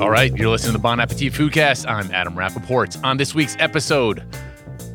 All 0.00 0.10
right, 0.10 0.34
you're 0.36 0.48
listening 0.50 0.72
to 0.72 0.78
the 0.78 0.82
Bon 0.82 0.98
Appetit 0.98 1.32
Foodcast. 1.32 1.88
I'm 1.88 2.10
Adam 2.10 2.36
Rapoport. 2.36 2.96
On 3.04 3.16
this 3.16 3.34
week's 3.34 3.56
episode, 3.60 4.24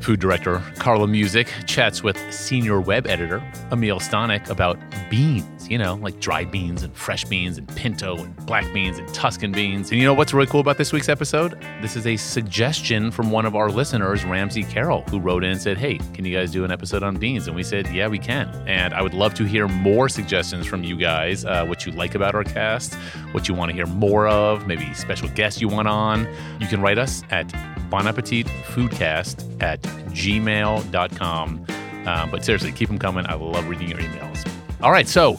food 0.02 0.20
director 0.20 0.62
Carla 0.78 1.07
Music 1.07 1.48
chats 1.66 2.04
with 2.04 2.18
senior 2.34 2.79
web 2.82 3.07
editor 3.07 3.41
Amiel 3.71 4.00
Stanek 4.00 4.50
about 4.50 4.77
beans, 5.09 5.59
you 5.70 5.78
know, 5.78 5.96
like 5.96 6.20
dry 6.20 6.44
beans 6.44 6.82
and 6.82 6.94
fresh 6.96 7.24
beans 7.26 7.57
and 7.57 7.68
pinto 7.75 8.18
and 8.18 8.36
black 8.48 8.71
beans 8.73 8.98
and 8.98 9.07
Tuscan 9.14 9.52
beans. 9.52 9.92
And 9.92 10.00
you 10.00 10.05
know 10.05 10.16
what's 10.16 10.34
really 10.34 10.48
cool 10.48 10.60
about 10.60 10.78
this 10.78 10.92
week's 10.92 11.10
episode? 11.10 11.60
This 11.82 11.96
is 11.96 12.07
a 12.07 12.18
suggestion 12.18 13.11
from 13.11 13.30
one 13.30 13.46
of 13.46 13.55
our 13.55 13.70
listeners, 13.70 14.25
Ramsey 14.25 14.64
Carroll, 14.64 15.04
who 15.04 15.20
wrote 15.20 15.43
in 15.43 15.52
and 15.52 15.61
said, 15.61 15.78
Hey, 15.78 16.00
can 16.14 16.25
you 16.25 16.36
guys 16.36 16.52
do 16.52 16.66
an 16.66 16.71
episode 16.71 17.04
on 17.04 17.18
beans? 17.18 17.47
And 17.47 17.55
we 17.55 17.64
said, 17.64 17.88
Yeah, 17.88 18.07
we 18.07 18.18
can. 18.18 18.47
And 18.68 18.93
I 18.93 19.02
would 19.02 19.14
love 19.14 19.36
to 19.36 19.43
hear 19.43 19.68
more 19.68 20.10
suggestions 20.10 20.66
from 20.66 20.84
you 20.84 20.97
guys, 20.97 21.46
uh, 21.46 21.66
what 21.66 21.86
you 21.86 21.92
like 21.92 22.15
about 22.15 22.33
our 22.33 22.43
cast, 22.43 22.96
what 23.32 23.47
you 23.47 23.54
want 23.54 23.70
to 23.70 23.75
hear 23.75 23.86
more 23.86 24.28
of, 24.28 24.65
maybe 24.65 24.92
special 24.96 25.29
guests 25.29 25.61
you 25.61 25.68
want 25.68 25.88
on. 25.88 26.28
You 26.60 26.68
can 26.68 26.82
write 26.82 26.97
us 26.97 27.21
at 27.29 27.47
Bon 27.92 28.07
Appetit 28.07 28.47
Foodcast 28.47 29.61
at 29.61 29.82
gmail.com. 29.82 31.65
Um, 32.06 32.31
but 32.31 32.44
seriously, 32.44 32.72
keep 32.72 32.88
them 32.88 32.97
coming. 32.97 33.25
I 33.28 33.36
love 33.36 33.67
reading 33.67 33.89
your 33.89 34.00
emails. 34.00 34.50
All 34.81 34.92
right, 34.92 35.08
so 35.08 35.36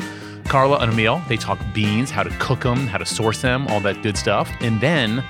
Carla 0.50 0.78
and 0.78 0.92
Amiel, 0.92 1.22
they 1.28 1.36
talk 1.36 1.60
beans, 1.72 2.10
how 2.10 2.24
to 2.24 2.30
cook 2.40 2.62
them, 2.62 2.88
how 2.88 2.98
to 2.98 3.06
source 3.06 3.40
them, 3.40 3.68
all 3.68 3.78
that 3.78 4.02
good 4.02 4.18
stuff. 4.18 4.50
And 4.60 4.80
then 4.80 5.22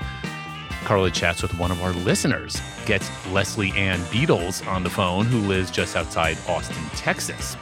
Carla 0.83 1.11
chats 1.11 1.43
with 1.43 1.55
one 1.59 1.69
of 1.69 1.79
our 1.83 1.93
listeners, 1.93 2.59
gets 2.87 3.07
Leslie 3.27 3.71
Ann 3.73 3.99
Beatles 4.05 4.65
on 4.67 4.81
the 4.81 4.89
phone, 4.89 5.27
who 5.27 5.37
lives 5.41 5.69
just 5.69 5.95
outside 5.95 6.39
Austin, 6.47 6.83
Texas. 6.95 7.53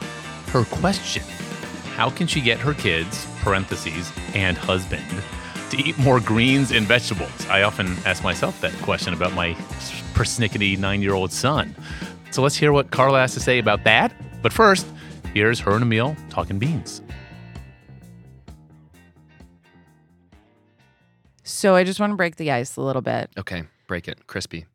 Her 0.46 0.64
question 0.64 1.22
How 1.96 2.08
can 2.08 2.26
she 2.26 2.40
get 2.40 2.58
her 2.60 2.72
kids, 2.72 3.26
parentheses, 3.42 4.10
and 4.32 4.56
husband, 4.56 5.22
to 5.68 5.76
eat 5.76 5.98
more 5.98 6.18
greens 6.18 6.72
and 6.72 6.86
vegetables? 6.86 7.46
I 7.50 7.64
often 7.64 7.94
ask 8.06 8.24
myself 8.24 8.58
that 8.62 8.72
question 8.80 9.12
about 9.12 9.34
my 9.34 9.52
persnickety 10.14 10.78
nine 10.78 11.02
year 11.02 11.12
old 11.12 11.30
son. 11.30 11.76
So 12.30 12.40
let's 12.40 12.56
hear 12.56 12.72
what 12.72 12.90
Carla 12.90 13.20
has 13.20 13.34
to 13.34 13.40
say 13.40 13.58
about 13.58 13.84
that. 13.84 14.14
But 14.40 14.50
first, 14.50 14.86
here's 15.34 15.60
her 15.60 15.72
and 15.72 15.82
Amiel 15.82 16.16
talking 16.30 16.58
beans. 16.58 17.02
So 21.50 21.74
I 21.74 21.84
just 21.84 21.98
want 22.00 22.12
to 22.12 22.16
break 22.16 22.36
the 22.36 22.50
ice 22.50 22.76
a 22.76 22.80
little 22.80 23.02
bit. 23.02 23.30
Okay, 23.36 23.64
break 23.86 24.08
it. 24.08 24.26
Crispy. 24.26 24.66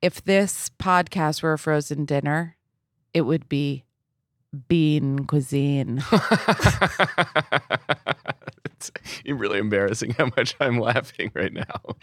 If 0.00 0.22
this 0.24 0.70
podcast 0.78 1.42
were 1.42 1.52
a 1.52 1.58
frozen 1.58 2.04
dinner, 2.04 2.56
it 3.12 3.22
would 3.22 3.48
be 3.48 3.84
bean 4.68 5.26
cuisine. 5.26 6.02
it's 8.64 8.90
really 9.26 9.58
embarrassing 9.58 10.12
how 10.12 10.30
much 10.36 10.54
I'm 10.60 10.78
laughing 10.78 11.32
right 11.34 11.52
now. 11.52 11.96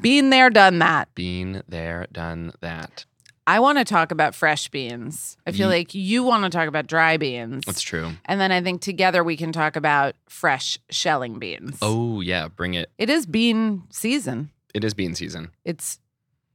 Been 0.00 0.30
there, 0.30 0.50
done 0.50 0.80
that. 0.80 1.14
Been 1.14 1.62
there, 1.68 2.06
done 2.10 2.52
that. 2.60 3.04
I 3.50 3.58
want 3.58 3.78
to 3.78 3.84
talk 3.84 4.12
about 4.12 4.34
fresh 4.34 4.68
beans. 4.68 5.36
I 5.46 5.50
feel 5.52 5.68
Ye- 5.70 5.78
like 5.78 5.94
you 5.94 6.22
want 6.22 6.44
to 6.44 6.50
talk 6.50 6.68
about 6.68 6.86
dry 6.86 7.16
beans. 7.16 7.64
That's 7.66 7.82
true. 7.82 8.12
And 8.26 8.40
then 8.40 8.52
I 8.52 8.62
think 8.62 8.80
together 8.80 9.24
we 9.24 9.36
can 9.36 9.50
talk 9.50 9.74
about 9.74 10.14
fresh 10.28 10.78
shelling 10.90 11.38
beans. 11.40 11.76
Oh, 11.82 12.20
yeah, 12.20 12.46
bring 12.48 12.74
it. 12.74 12.90
It 12.96 13.10
is 13.10 13.26
bean 13.26 13.82
season. 13.90 14.50
It 14.72 14.84
is 14.84 14.94
bean 14.94 15.14
season. 15.16 15.50
It's 15.64 15.98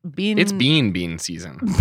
bean 0.10 0.38
It's 0.40 0.54
bean 0.54 0.92
bean 0.92 1.18
season. 1.20 1.60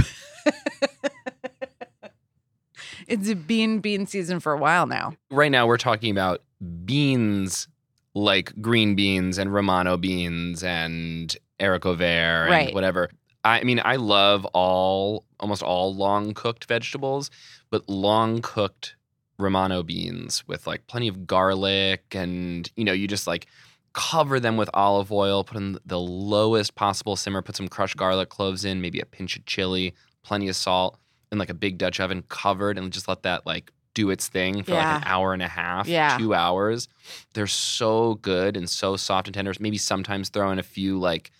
It's 3.07 3.29
a 3.29 3.35
bean 3.37 3.81
bean 3.81 4.07
season 4.07 4.41
for 4.41 4.53
a 4.53 4.59
while 4.59 4.87
now. 4.87 5.15
right 5.31 5.51
now 5.53 5.67
we're 5.67 5.77
talking 5.77 6.11
about 6.11 6.43
beans 6.87 7.69
like 8.15 8.53
green 8.63 8.95
beans 8.95 9.37
and 9.37 9.53
Romano 9.53 9.97
beans 9.99 10.63
and 10.65 11.37
haricot 11.61 11.99
vert 11.99 12.45
and 12.45 12.51
Right. 12.51 12.75
whatever. 12.75 13.11
I 13.45 13.63
mean, 13.65 13.81
I 13.85 13.97
love 13.97 14.45
all 14.47 15.25
almost 15.41 15.63
all 15.63 15.95
long 15.95 16.33
cooked 16.35 16.65
vegetables, 16.67 17.31
but 17.71 17.89
long 17.89 18.41
cooked 18.43 18.97
Romano 19.39 19.83
beans 19.83 20.47
with 20.47 20.67
like 20.67 20.87
plenty 20.87 21.09
of 21.09 21.27
garlic 21.27 22.05
and 22.15 22.71
you 22.77 22.85
know, 22.85 22.93
you 22.93 23.07
just 23.07 23.27
like 23.27 23.47
cover 23.93 24.41
them 24.41 24.57
with 24.57 24.71
olive 24.75 25.13
oil, 25.13 25.45
put 25.45 25.57
in 25.57 25.79
the 25.85 25.99
lowest 26.01 26.75
possible 26.75 27.17
simmer, 27.17 27.43
put 27.43 27.57
some 27.57 27.69
crushed 27.69 27.97
garlic 27.97 28.29
cloves 28.29 28.65
in, 28.65 28.81
maybe 28.81 29.01
a 29.01 29.07
pinch 29.07 29.37
of 29.37 29.45
chili, 29.47 29.95
plenty 30.23 30.49
of 30.49 30.57
salt, 30.57 30.99
in 31.31 31.39
like 31.39 31.51
a 31.51 31.55
big 31.55 31.79
Dutch 31.79 32.01
oven 32.01 32.23
covered 32.29 32.79
and 32.79 32.93
just 32.93 33.09
let 33.09 33.23
that 33.25 33.45
like 33.47 33.71
do 33.93 34.11
its 34.11 34.27
thing 34.29 34.63
for 34.65 34.73
like 34.73 34.87
an 35.03 35.03
hour 35.07 35.33
and 35.33 35.43
a 35.43 35.49
half, 35.49 35.87
Yeah. 35.87 36.17
two 36.19 36.35
hours. 36.35 36.89
They're 37.35 37.47
so 37.47 38.15
good 38.17 38.57
and 38.57 38.69
so 38.69 38.97
soft 38.97 39.29
and 39.29 39.35
tender. 39.35 39.53
Maybe 39.61 39.79
sometimes 39.79 40.29
throw 40.29 40.51
in 40.51 40.59
a 40.59 40.65
few 40.65 40.99
like 40.99 41.31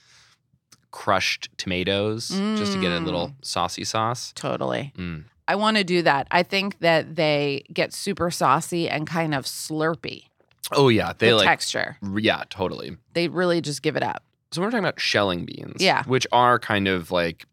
crushed 0.95 1.49
tomatoes 1.57 2.29
just 2.29 2.73
to 2.73 2.81
get 2.81 2.93
a 2.93 3.01
little 3.01 3.35
saucy 3.43 3.83
sauce. 3.83 4.33
Totally. 4.37 4.93
Mm. 4.97 5.25
I 5.49 5.57
want 5.57 5.77
to 5.77 5.83
do 5.83 6.03
that. 6.03 6.29
I 6.31 6.45
think 6.45 6.79
that 6.79 7.17
they 7.17 7.65
get 7.73 7.93
super 7.93 8.31
saucy 8.31 8.89
and 8.89 9.05
kind 9.05 9.35
of 9.35 9.45
slurpy. 9.45 10.27
Oh 10.71 10.89
yeah, 10.89 11.13
they 11.19 11.31
the 11.31 11.35
like 11.37 11.47
texture. 11.47 11.99
yeah, 12.17 12.45
totally. 12.49 12.97
They 13.13 13.27
really 13.27 13.61
just 13.61 13.83
give 13.83 13.97
it 13.97 14.05
up. 14.05 14.23
So 14.53 14.63
we're 14.63 14.69
talking 14.69 14.85
about 14.85 15.01
shelling 15.01 15.45
beans, 15.45 15.83
Yeah. 15.83 16.05
which 16.05 16.29
are 16.31 16.61
kind 16.61 16.87
of 16.87 17.11
like 17.11 17.45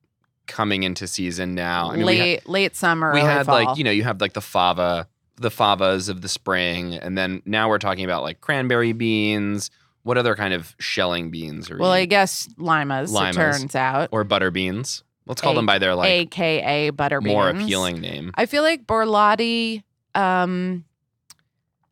coming 0.46 0.84
into 0.84 1.08
season 1.08 1.56
now. 1.56 1.90
I 1.90 1.96
mean, 1.96 2.06
late 2.06 2.40
had, 2.42 2.48
late 2.48 2.76
summer. 2.76 3.12
we 3.12 3.22
had 3.22 3.48
fall. 3.48 3.64
like 3.66 3.78
you 3.78 3.84
know 3.84 3.92
you 3.92 4.04
have 4.04 4.22
like 4.22 4.34
the 4.34 4.42
fava, 4.42 5.08
the 5.38 5.50
favas 5.50 6.10
of 6.10 6.22
the 6.22 6.30
spring, 6.30 6.94
and 6.94 7.18
then 7.18 7.42
now 7.46 7.70
we're 7.70 7.80
talking 7.80 8.06
about 8.06 8.22
like 8.22 8.40
cranberry 8.40 8.94
beans. 8.94 9.72
What 10.04 10.18
other 10.18 10.36
kind 10.36 10.54
of 10.54 10.76
shelling 10.80 11.30
beans 11.32 11.70
are 11.70 11.78
Well, 11.78 11.96
you- 11.96 12.02
I 12.04 12.06
guess 12.06 12.50
limas, 12.58 13.12
Limas. 13.12 13.36
it 13.36 13.40
turns 13.40 13.76
out. 13.76 14.10
or 14.12 14.24
butter 14.24 14.50
beans? 14.52 15.04
Let's 15.28 15.42
call 15.42 15.54
A- 15.54 15.56
them 15.56 15.66
by 15.68 15.78
their 15.80 15.94
like 15.96 16.10
AKA 16.10 16.90
butter 16.90 17.22
beans. 17.22 17.32
more 17.34 17.50
appealing 17.50 18.02
name. 18.02 18.32
I 18.36 18.48
feel 18.48 18.64
like 18.64 18.86
Borlotti, 18.88 19.84
um, 20.16 20.84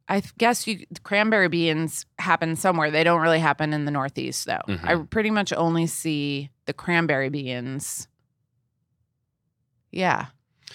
I 0.07 0.23
guess 0.39 0.65
you 0.65 0.85
cranberry 1.03 1.47
beans 1.49 2.07
happen 2.17 2.55
somewhere. 2.55 2.89
They 2.89 3.03
don't 3.03 3.21
really 3.21 3.37
happen 3.39 3.71
in 3.73 3.85
the 3.85 3.91
Northeast, 3.91 4.47
though. 4.47 4.61
Mhm. 4.67 4.83
I 4.83 4.95
pretty 5.05 5.29
much 5.29 5.53
only 5.53 5.85
see 5.85 6.49
the 6.65 6.73
cranberry 6.73 7.29
beans. 7.29 8.07
Yeah, 9.91 10.27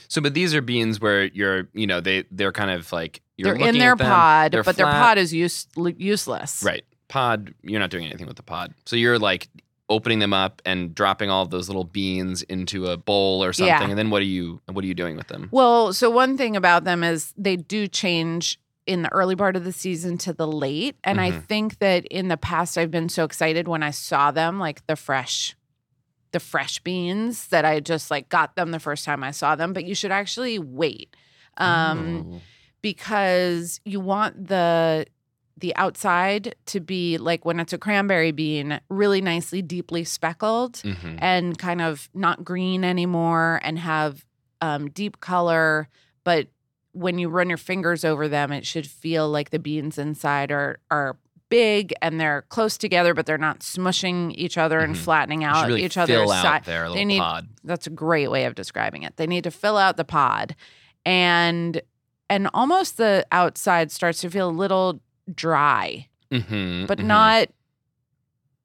So, 0.09 0.21
but 0.21 0.35
these 0.35 0.55
are 0.55 0.61
beans 0.61 1.01
where 1.01 1.25
you're, 1.27 1.69
you 1.73 1.87
know, 1.87 2.01
they 2.01 2.25
they're 2.31 2.53
kind 2.53 2.71
of 2.71 2.91
like 2.93 3.23
you're 3.37 3.57
they're 3.57 3.69
in 3.69 3.79
their 3.79 3.97
pod, 3.97 4.53
but 4.65 4.77
their 4.77 4.87
pod 4.87 5.19
is 5.19 5.33
use, 5.33 5.67
useless. 5.77 6.63
Right. 6.65 6.85
Pod, 7.15 7.55
you're 7.63 7.79
not 7.79 7.91
doing 7.91 8.05
anything 8.07 8.27
with 8.27 8.37
the 8.37 8.43
pod. 8.43 8.75
So 8.87 8.97
you're 8.97 9.21
like 9.21 9.47
opening 9.89 10.19
them 10.19 10.33
up 10.33 10.61
and 10.67 10.93
dropping 10.93 11.31
all 11.31 11.43
of 11.45 11.51
those 11.51 11.69
little 11.69 11.85
beans 11.85 12.43
into 12.43 12.87
a 12.87 12.97
bowl 12.97 13.45
or 13.45 13.53
something. 13.53 13.69
Yeah. 13.69 13.89
And 13.89 13.97
then 13.97 14.11
what 14.11 14.21
are 14.21 14.25
you 14.25 14.61
what 14.69 14.83
are 14.85 14.89
you 14.89 14.95
doing 14.95 15.15
with 15.17 15.29
them? 15.29 15.49
Well, 15.53 15.93
so 15.93 16.11
one 16.11 16.37
thing 16.37 16.57
about 16.57 16.83
them 16.83 17.05
is 17.05 17.33
they 17.37 17.55
do 17.55 17.87
change 17.87 18.59
in 18.87 19.03
the 19.03 19.13
early 19.13 19.37
part 19.37 19.55
of 19.55 19.63
the 19.63 19.71
season 19.73 20.19
to 20.19 20.33
the 20.33 20.47
late. 20.49 20.97
And 21.05 21.21
I 21.21 21.31
Mhm. 21.31 21.45
think 21.45 21.79
that 21.79 22.05
in 22.07 22.27
the 22.27 22.37
past 22.37 22.77
I've 22.77 22.91
been 22.91 23.09
so 23.09 23.23
excited 23.23 23.69
when 23.69 23.85
I 23.85 23.91
saw 23.93 24.33
them, 24.33 24.59
like 24.59 24.85
the 24.89 24.97
fresh 24.97 25.55
the 26.33 26.41
fresh 26.41 26.81
beans 26.81 27.47
that 27.49 27.65
I 27.65 27.79
just 27.79 28.11
like 28.11 28.29
got 28.29 28.57
them 28.57 28.73
the 28.73 28.81
first 28.81 29.05
time 29.05 29.23
I 29.23 29.31
saw 29.31 29.55
them, 29.55 29.73
but 29.73 29.85
you 29.85 29.95
should 29.95 30.11
actually 30.11 30.59
wait. 30.59 31.15
Um 31.59 32.27
Oh. 32.35 32.41
because 32.83 33.81
you 33.85 34.01
want 34.01 34.49
the 34.49 35.07
the 35.57 35.75
outside 35.77 36.55
to 36.67 36.81
be 36.81 37.17
like 37.19 37.45
when 37.45 37.61
it's 37.61 37.73
a 37.73 37.79
cranberry 37.79 38.33
bean, 38.33 38.81
really 38.89 39.21
nicely 39.21 39.63
deeply 39.63 40.03
speckled 40.05 40.75
Mhm. 40.75 41.19
and 41.21 41.57
kind 41.59 41.81
of 41.81 42.09
not 42.15 42.45
green 42.45 42.83
anymore 42.85 43.61
and 43.63 43.79
have 43.79 44.25
um, 44.61 44.89
deep 44.91 45.21
color. 45.21 45.89
But 46.25 46.49
when 46.93 47.19
you 47.19 47.29
run 47.29 47.49
your 47.49 47.59
fingers 47.59 48.05
over 48.05 48.29
them, 48.29 48.51
it 48.53 48.65
should 48.67 48.87
feel 48.87 49.29
like 49.29 49.51
the 49.51 49.59
beans 49.59 49.99
inside 49.99 50.51
are 50.51 50.79
are 50.91 51.17
big 51.51 51.93
and 52.03 52.19
they're 52.19 52.43
close 52.49 52.77
together, 52.79 53.15
but 53.15 53.27
they're 53.27 53.37
not 53.39 53.61
smushing 53.61 54.33
each 54.35 54.57
other 54.59 54.81
and 54.81 54.95
Mhm. 54.97 54.99
flattening 54.99 55.45
out 55.45 55.67
really 55.69 55.85
each 55.85 55.97
other's 55.97 56.29
side. 56.31 56.65
They 56.65 57.05
need 57.05 57.19
pod. 57.21 57.49
that's 57.63 57.87
a 57.87 57.91
great 57.91 58.29
way 58.31 58.45
of 58.47 58.55
describing 58.57 59.03
it. 59.05 59.17
They 59.19 59.27
need 59.27 59.45
to 59.45 59.51
fill 59.53 59.77
out 59.77 59.97
the 59.97 60.05
pod 60.05 60.57
and 61.07 61.81
and 62.31 62.49
almost 62.55 62.97
the 62.97 63.27
outside 63.31 63.93
starts 63.93 64.21
to 64.23 64.31
feel 64.31 64.49
a 64.49 64.51
little 64.51 65.01
dry, 65.33 66.09
Mhm, 66.31 66.87
but 66.87 66.99
mhm. 66.99 67.05
not 67.05 67.49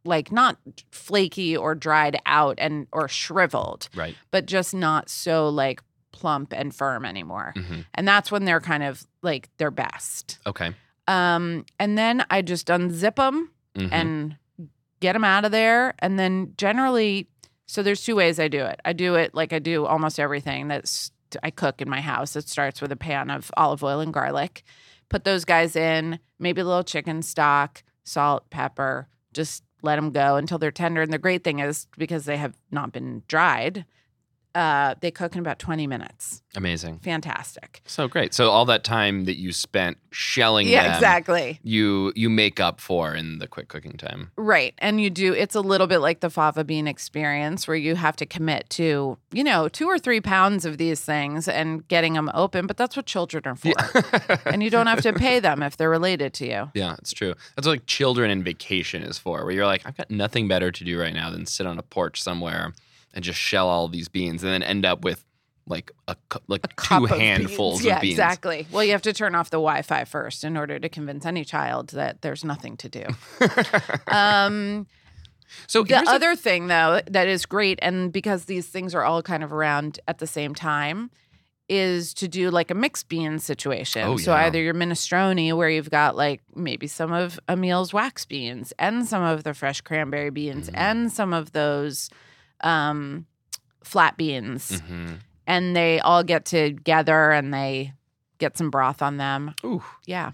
like 0.05 0.31
not 0.31 0.57
flaky 0.91 1.55
or 1.55 1.75
dried 1.75 2.19
out 2.25 2.55
and 2.57 2.87
or 2.91 3.07
shriveled, 3.07 3.89
right. 3.95 4.15
but 4.31 4.45
just 4.45 4.73
not 4.73 5.09
so 5.09 5.49
like 5.49 5.81
plump 6.11 6.53
and 6.55 6.73
firm 6.73 7.05
anymore. 7.05 7.53
Mhm. 7.55 7.85
And 7.93 8.07
that's 8.07 8.31
when 8.31 8.45
they're 8.45 8.61
kind 8.61 8.83
of 8.83 9.05
like 9.21 9.49
their 9.57 9.71
best. 9.71 10.39
Okay. 10.47 10.73
Um 11.07 11.65
and 11.79 11.97
then 11.97 12.25
I 12.29 12.41
just 12.41 12.67
unzip 12.67 13.15
them 13.15 13.51
Mhm. 13.75 13.89
and 13.91 14.37
get 14.99 15.13
them 15.13 15.23
out 15.23 15.45
of 15.45 15.51
there. 15.51 15.93
And 15.99 16.17
then 16.17 16.53
generally, 16.57 17.27
so 17.67 17.83
there's 17.83 18.03
two 18.03 18.15
ways 18.15 18.39
I 18.39 18.47
do 18.47 18.65
it. 18.65 18.79
I 18.85 18.93
do 18.93 19.15
it 19.15 19.35
like 19.35 19.53
I 19.53 19.59
do 19.59 19.85
almost 19.85 20.19
everything 20.19 20.67
that's 20.69 21.11
I 21.43 21.51
cook 21.51 21.81
in 21.81 21.89
my 21.89 22.01
house. 22.01 22.35
It 22.35 22.49
starts 22.49 22.81
with 22.81 22.91
a 22.91 22.95
pan 22.97 23.29
of 23.29 23.51
olive 23.55 23.83
oil 23.83 23.99
and 23.99 24.13
garlic. 24.13 24.63
Put 25.09 25.23
those 25.23 25.45
guys 25.45 25.75
in, 25.75 26.19
maybe 26.37 26.61
a 26.61 26.65
little 26.65 26.83
chicken 26.83 27.21
stock, 27.21 27.83
salt, 28.03 28.49
pepper. 28.49 29.07
Just 29.33 29.63
let 29.81 29.95
them 29.95 30.11
go 30.11 30.35
until 30.35 30.57
they're 30.57 30.71
tender. 30.71 31.01
And 31.01 31.11
the 31.11 31.17
great 31.17 31.43
thing 31.43 31.59
is 31.59 31.87
because 31.97 32.25
they 32.25 32.37
have 32.37 32.55
not 32.71 32.91
been 32.91 33.23
dried, 33.27 33.85
uh, 34.59 34.95
they 34.99 35.09
cook 35.11 35.33
in 35.35 35.39
about 35.39 35.57
20 35.59 35.87
minutes. 35.87 36.41
Amazing. 36.55 36.99
Fantastic. 36.99 37.81
So 37.85 38.07
great. 38.07 38.33
So 38.33 38.49
all 38.49 38.65
that 38.65 38.83
time 38.83 39.25
that 39.25 39.37
you 39.37 39.53
spent 39.53 39.97
shelling 40.11 40.67
Yeah, 40.67 40.83
them, 40.83 40.93
exactly. 40.95 41.59
you 41.63 42.11
you 42.15 42.29
make 42.29 42.59
up 42.59 42.81
for 42.81 43.13
in 43.15 43.37
the 43.39 43.47
quick 43.47 43.67
cooking 43.67 43.93
time. 43.97 44.31
Right. 44.35 44.73
And 44.79 44.99
you 44.99 45.09
do, 45.11 45.33
it's 45.33 45.53
a 45.55 45.61
little 45.61 45.85
bit 45.87 45.99
like 45.99 46.19
the 46.21 46.29
fava 46.29 46.63
bean 46.63 46.87
experience 46.87 47.67
where 47.67 47.77
you 47.77 47.95
have 47.95 48.15
to 48.17 48.25
commit 48.25 48.69
to, 48.71 49.17
you 49.31 49.43
know, 49.43 49.69
two 49.69 49.87
or 49.87 49.99
three 49.99 50.19
pounds 50.21 50.65
of 50.65 50.77
these 50.77 50.99
things 51.01 51.47
and 51.47 51.87
getting 51.87 52.13
them 52.13 52.29
open. 52.33 52.65
But 52.67 52.77
that's 52.77 52.97
what 52.97 53.05
children 53.05 53.43
are 53.45 53.55
for. 53.55 53.73
and 54.45 54.61
you 54.63 54.69
don't 54.71 54.87
have 54.87 55.01
to 55.03 55.13
pay 55.13 55.39
them 55.47 55.61
if 55.63 55.77
they're 55.77 55.89
related 55.89 56.33
to 56.33 56.47
you. 56.47 56.71
Yeah, 56.73 56.95
it's 56.97 57.13
true. 57.13 57.35
That's 57.55 57.67
what 57.67 57.73
like 57.73 57.85
children 57.85 58.31
and 58.31 58.43
vacation 58.43 59.03
is 59.03 59.17
for, 59.19 59.43
where 59.45 59.53
you're 59.53 59.67
like, 59.67 59.83
I've 59.85 59.95
got 59.95 60.09
nothing 60.11 60.47
better 60.47 60.71
to 60.71 60.83
do 60.83 60.99
right 60.99 61.13
now 61.13 61.29
than 61.29 61.45
sit 61.45 61.65
on 61.67 61.77
a 61.79 61.83
porch 61.83 62.21
somewhere 62.21 62.73
and 63.13 63.23
just 63.23 63.39
shell 63.39 63.67
all 63.67 63.87
these 63.87 64.07
beans, 64.09 64.43
and 64.43 64.51
then 64.51 64.63
end 64.63 64.85
up 64.85 65.03
with 65.03 65.23
like 65.67 65.91
a 66.07 66.15
like 66.47 66.75
cup 66.75 66.99
two 66.99 67.03
of 67.05 67.09
beans. 67.11 67.21
handfuls 67.21 67.83
Yeah, 67.83 67.97
of 67.97 68.01
beans. 68.01 68.13
exactly. 68.13 68.67
Well, 68.71 68.83
you 68.83 68.91
have 68.91 69.03
to 69.03 69.13
turn 69.13 69.35
off 69.35 69.49
the 69.51 69.57
Wi-Fi 69.57 70.03
first 70.05 70.43
in 70.43 70.57
order 70.57 70.79
to 70.79 70.89
convince 70.89 71.25
any 71.25 71.45
child 71.45 71.89
that 71.89 72.21
there's 72.23 72.43
nothing 72.43 72.75
to 72.77 72.89
do. 72.89 73.03
um, 74.07 74.87
so 75.67 75.83
the 75.83 75.95
here's 75.95 76.07
a- 76.07 76.11
other 76.11 76.35
thing, 76.35 76.67
though, 76.67 77.01
that 77.07 77.27
is 77.27 77.45
great, 77.45 77.79
and 77.81 78.11
because 78.11 78.45
these 78.45 78.67
things 78.67 78.93
are 78.95 79.03
all 79.03 79.21
kind 79.21 79.43
of 79.43 79.51
around 79.53 79.99
at 80.07 80.19
the 80.19 80.27
same 80.27 80.53
time, 80.55 81.11
is 81.67 82.15
to 82.15 82.27
do 82.27 82.49
like 82.49 82.71
a 82.71 82.73
mixed 82.73 83.07
bean 83.09 83.37
situation. 83.37 84.01
Oh, 84.07 84.17
So 84.17 84.31
yeah. 84.31 84.45
either 84.45 84.59
your 84.59 84.73
minestrone, 84.73 85.55
where 85.55 85.69
you've 85.69 85.91
got 85.91 86.15
like 86.15 86.41
maybe 86.55 86.87
some 86.87 87.11
of 87.11 87.39
Amiel's 87.47 87.93
wax 87.93 88.25
beans 88.25 88.73
and 88.79 89.05
some 89.07 89.21
of 89.21 89.43
the 89.43 89.53
fresh 89.53 89.81
cranberry 89.81 90.31
beans 90.31 90.67
Mhm. 90.69 90.73
and 90.77 91.11
some 91.11 91.31
of 91.31 91.51
those 91.51 92.09
um, 92.61 93.25
flat 93.83 94.17
beans 94.17 94.81
Mhm. 94.81 95.19
and 95.47 95.75
they 95.75 95.99
all 95.99 96.23
get 96.23 96.45
together 96.45 97.31
and 97.31 97.53
they 97.53 97.93
get 98.37 98.57
some 98.57 98.69
broth 98.69 99.01
on 99.01 99.17
them. 99.17 99.53
Ooh. 99.63 99.83
Yeah. 100.05 100.31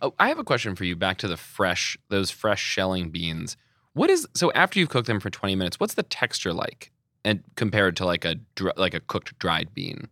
Oh, 0.00 0.14
I 0.18 0.28
have 0.28 0.38
a 0.38 0.44
question 0.44 0.74
for 0.74 0.84
you. 0.84 0.96
Back 0.96 1.18
to 1.18 1.28
the 1.28 1.36
fresh, 1.36 1.96
those 2.08 2.30
fresh 2.30 2.62
shelling 2.62 3.10
beans. 3.10 3.56
What 3.92 4.10
is 4.10 4.26
so 4.34 4.50
after 4.52 4.78
you've 4.78 4.88
cooked 4.88 5.06
them 5.06 5.20
for 5.20 5.30
20 5.30 5.54
minutes? 5.56 5.78
What's 5.80 5.94
the 5.94 6.02
texture 6.02 6.52
like, 6.52 6.90
and 7.24 7.42
compared 7.56 7.96
to 7.98 8.04
like 8.06 8.24
a 8.24 8.36
like 8.76 8.94
a 8.94 9.00
cooked 9.00 9.38
dried 9.38 9.72
bean? 9.74 10.08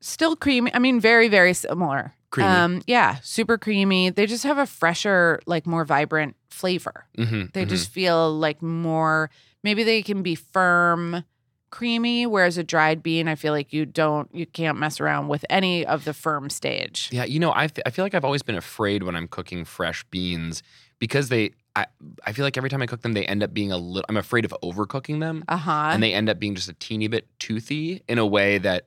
Still 0.00 0.34
creamy. 0.36 0.72
I 0.74 0.78
mean, 0.78 0.98
very, 1.00 1.28
very 1.28 1.54
similar. 1.54 2.14
Creamy. 2.30 2.48
Um, 2.48 2.82
yeah, 2.86 3.16
super 3.22 3.58
creamy. 3.58 4.10
They 4.10 4.26
just 4.26 4.44
have 4.44 4.58
a 4.58 4.66
fresher, 4.66 5.40
like 5.46 5.66
more 5.66 5.84
vibrant 5.84 6.36
flavor. 6.48 7.06
Mm-hmm, 7.18 7.46
They 7.54 7.64
just 7.64 7.90
feel 7.90 8.32
like 8.38 8.62
more, 8.62 9.30
maybe 9.64 9.82
they 9.82 10.00
can 10.02 10.22
be 10.22 10.34
firm, 10.36 11.24
creamy, 11.70 12.26
whereas 12.26 12.56
a 12.58 12.64
dried 12.64 13.02
bean, 13.02 13.26
I 13.28 13.34
feel 13.34 13.52
like 13.52 13.72
you 13.72 13.84
don't, 13.86 14.28
you 14.34 14.46
can't 14.46 14.78
mess 14.78 15.00
around 15.00 15.28
with 15.28 15.44
any 15.50 15.84
of 15.86 16.04
the 16.04 16.12
firm 16.14 16.50
stage. 16.50 17.08
Yeah, 17.12 17.24
you 17.24 17.38
know, 17.40 17.50
I, 17.50 17.64
f- 17.64 17.78
I 17.86 17.90
feel 17.90 18.04
like 18.04 18.14
I've 18.14 18.24
always 18.24 18.42
been 18.42 18.56
afraid 18.56 19.02
when 19.02 19.14
I'm 19.16 19.26
cooking 19.28 19.64
fresh 19.64 20.04
beans 20.10 20.62
because 20.98 21.28
they, 21.30 21.50
I, 21.76 21.86
I 22.26 22.32
feel 22.32 22.44
like 22.44 22.56
every 22.56 22.70
time 22.70 22.82
I 22.82 22.86
cook 22.86 23.02
them, 23.02 23.12
they 23.12 23.24
end 23.26 23.42
up 23.44 23.54
being 23.54 23.70
a 23.72 23.76
little, 23.76 24.04
I'm 24.08 24.16
afraid 24.16 24.44
of 24.44 24.54
overcooking 24.62 25.20
them 25.20 25.44
Uh 25.48 25.56
huh. 25.56 25.90
and 25.92 26.02
they 26.02 26.12
end 26.12 26.28
up 26.28 26.38
being 26.40 26.54
just 26.56 26.68
a 26.68 26.74
teeny 26.74 27.06
bit 27.08 27.26
toothy 27.38 28.02
in 28.08 28.18
a 28.18 28.26
way 28.26 28.58
that 28.58 28.86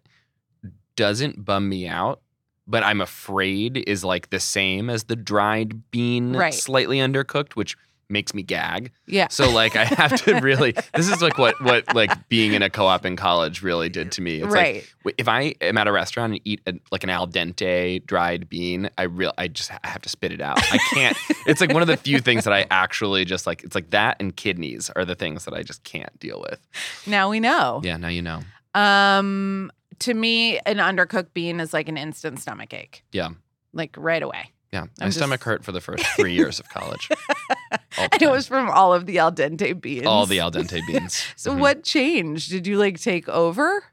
doesn't 0.96 1.44
bum 1.44 1.68
me 1.70 1.88
out, 1.88 2.22
but 2.68 2.84
I'm 2.84 3.02
afraid 3.02 3.84
is 3.88 4.04
like 4.04 4.30
the 4.30 4.40
same 4.40 4.90
as 4.90 5.06
the 5.06 5.16
dried 5.16 5.90
bean, 5.92 6.36
Right. 6.36 6.54
slightly 6.54 6.98
undercooked, 6.98 7.54
which 7.54 7.76
makes 8.10 8.34
me 8.36 8.44
gag. 8.44 8.92
yeah. 9.08 9.28
So 9.30 9.50
like 9.50 9.76
I 9.76 9.86
have 9.86 10.14
to 10.26 10.36
really 10.42 10.74
this 10.94 11.10
is 11.10 11.22
like 11.22 11.40
what 11.40 11.60
what 11.64 11.96
like 11.96 12.30
being 12.30 12.54
in 12.54 12.62
a 12.62 12.70
co-op 12.70 13.06
in 13.06 13.16
college 13.16 13.64
really 13.64 13.90
did 13.90 14.12
to 14.12 14.22
me. 14.22 14.36
It's 14.36 14.54
like 14.54 14.54
right. 14.54 14.94
w- 15.04 15.16
if 15.18 15.28
I 15.28 15.56
am 15.62 15.78
at 15.80 15.88
a 15.88 15.92
restaurant 15.92 16.34
and 16.34 16.42
eat 16.46 16.62
a, 16.68 16.74
like 16.92 17.04
an 17.04 17.10
al 17.10 17.28
dente 17.28 18.06
dried 18.06 18.50
bean, 18.50 18.90
I 19.00 19.04
real 19.04 19.34
I 19.38 19.48
just 19.48 19.72
I 19.72 19.88
have 19.88 20.02
to 20.04 20.10
spit 20.10 20.32
it 20.32 20.42
out. 20.42 20.60
I 20.62 20.78
can't. 20.94 21.18
it's 21.48 21.60
like 21.60 21.74
one 21.74 21.82
of 21.82 21.88
the 21.88 21.98
few 21.98 22.20
things 22.20 22.44
that 22.44 22.54
I 22.54 22.68
actually 22.70 23.26
just 23.26 23.48
like. 23.48 23.64
It's 23.64 23.74
like 23.74 23.90
that 23.92 24.18
and 24.20 24.36
kidneys 24.36 24.92
are 24.92 25.06
the 25.06 25.16
things 25.16 25.46
that 25.46 25.54
I 25.56 25.64
just 25.64 25.84
can't 25.84 26.18
deal 26.20 26.40
with. 26.48 26.60
now 27.08 27.30
we 27.30 27.40
know. 27.40 27.82
Yeah, 27.84 27.98
now 27.98 28.10
you 28.10 28.22
know. 28.22 28.42
Um, 28.76 29.72
to 30.00 30.14
me, 30.14 30.60
an 30.60 30.78
undercooked 30.78 31.34
bean 31.34 31.60
is 31.60 31.74
like 31.74 31.90
an 31.90 31.98
instant 31.98 32.40
stomach 32.40 32.74
ache. 32.74 33.04
Yeah. 33.12 33.30
Like 33.74 33.96
right 33.98 34.22
away. 34.24 34.52
Yeah, 34.72 34.86
my 35.00 35.06
just- 35.08 35.18
stomach 35.18 35.44
hurt 35.44 35.64
for 35.64 35.72
the 35.72 35.82
first 35.82 36.04
three 36.16 36.34
years 36.34 36.60
of 36.60 36.70
college. 36.70 37.10
And 37.96 38.22
it 38.24 38.30
was 38.32 38.48
from 38.48 38.72
all 38.72 38.92
of 38.92 39.06
the 39.06 39.20
al 39.20 39.32
dente 39.32 39.80
beans. 39.80 40.08
all 40.08 40.26
the 40.26 40.40
al 40.40 40.50
dente 40.52 40.82
beans. 40.88 41.24
So 41.36 41.54
Mhm. 41.54 41.60
what 41.60 41.84
changed? 41.84 42.50
Did 42.50 42.66
you 42.66 42.78
like 42.80 43.00
take 43.00 43.30
over? 43.30 43.84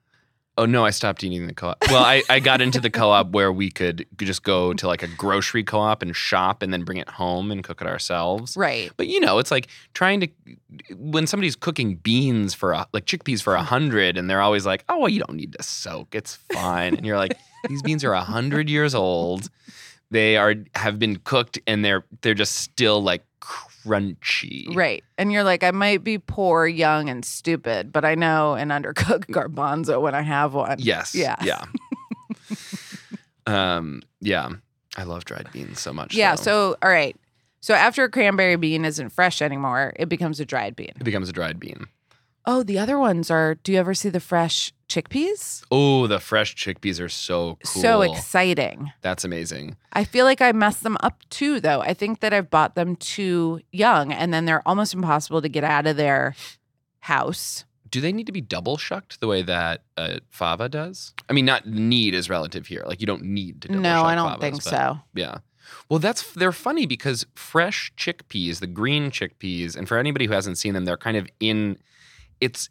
Oh 0.60 0.66
no, 0.66 0.84
I 0.84 0.90
stopped 0.90 1.24
eating 1.24 1.46
the 1.46 1.54
co-op. 1.54 1.78
Well, 1.88 2.04
I, 2.04 2.22
I 2.28 2.38
got 2.38 2.60
into 2.60 2.80
the 2.80 2.90
co-op 2.90 3.30
where 3.30 3.50
we 3.50 3.70
could 3.70 4.06
just 4.18 4.42
go 4.42 4.74
to 4.74 4.86
like 4.86 5.02
a 5.02 5.06
grocery 5.06 5.64
co-op 5.64 6.02
and 6.02 6.14
shop 6.14 6.62
and 6.62 6.70
then 6.70 6.82
bring 6.82 6.98
it 6.98 7.08
home 7.08 7.50
and 7.50 7.64
cook 7.64 7.80
it 7.80 7.86
ourselves. 7.86 8.58
Right. 8.58 8.92
But 8.98 9.06
you 9.06 9.20
know, 9.20 9.38
it's 9.38 9.50
like 9.50 9.68
trying 9.94 10.20
to 10.20 10.28
when 10.96 11.26
somebody's 11.26 11.56
cooking 11.56 11.94
beans 11.94 12.52
for 12.52 12.72
a, 12.72 12.86
like 12.92 13.06
chickpeas 13.06 13.40
for 13.42 13.54
a 13.54 13.62
hundred, 13.62 14.18
and 14.18 14.28
they're 14.28 14.42
always 14.42 14.66
like, 14.66 14.84
"Oh, 14.90 14.98
well, 14.98 15.08
you 15.08 15.20
don't 15.20 15.34
need 15.34 15.54
to 15.54 15.62
soak; 15.62 16.14
it's 16.14 16.34
fine." 16.52 16.94
And 16.94 17.06
you're 17.06 17.16
like, 17.16 17.38
"These 17.66 17.80
beans 17.80 18.04
are 18.04 18.12
a 18.12 18.22
hundred 18.22 18.68
years 18.68 18.94
old. 18.94 19.48
They 20.10 20.36
are 20.36 20.56
have 20.74 20.98
been 20.98 21.20
cooked, 21.24 21.58
and 21.66 21.82
they're 21.82 22.04
they're 22.20 22.34
just 22.34 22.56
still 22.56 23.02
like 23.02 23.24
crunchy." 23.84 24.74
Right. 24.74 25.04
And 25.18 25.32
you're 25.32 25.44
like, 25.44 25.62
I 25.62 25.70
might 25.70 26.02
be 26.04 26.18
poor, 26.18 26.66
young, 26.66 27.08
and 27.08 27.24
stupid, 27.24 27.92
but 27.92 28.04
I 28.04 28.14
know 28.14 28.54
an 28.54 28.68
undercooked 28.78 29.26
garbanzo 29.26 30.00
when 30.00 30.14
I 30.14 30.22
have 30.22 30.54
one. 30.54 30.76
Yes. 30.78 31.14
Yeah. 31.14 31.36
Yeah. 31.42 31.64
um. 33.46 34.02
Yeah. 34.20 34.50
I 34.96 35.04
love 35.04 35.24
dried 35.24 35.48
beans 35.52 35.80
so 35.80 35.92
much. 35.92 36.14
Yeah. 36.14 36.34
though. 36.34 36.42
So, 36.42 36.76
all 36.82 36.90
right. 36.90 37.16
So 37.60 37.74
after 37.74 38.04
a 38.04 38.10
cranberry 38.10 38.56
bean 38.56 38.84
isn't 38.84 39.10
fresh 39.10 39.42
anymore, 39.42 39.92
it 39.96 40.08
becomes 40.08 40.40
a 40.40 40.44
dried 40.44 40.74
bean. 40.76 40.92
it 40.98 41.04
becomes 41.04 41.28
a 41.28 41.32
dried 41.32 41.60
bean. 41.60 41.86
Oh, 42.46 42.62
the 42.62 42.78
other 42.78 42.98
ones 42.98 43.30
are 43.30 43.56
do 43.56 43.72
you 43.72 43.78
ever 43.78 43.94
see 43.94 44.08
the 44.08 44.20
fresh 44.20 44.72
chickpeas? 44.88 45.62
Oh, 45.70 46.06
the 46.06 46.18
fresh 46.18 46.54
chickpeas 46.56 47.00
are 47.00 47.08
so 47.08 47.58
cool. 47.64 47.82
So 47.82 48.02
exciting. 48.02 48.92
That's 49.02 49.24
amazing. 49.24 49.76
I 49.92 50.04
feel 50.04 50.24
like 50.24 50.40
I 50.40 50.52
messed 50.52 50.82
them 50.82 50.96
up 51.00 51.22
too, 51.30 51.60
though. 51.60 51.80
I 51.80 51.94
think 51.94 52.20
that 52.20 52.32
I've 52.32 52.50
bought 52.50 52.74
them 52.74 52.96
too 52.96 53.60
young 53.72 54.12
and 54.12 54.32
then 54.32 54.46
they're 54.46 54.66
almost 54.66 54.94
impossible 54.94 55.42
to 55.42 55.48
get 55.48 55.64
out 55.64 55.86
of 55.86 55.96
their 55.96 56.34
house. 57.00 57.64
Do 57.90 58.00
they 58.00 58.12
need 58.12 58.26
to 58.26 58.32
be 58.32 58.40
double 58.40 58.76
shucked 58.76 59.20
the 59.20 59.26
way 59.26 59.42
that 59.42 59.82
uh, 59.96 60.18
fava 60.30 60.68
does? 60.68 61.12
I 61.28 61.32
mean, 61.32 61.44
not 61.44 61.66
need 61.66 62.14
is 62.14 62.30
relative 62.30 62.66
here. 62.66 62.84
Like 62.86 63.00
you 63.00 63.06
don't 63.06 63.24
need 63.24 63.62
to. 63.62 63.68
Double 63.68 63.82
shuck. 63.82 63.82
No, 63.82 64.02
I 64.04 64.14
don't 64.14 64.38
favas, 64.38 64.40
think 64.40 64.62
so. 64.62 64.98
Yeah. 65.14 65.38
Well, 65.88 65.98
that's 65.98 66.32
they're 66.32 66.52
funny 66.52 66.86
because 66.86 67.26
fresh 67.34 67.92
chickpeas, 67.96 68.60
the 68.60 68.66
green 68.66 69.10
chickpeas, 69.10 69.76
and 69.76 69.88
for 69.88 69.98
anybody 69.98 70.26
who 70.26 70.32
hasn't 70.32 70.58
seen 70.58 70.74
them, 70.74 70.84
they're 70.84 70.96
kind 70.96 71.16
of 71.16 71.28
in. 71.38 71.78
It's 72.40 72.68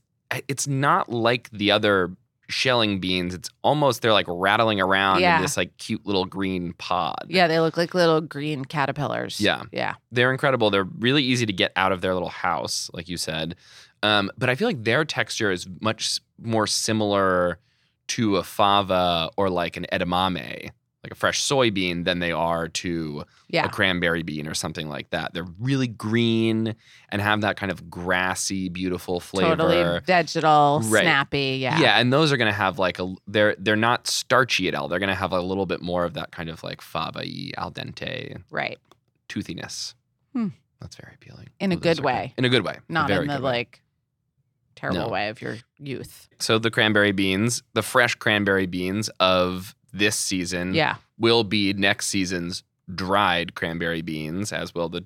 it's 0.47 0.67
not 0.67 1.09
like 1.09 1.49
the 1.51 1.71
other 1.71 2.15
shelling 2.49 2.99
beans. 2.99 3.33
It's 3.35 3.49
almost 3.63 4.01
they're 4.01 4.13
like 4.13 4.25
rattling 4.27 4.81
around 4.81 5.21
Yeah. 5.21 5.35
in 5.38 5.41
this 5.43 5.55
like 5.55 5.77
cute 5.77 6.05
little 6.05 6.25
green 6.25 6.73
pod. 6.73 7.25
Yeah, 7.27 7.47
they 7.47 7.59
look 7.59 7.77
like 7.77 7.93
little 7.93 8.21
green 8.21 8.65
caterpillars. 8.65 9.39
Yeah. 9.39 9.63
Yeah. 9.71 9.95
they're 10.11 10.31
incredible. 10.31 10.71
They're 10.71 10.83
really 10.99 11.23
easy 11.23 11.45
to 11.45 11.53
get 11.53 11.71
out 11.75 11.91
of 11.91 12.01
their 12.01 12.13
little 12.13 12.29
house, 12.29 12.89
like 12.93 13.07
you 13.07 13.17
said. 13.17 13.55
Um, 14.01 14.31
but 14.38 14.49
I 14.49 14.55
feel 14.55 14.67
like 14.67 14.83
their 14.83 15.05
texture 15.05 15.51
is 15.51 15.67
much 15.81 16.19
more 16.41 16.65
similar 16.65 17.59
to 18.09 18.38
a 18.38 18.43
fava 18.43 19.29
or 19.38 19.49
like 19.51 19.77
an 19.77 19.85
edamame, 19.93 20.69
like 21.03 21.11
a 21.13 21.15
fresh 21.15 21.41
soybean, 21.41 22.03
than 22.03 22.19
they 22.19 22.31
are 22.33 22.67
to 22.67 23.23
Yeah. 23.47 23.65
a 23.65 23.69
cranberry 23.69 24.21
bean 24.21 24.47
or 24.47 24.53
something 24.53 24.89
like 24.89 25.09
that. 25.11 25.33
They're 25.33 25.47
really 25.59 25.87
green 25.87 26.75
and 27.09 27.21
have 27.21 27.39
that 27.41 27.55
kind 27.55 27.71
of 27.71 27.89
grassy, 27.89 28.67
beautiful 28.67 29.19
flavor. 29.21 29.55
Totally 29.55 29.99
vegetal, 30.05 30.81
Right. 30.83 31.03
snappy. 31.03 31.59
Yeah. 31.61 31.79
Yeah, 31.79 31.99
and 31.99 32.11
those 32.11 32.33
are 32.33 32.37
going 32.37 32.51
to 32.51 32.57
have 32.57 32.79
like 32.79 32.99
a 32.99 33.15
they're 33.27 33.55
they're 33.57 33.77
not 33.77 34.07
starchy 34.07 34.67
at 34.67 34.75
all. 34.75 34.89
They're 34.89 34.99
going 34.99 35.07
to 35.09 35.15
have 35.15 35.31
a 35.31 35.39
little 35.41 35.65
bit 35.65 35.81
more 35.81 36.03
of 36.03 36.15
that 36.15 36.31
kind 36.31 36.49
of 36.49 36.63
like 36.63 36.81
fava-y, 36.81 37.51
al 37.57 37.71
dente 37.71 38.43
Right. 38.49 38.77
toothiness. 39.29 39.95
Hmm. 40.33 40.47
That's 40.81 40.95
very 40.97 41.13
appealing. 41.15 41.47
In 41.59 41.71
a 41.71 41.75
those 41.75 41.95
good 41.97 42.03
way. 42.05 42.33
In 42.37 42.43
a 42.45 42.49
good 42.49 42.63
way. 42.65 42.77
Not 42.89 43.09
in 43.09 43.27
the 43.27 43.39
like 43.39 43.81
terrible 44.75 45.01
No. 45.01 45.07
way 45.09 45.29
of 45.29 45.41
your 45.41 45.57
youth. 45.77 46.27
So 46.39 46.57
the 46.59 46.71
cranberry 46.71 47.11
beans, 47.13 47.63
the 47.73 47.81
fresh 47.83 48.15
cranberry 48.15 48.65
beans 48.65 49.09
of 49.19 49.75
this 49.93 50.15
season 50.15 50.74
Yeah. 50.74 50.96
will 51.17 51.43
be 51.43 51.74
next 51.74 52.08
season's 52.08 52.63
dried 52.93 53.55
cranberry 53.55 54.01
beans, 54.01 54.51
as 54.51 54.74
will 54.74 54.89
the 54.89 55.03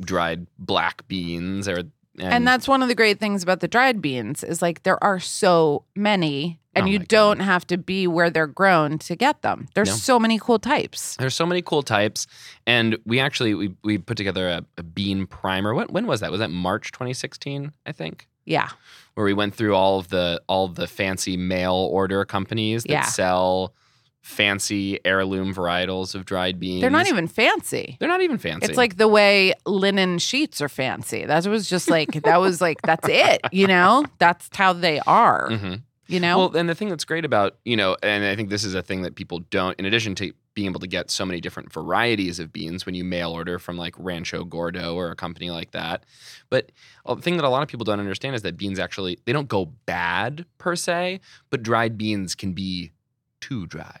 dried 0.00 0.46
black 0.58 1.06
beans 1.08 1.68
or 1.68 1.84
And, 2.20 2.46
that's 2.46 2.68
one 2.68 2.82
of 2.82 2.88
the 2.88 2.94
great 2.94 3.18
things 3.20 3.42
about 3.42 3.60
the 3.60 3.68
dried 3.68 4.02
beans 4.02 4.44
is 4.44 4.60
like 4.60 4.82
there 4.82 5.02
are 5.02 5.18
so 5.20 5.84
many 5.96 6.58
and 6.74 6.86
Oh 6.86 6.88
you 6.88 6.98
don't 6.98 7.40
have 7.40 7.66
to 7.68 7.76
be 7.76 8.06
where 8.06 8.30
they're 8.30 8.46
grown 8.46 8.98
to 9.00 9.14
get 9.16 9.42
them. 9.42 9.68
There's 9.74 9.88
No. 9.90 9.94
so 9.94 10.18
many 10.18 10.38
cool 10.38 10.58
types. 10.58 11.16
There's 11.16 11.34
so 11.34 11.44
many 11.44 11.60
cool 11.60 11.82
types, 11.82 12.26
and 12.66 12.96
we 13.04 13.20
actually 13.20 13.52
we, 13.54 13.74
we 13.84 13.98
put 13.98 14.16
together 14.16 14.48
a, 14.48 14.64
a 14.78 14.82
bean 14.82 15.26
primer. 15.26 15.74
When, 15.74 15.88
when 15.88 16.06
was 16.06 16.20
that? 16.20 16.30
Was 16.30 16.40
that 16.40 16.50
March 16.50 16.90
2016? 16.92 17.72
I 17.84 17.92
think, 17.92 18.26
Yeah. 18.46 18.70
where 19.14 19.26
we 19.26 19.34
went 19.34 19.54
through 19.54 19.74
all 19.74 19.98
of 19.98 20.08
the 20.08 20.40
all 20.48 20.64
of 20.64 20.74
the 20.76 20.86
fancy 20.86 21.36
mail 21.36 21.74
order 21.74 22.24
companies 22.24 22.84
that 22.84 22.90
Yeah. 22.92 23.02
sell 23.04 23.74
fancy 24.22 24.98
heirloom 25.04 25.52
varietals 25.52 26.14
of 26.14 26.24
dried 26.24 26.58
beans. 26.60 26.80
They're 26.80 26.90
not 26.90 27.08
even 27.08 27.26
fancy. 27.26 27.96
They're 27.98 28.08
not 28.08 28.22
even 28.22 28.38
fancy. 28.38 28.66
It's 28.68 28.76
like 28.76 28.96
the 28.96 29.08
way 29.08 29.52
linen 29.66 30.18
sheets 30.18 30.60
are 30.60 30.68
fancy. 30.68 31.24
That 31.26 31.44
was 31.46 31.68
just 31.68 31.90
like 31.90 32.12
that 32.22 32.40
was 32.40 32.60
like 32.60 32.80
that's 32.82 33.08
it, 33.08 33.40
you 33.50 33.66
know? 33.66 34.04
That's 34.18 34.48
how 34.54 34.72
they 34.72 35.00
are, 35.00 35.48
Mhm. 35.50 35.82
you 36.06 36.20
know? 36.20 36.38
Well, 36.38 36.56
and 36.56 36.68
the 36.68 36.74
thing 36.76 36.88
that's 36.88 37.04
great 37.04 37.24
about, 37.24 37.56
you 37.64 37.76
know, 37.76 37.96
and 38.02 38.24
I 38.24 38.36
think 38.36 38.48
this 38.48 38.62
is 38.64 38.74
a 38.74 38.82
thing 38.82 39.02
that 39.02 39.16
people 39.16 39.40
don't, 39.50 39.78
in 39.78 39.84
addition 39.86 40.14
to 40.16 40.32
being 40.54 40.68
able 40.68 40.80
to 40.80 40.86
get 40.86 41.10
so 41.10 41.24
many 41.26 41.40
different 41.40 41.72
varieties 41.72 42.38
of 42.38 42.52
beans 42.52 42.84
when 42.86 42.94
you 42.94 43.02
mail 43.04 43.32
order 43.32 43.58
from 43.58 43.76
like 43.76 43.94
Rancho 43.98 44.44
Gordo 44.44 44.94
or 44.94 45.10
a 45.10 45.16
company 45.16 45.50
like 45.50 45.72
that. 45.72 46.04
But 46.48 46.70
the 47.06 47.16
thing 47.16 47.38
that 47.38 47.44
a 47.44 47.48
lot 47.48 47.62
of 47.62 47.68
people 47.68 47.84
don't 47.84 47.98
understand 47.98 48.36
is 48.36 48.42
that 48.42 48.56
beans 48.56 48.78
actually, 48.78 49.18
they 49.24 49.32
don't 49.32 49.48
go 49.48 49.64
bad 49.86 50.44
per 50.58 50.76
se, 50.76 51.20
but 51.50 51.62
dried 51.62 51.98
beans 51.98 52.34
can 52.36 52.52
be 52.52 52.92
too 53.40 53.66
dry. 53.66 53.98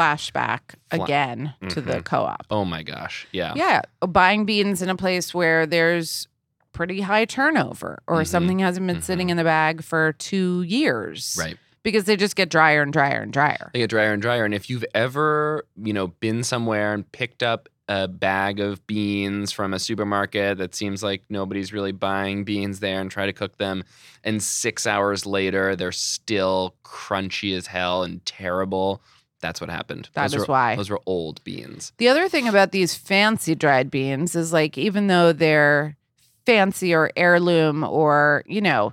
Flashback 0.00 0.60
Fla- 0.90 1.04
again 1.04 1.54
to 1.70 1.80
the 1.80 1.96
Mhm. 2.00 2.04
co-op. 2.04 2.46
Oh 2.50 2.64
my 2.66 2.82
gosh. 2.82 3.26
Yeah. 3.32 3.54
Yeah, 3.56 3.80
buying 4.06 4.44
beans 4.44 4.82
in 4.82 4.90
a 4.90 4.96
place 4.96 5.32
where 5.32 5.64
there's 5.66 6.28
pretty 6.72 7.00
high 7.00 7.24
turnover 7.24 8.00
or 8.06 8.20
Mhm. 8.22 8.26
something 8.26 8.58
hasn't 8.58 8.86
been 8.86 9.00
sitting 9.00 9.28
Mhm. 9.28 9.30
in 9.32 9.36
the 9.38 9.44
bag 9.44 9.82
for 9.82 10.12
2 10.12 10.62
years. 10.62 11.36
Right. 11.40 11.56
Because 11.82 12.04
they 12.04 12.16
just 12.16 12.36
get 12.36 12.50
drier 12.50 12.82
and 12.82 12.92
drier 12.92 13.22
and 13.22 13.32
drier. 13.32 13.70
They 13.72 13.78
get 13.78 13.90
drier 13.90 14.12
and 14.12 14.20
drier. 14.20 14.44
And 14.44 14.52
if 14.52 14.68
you've 14.68 14.84
ever, 14.94 15.64
you 15.82 15.92
know, 15.94 16.08
been 16.08 16.42
somewhere 16.42 16.92
and 16.92 17.10
picked 17.12 17.42
up 17.42 17.68
a 17.88 18.08
bag 18.08 18.58
of 18.58 18.84
beans 18.88 19.52
from 19.52 19.72
a 19.72 19.78
supermarket 19.78 20.58
that 20.58 20.74
seems 20.74 21.04
like 21.04 21.22
nobody's 21.30 21.72
really 21.72 21.92
buying 21.92 22.42
beans 22.42 22.80
there 22.80 23.00
and 23.00 23.08
try 23.10 23.24
to 23.26 23.32
cook 23.32 23.56
them, 23.58 23.84
and 24.24 24.42
six 24.42 24.88
hours 24.88 25.24
later 25.24 25.76
they're 25.76 25.92
still 25.92 26.74
crunchy 26.84 27.56
as 27.56 27.68
hell 27.68 28.02
and 28.02 28.26
terrible. 28.26 29.00
That's 29.46 29.60
what 29.60 29.70
happened. 29.70 30.10
That 30.14 30.22
those 30.22 30.34
is 30.34 30.48
were, 30.48 30.52
why. 30.52 30.74
Those 30.74 30.90
were 30.90 31.00
old 31.06 31.42
beans. 31.44 31.92
The 31.98 32.08
other 32.08 32.28
thing 32.28 32.48
about 32.48 32.72
these 32.72 32.96
fancy 32.96 33.54
dried 33.54 33.92
beans 33.92 34.34
is 34.34 34.52
like 34.52 34.76
even 34.76 35.06
though 35.06 35.32
they're 35.32 35.96
fancy 36.44 36.92
or 36.92 37.12
heirloom 37.16 37.84
or, 37.84 38.42
you 38.46 38.60
know, 38.60 38.92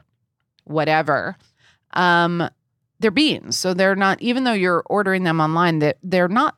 whatever, 0.65 1.37
um, 1.93 2.47
they're 2.99 3.09
beans. 3.09 3.57
So 3.57 3.73
they're 3.73 3.95
not 3.95 4.21
even 4.21 4.43
though 4.43 4.53
you're 4.53 4.83
ordering 4.85 5.23
them 5.23 5.41
online, 5.41 5.79
that 5.79 5.97
they're 6.03 6.27
not 6.27 6.55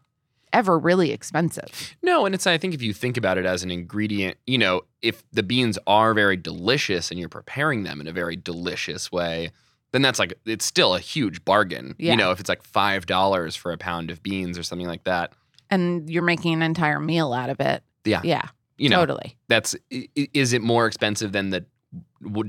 ever 0.51 0.77
really 0.77 1.11
expensive. 1.11 1.95
No, 2.03 2.25
and 2.25 2.35
it's 2.35 2.45
I 2.45 2.57
think 2.57 2.73
if 2.73 2.81
you 2.81 2.91
think 2.91 3.15
about 3.15 3.37
it 3.37 3.45
as 3.45 3.63
an 3.63 3.71
ingredient, 3.71 4.37
you 4.45 4.57
know, 4.57 4.81
if 5.01 5.23
the 5.31 5.43
beans 5.43 5.79
are 5.87 6.13
very 6.13 6.35
delicious 6.35 7.11
and 7.11 7.19
you're 7.19 7.29
preparing 7.29 7.83
them 7.83 8.01
in 8.01 8.07
a 8.07 8.11
very 8.11 8.35
delicious 8.35 9.09
way, 9.09 9.51
then 9.95 10.01
that's 10.01 10.19
like 10.19 10.33
it's 10.45 10.65
still 10.65 10.93
a 10.93 10.99
huge 10.99 11.43
bargain. 11.45 11.95
Yeah. 11.97 12.11
You 12.11 12.17
know, 12.17 12.31
if 12.31 12.39
it's 12.39 12.49
like 12.49 12.61
five 12.63 13.05
dollars 13.05 13.55
for 13.55 13.71
a 13.71 13.77
pound 13.77 14.11
of 14.11 14.21
beans 14.21 14.57
or 14.59 14.63
something 14.63 14.87
like 14.87 15.05
that. 15.05 15.31
And 15.71 16.09
you're 16.09 16.21
making 16.23 16.53
an 16.53 16.61
entire 16.61 16.99
meal 16.99 17.33
out 17.33 17.49
of 17.49 17.59
it. 17.59 17.81
Yeah. 18.03 18.21
Yeah. 18.23 18.43
You 18.77 18.89
know, 18.89 18.97
totally. 18.97 19.37
that's 19.47 19.75
is 19.89 20.51
it 20.53 20.61
more 20.61 20.85
expensive 20.85 21.31
than 21.31 21.49
the 21.51 21.65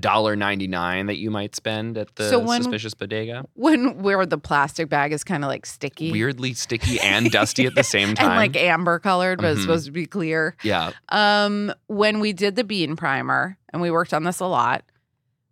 dollar 0.00 0.34
ninety 0.36 0.66
nine 0.66 1.06
that 1.06 1.16
you 1.18 1.30
might 1.30 1.54
spend 1.54 1.96
at 1.98 2.14
the 2.16 2.30
So 2.30 2.38
when- 2.38 2.62
suspicious 2.62 2.94
bodega? 2.94 3.44
When 3.54 4.02
where 4.02 4.24
the 4.26 4.38
plastic 4.38 4.88
bag 4.88 5.12
is 5.12 5.22
kind 5.22 5.44
of 5.44 5.48
like 5.48 5.66
sticky. 5.66 6.10
Weirdly 6.12 6.54
sticky 6.54 6.98
and 7.02 7.30
dusty 7.30 7.66
at 7.66 7.74
the 7.74 7.84
same 7.84 8.14
time. 8.14 8.30
And 8.30 8.36
like 8.36 8.56
amber 8.56 8.98
colored, 8.98 9.40
but 9.40 9.52
it's 9.52 9.60
Mhm. 9.60 9.62
supposed 9.62 9.86
to 9.86 9.92
be 9.92 10.06
clear. 10.06 10.56
yeah, 10.62 10.92
Um, 11.10 11.72
when 11.86 12.20
we 12.20 12.32
did 12.32 12.56
the 12.56 12.64
bean 12.64 12.96
primer, 12.96 13.56
and 13.72 13.80
we 13.82 13.90
worked 13.90 14.14
on 14.14 14.24
this 14.24 14.40
a 14.40 14.46
lot, 14.46 14.82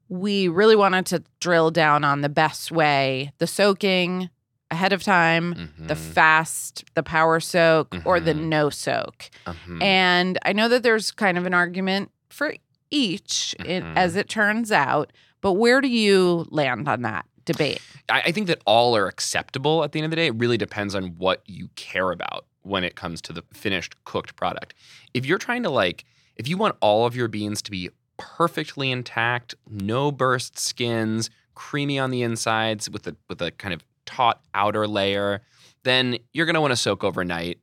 we 0.09 0.49
really 0.49 0.77
wanted 0.77 1.07
to 1.07 1.23
drill 1.41 1.71
down 1.71 2.05
on 2.05 2.21
the 2.21 2.29
best 2.29 2.71
way 2.71 3.33
the 3.39 3.47
soaking 3.47 4.29
ahead 4.71 4.93
of 4.93 5.03
time, 5.03 5.71
the 5.79 5.95
Mhm. 5.95 5.97
fast, 5.97 6.85
the 6.95 7.03
power 7.03 7.39
soak, 7.41 7.95
or 8.05 8.19
the 8.19 8.33
Mhm. 8.35 8.45
no 8.49 8.71
soak. 8.71 9.31
Mhm. 9.47 9.83
And 9.83 10.39
I 10.45 10.53
know 10.53 10.69
that 10.69 10.83
there's 10.83 11.11
kind 11.13 11.39
of 11.39 11.47
an 11.47 11.55
argument 11.55 12.11
for 12.29 12.55
each, 12.91 13.55
it, 13.61 13.85
Mhm. 13.85 13.97
as 13.97 14.17
it 14.17 14.29
turns 14.29 14.73
out, 14.73 15.13
but 15.41 15.53
where 15.53 15.81
do 15.81 15.89
you 15.89 16.47
land 16.51 16.89
on 16.89 17.03
that 17.03 17.25
debate? 17.45 17.81
I, 18.09 18.23
I 18.23 18.33
think 18.33 18.47
that 18.49 18.61
all 18.67 18.97
are 18.97 19.07
acceptable 19.07 19.85
at 19.85 19.93
the 19.93 20.01
end 20.01 20.07
of 20.07 20.11
the 20.11 20.17
day. 20.17 20.27
It 20.27 20.35
really 20.37 20.57
depends 20.59 20.95
on 20.95 21.15
what 21.19 21.43
you 21.47 21.69
care 21.77 22.11
about 22.11 22.47
when 22.63 22.83
it 22.85 22.97
comes 22.97 23.21
to 23.23 23.33
the 23.33 23.43
finished 23.53 23.95
cooked 24.05 24.35
product. 24.37 24.75
If 25.13 25.27
you're 25.27 25.39
trying 25.39 25.63
to 25.65 25.71
like, 25.71 26.05
if 26.37 26.49
you 26.49 26.57
want 26.57 26.77
all 26.81 27.07
of 27.07 27.15
your 27.15 27.29
beans 27.29 27.61
to 27.63 27.71
be 27.71 27.91
perfectly 28.17 28.91
intact, 28.91 29.55
no 29.69 30.11
burst 30.13 30.59
skins, 30.59 31.31
creamy 31.55 31.99
on 31.99 32.11
the 32.11 32.23
insides 32.23 32.91
with 32.91 33.07
a 33.07 33.17
with 33.29 33.41
a 33.43 33.51
kind 33.53 33.75
of 33.75 33.83
taut 34.07 34.41
outer 34.55 34.87
layer, 34.87 35.43
then 35.85 36.19
you're 36.33 36.47
gonna 36.47 36.61
want 36.61 36.73
to 36.73 36.77
soak 36.77 37.05
overnight, 37.05 37.59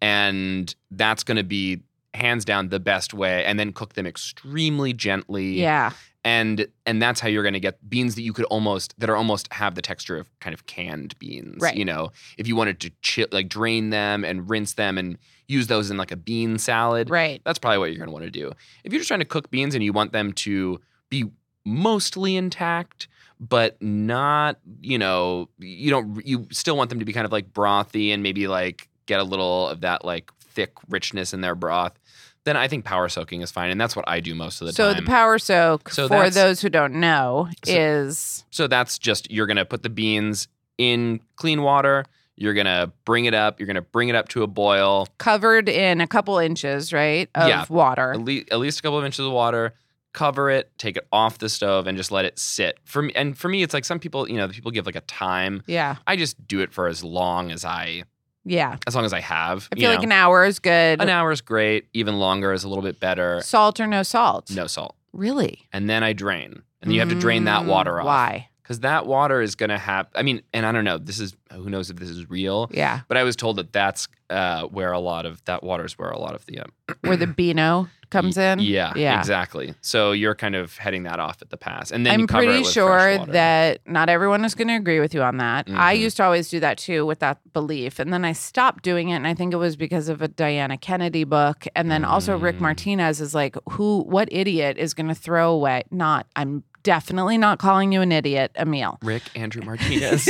and 0.00 0.74
that's 0.90 1.22
gonna 1.22 1.44
be 1.44 1.80
hands 2.14 2.44
down 2.44 2.68
the 2.68 2.80
best 2.80 3.14
way. 3.14 3.44
And 3.44 3.58
then 3.58 3.72
cook 3.72 3.94
them 3.94 4.06
extremely 4.06 4.92
gently 4.92 5.60
Yeah. 5.60 5.92
And 6.24 6.66
and 6.86 7.02
that's 7.02 7.18
how 7.20 7.28
you're 7.28 7.42
going 7.42 7.52
to 7.54 7.60
get 7.60 7.88
beans 7.90 8.14
that 8.14 8.22
you 8.22 8.32
could 8.32 8.44
almost 8.46 8.94
that 8.98 9.10
are 9.10 9.16
almost 9.16 9.52
have 9.52 9.74
the 9.74 9.82
texture 9.82 10.16
of 10.16 10.28
kind 10.40 10.54
of 10.54 10.66
canned 10.66 11.18
beans 11.18 11.60
Right. 11.60 11.76
you 11.76 11.84
know 11.84 12.10
if 12.38 12.46
you 12.46 12.54
wanted 12.56 12.78
to 12.80 12.90
chill 13.02 13.26
like 13.32 13.48
drain 13.48 13.90
them 13.90 14.24
and 14.24 14.48
rinse 14.48 14.74
them 14.74 14.98
and 14.98 15.18
use 15.48 15.66
those 15.66 15.90
in 15.90 15.96
like 15.96 16.12
a 16.12 16.16
bean 16.16 16.58
salad 16.58 17.10
Right. 17.10 17.42
that's 17.44 17.58
probably 17.58 17.78
what 17.78 17.86
you're 17.90 17.98
going 17.98 18.08
to 18.08 18.12
want 18.12 18.24
to 18.24 18.30
do 18.30 18.52
if 18.84 18.92
you're 18.92 19.00
just 19.00 19.08
trying 19.08 19.20
to 19.20 19.26
cook 19.26 19.50
beans 19.50 19.74
and 19.74 19.82
you 19.82 19.92
want 19.92 20.12
them 20.12 20.32
to 20.34 20.80
be 21.10 21.24
mostly 21.64 22.36
intact 22.36 23.08
but 23.40 23.80
not 23.82 24.58
you 24.80 24.98
know 24.98 25.48
you 25.58 25.90
don't 25.90 26.24
you 26.26 26.46
still 26.52 26.76
want 26.76 26.90
them 26.90 26.98
to 27.00 27.04
be 27.04 27.12
kind 27.12 27.24
of 27.26 27.32
like 27.32 27.52
brothy 27.52 28.12
and 28.12 28.22
maybe 28.22 28.46
like 28.46 28.88
get 29.06 29.18
a 29.20 29.24
little 29.24 29.68
of 29.68 29.80
that 29.80 30.04
like 30.04 30.30
thick 30.40 30.72
richness 30.88 31.32
in 31.32 31.40
their 31.40 31.54
broth 31.54 31.98
then 32.44 32.56
i 32.56 32.66
think 32.68 32.84
power 32.84 33.08
soaking 33.08 33.40
is 33.42 33.50
fine 33.50 33.70
and 33.70 33.80
that's 33.80 33.94
what 33.96 34.08
i 34.08 34.20
do 34.20 34.34
most 34.34 34.60
of 34.60 34.66
the 34.66 34.72
so 34.72 34.88
time 34.88 34.96
So 34.96 35.00
the 35.00 35.06
power 35.06 35.38
soak, 35.38 35.90
So 35.90 36.08
for 36.08 36.28
those 36.30 36.60
who 36.60 36.68
don't 36.68 36.94
know, 36.94 37.48
So- 37.64 37.72
is 37.72 38.44
So 38.50 38.66
that's 38.66 38.98
just 38.98 39.30
you're 39.30 39.46
gonna 39.46 39.64
put 39.64 39.82
the 39.82 39.90
beans 39.90 40.48
in 40.78 41.20
clean 41.36 41.62
water. 41.62 42.04
You're 42.36 42.54
gonna 42.54 42.90
bring 43.04 43.26
it 43.26 43.34
up. 43.34 43.60
You're 43.60 43.66
gonna 43.66 43.82
bring 43.82 44.08
it 44.08 44.14
up 44.16 44.28
to 44.30 44.42
a 44.42 44.46
boil, 44.46 45.06
covered 45.18 45.68
in 45.68 46.00
a 46.00 46.06
couple 46.06 46.38
inches, 46.38 46.92
right, 46.92 47.28
of 47.34 47.46
Yeah. 47.48 47.64
water. 47.68 48.12
at 48.12 48.20
least, 48.24 48.50
at 48.50 48.58
least 48.58 48.78
a 48.80 48.82
couple 48.82 48.98
of 48.98 49.04
inches 49.04 49.24
of 49.24 49.30
water. 49.32 49.74
Cover 50.14 50.50
it, 50.50 50.70
take 50.76 50.96
it 50.96 51.06
off 51.12 51.38
the 51.38 51.48
stove, 51.48 51.86
and 51.86 51.96
just 51.96 52.10
let 52.10 52.24
it 52.24 52.38
sit. 52.38 52.78
For 52.84 53.00
me, 53.02 53.12
and 53.14 53.36
for 53.38 53.48
me, 53.48 53.62
it's 53.62 53.72
like 53.72 53.84
some 53.84 53.98
people, 53.98 54.28
you 54.28 54.36
know, 54.36 54.46
people 54.48 54.70
give 54.70 54.84
like 54.86 54.96
a 54.96 55.00
time. 55.02 55.62
Yeah. 55.66 55.96
I 56.06 56.16
just 56.16 56.46
do 56.48 56.60
it 56.60 56.72
for 56.72 56.86
as 56.86 57.02
long 57.04 57.50
as 57.50 57.64
I, 57.64 58.02
Yeah. 58.44 58.76
as 58.86 58.94
long 58.94 59.04
as 59.04 59.12
I 59.12 59.20
have. 59.20 59.68
I 59.72 59.76
feel 59.78 59.90
like 59.90 60.00
know. 60.00 60.04
an 60.04 60.12
hour 60.12 60.44
is 60.44 60.58
good. 60.58 61.00
an 61.00 61.08
hour 61.08 61.30
is 61.32 61.40
great. 61.40 61.86
Even 61.92 62.18
longer 62.18 62.52
is 62.52 62.64
a 62.64 62.68
little 62.68 62.82
bit 62.82 62.98
better. 63.00 63.40
Salt 63.42 63.78
or 63.80 63.86
no 63.86 64.02
salt? 64.02 64.50
No 64.50 64.66
salt, 64.66 64.96
Really? 65.12 65.68
and 65.72 65.88
then 65.88 66.02
I 66.02 66.12
drain, 66.12 66.62
and 66.80 66.92
you 66.92 67.00
have 67.00 67.08
to 67.10 67.14
drain 67.18 67.44
that 67.44 67.62
Mm, 67.62 67.66
water 67.66 68.00
off. 68.00 68.06
Why? 68.06 68.48
Because 68.72 68.80
that 68.80 69.06
water 69.06 69.42
is 69.42 69.54
gonna 69.54 69.76
have. 69.78 70.06
I 70.14 70.22
mean, 70.22 70.40
and 70.54 70.64
I 70.64 70.72
don't 70.72 70.84
know. 70.84 70.96
This 70.96 71.20
is 71.20 71.36
who 71.52 71.68
knows 71.68 71.90
if 71.90 71.98
this 71.98 72.08
is 72.08 72.30
real. 72.30 72.70
Yeah. 72.72 73.00
But 73.06 73.18
I 73.18 73.22
was 73.22 73.36
told 73.36 73.56
that 73.56 73.70
that's 73.72 74.08
uh, 74.30 74.62
where 74.68 74.92
a 74.92 74.98
lot 74.98 75.26
of 75.26 75.44
that 75.44 75.62
water's 75.62 75.98
where 75.98 76.08
a 76.08 76.18
lot 76.18 76.34
of 76.34 76.46
the 76.46 76.60
um, 76.60 76.70
Where 77.02 77.18
the 77.18 77.26
Beano 77.26 77.88
comes 78.08 78.38
in? 78.38 78.60
Yeah, 78.60 78.92
Yeah. 78.96 79.18
exactly. 79.18 79.74
So 79.82 80.12
you're 80.12 80.34
kind 80.34 80.54
of 80.54 80.76
heading 80.78 81.02
that 81.02 81.18
off 81.20 81.42
at 81.42 81.50
the 81.50 81.56
pass, 81.58 81.90
and 81.90 82.06
then 82.06 82.20
I'm 82.20 82.26
pretty 82.26 82.64
sure 82.64 83.18
water. 83.18 83.32
that 83.32 83.80
not 83.86 84.08
everyone 84.08 84.42
is 84.46 84.54
going 84.54 84.68
to 84.68 84.74
agree 84.76 85.00
with 85.00 85.12
you 85.12 85.22
on 85.22 85.36
that. 85.38 85.68
I 85.70 85.96
Mhm. 85.96 86.00
used 86.00 86.16
to 86.18 86.24
always 86.24 86.48
do 86.48 86.60
that 86.60 86.78
too 86.78 87.04
with 87.04 87.18
that 87.18 87.38
belief. 87.52 87.98
And 87.98 88.10
then 88.12 88.24
I 88.24 88.32
stopped 88.32 88.82
doing 88.84 89.08
it. 89.10 89.16
And 89.16 89.26
I 89.26 89.34
think 89.34 89.52
it 89.52 89.56
was 89.58 89.76
because 89.76 90.08
of 90.08 90.20
a 90.22 90.28
Diana 90.28 90.76
Kennedy 90.78 91.24
book. 91.24 91.66
And 91.76 91.90
then 91.90 92.04
also 92.04 92.36
Rick 92.38 92.56
Mm. 92.56 92.60
Martinez 92.60 93.20
is 93.20 93.34
like, 93.34 93.56
who, 93.70 94.02
what 94.04 94.28
idiot 94.30 94.76
is 94.78 94.92
going 94.94 95.08
to 95.08 95.14
throw 95.14 95.50
away? 95.52 95.82
Not, 95.90 96.26
I'm 96.36 96.64
definitely 96.82 97.38
not 97.38 97.58
calling 97.58 97.92
you 97.92 98.00
an 98.00 98.12
idiot, 98.12 98.52
Amiel. 98.56 98.98
Rick 99.02 99.22
Andrew 99.34 99.62
Martinez. 99.62 100.28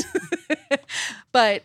but 1.32 1.62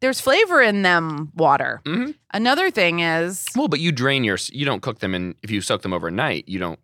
there's 0.00 0.20
flavor 0.20 0.62
in 0.62 0.82
them 0.82 1.30
water. 1.34 1.80
Mhm. 1.84 2.14
Another 2.32 2.70
thing 2.70 3.00
is, 3.00 3.44
well, 3.56 3.68
but 3.68 3.80
you 3.80 3.92
drain 3.92 4.24
your. 4.24 4.38
You 4.52 4.64
don't 4.64 4.80
cook 4.82 5.00
them, 5.00 5.14
and 5.14 5.34
if 5.42 5.50
you 5.50 5.60
soak 5.60 5.82
them 5.82 5.92
overnight, 5.92 6.48
you 6.48 6.58
don't. 6.58 6.78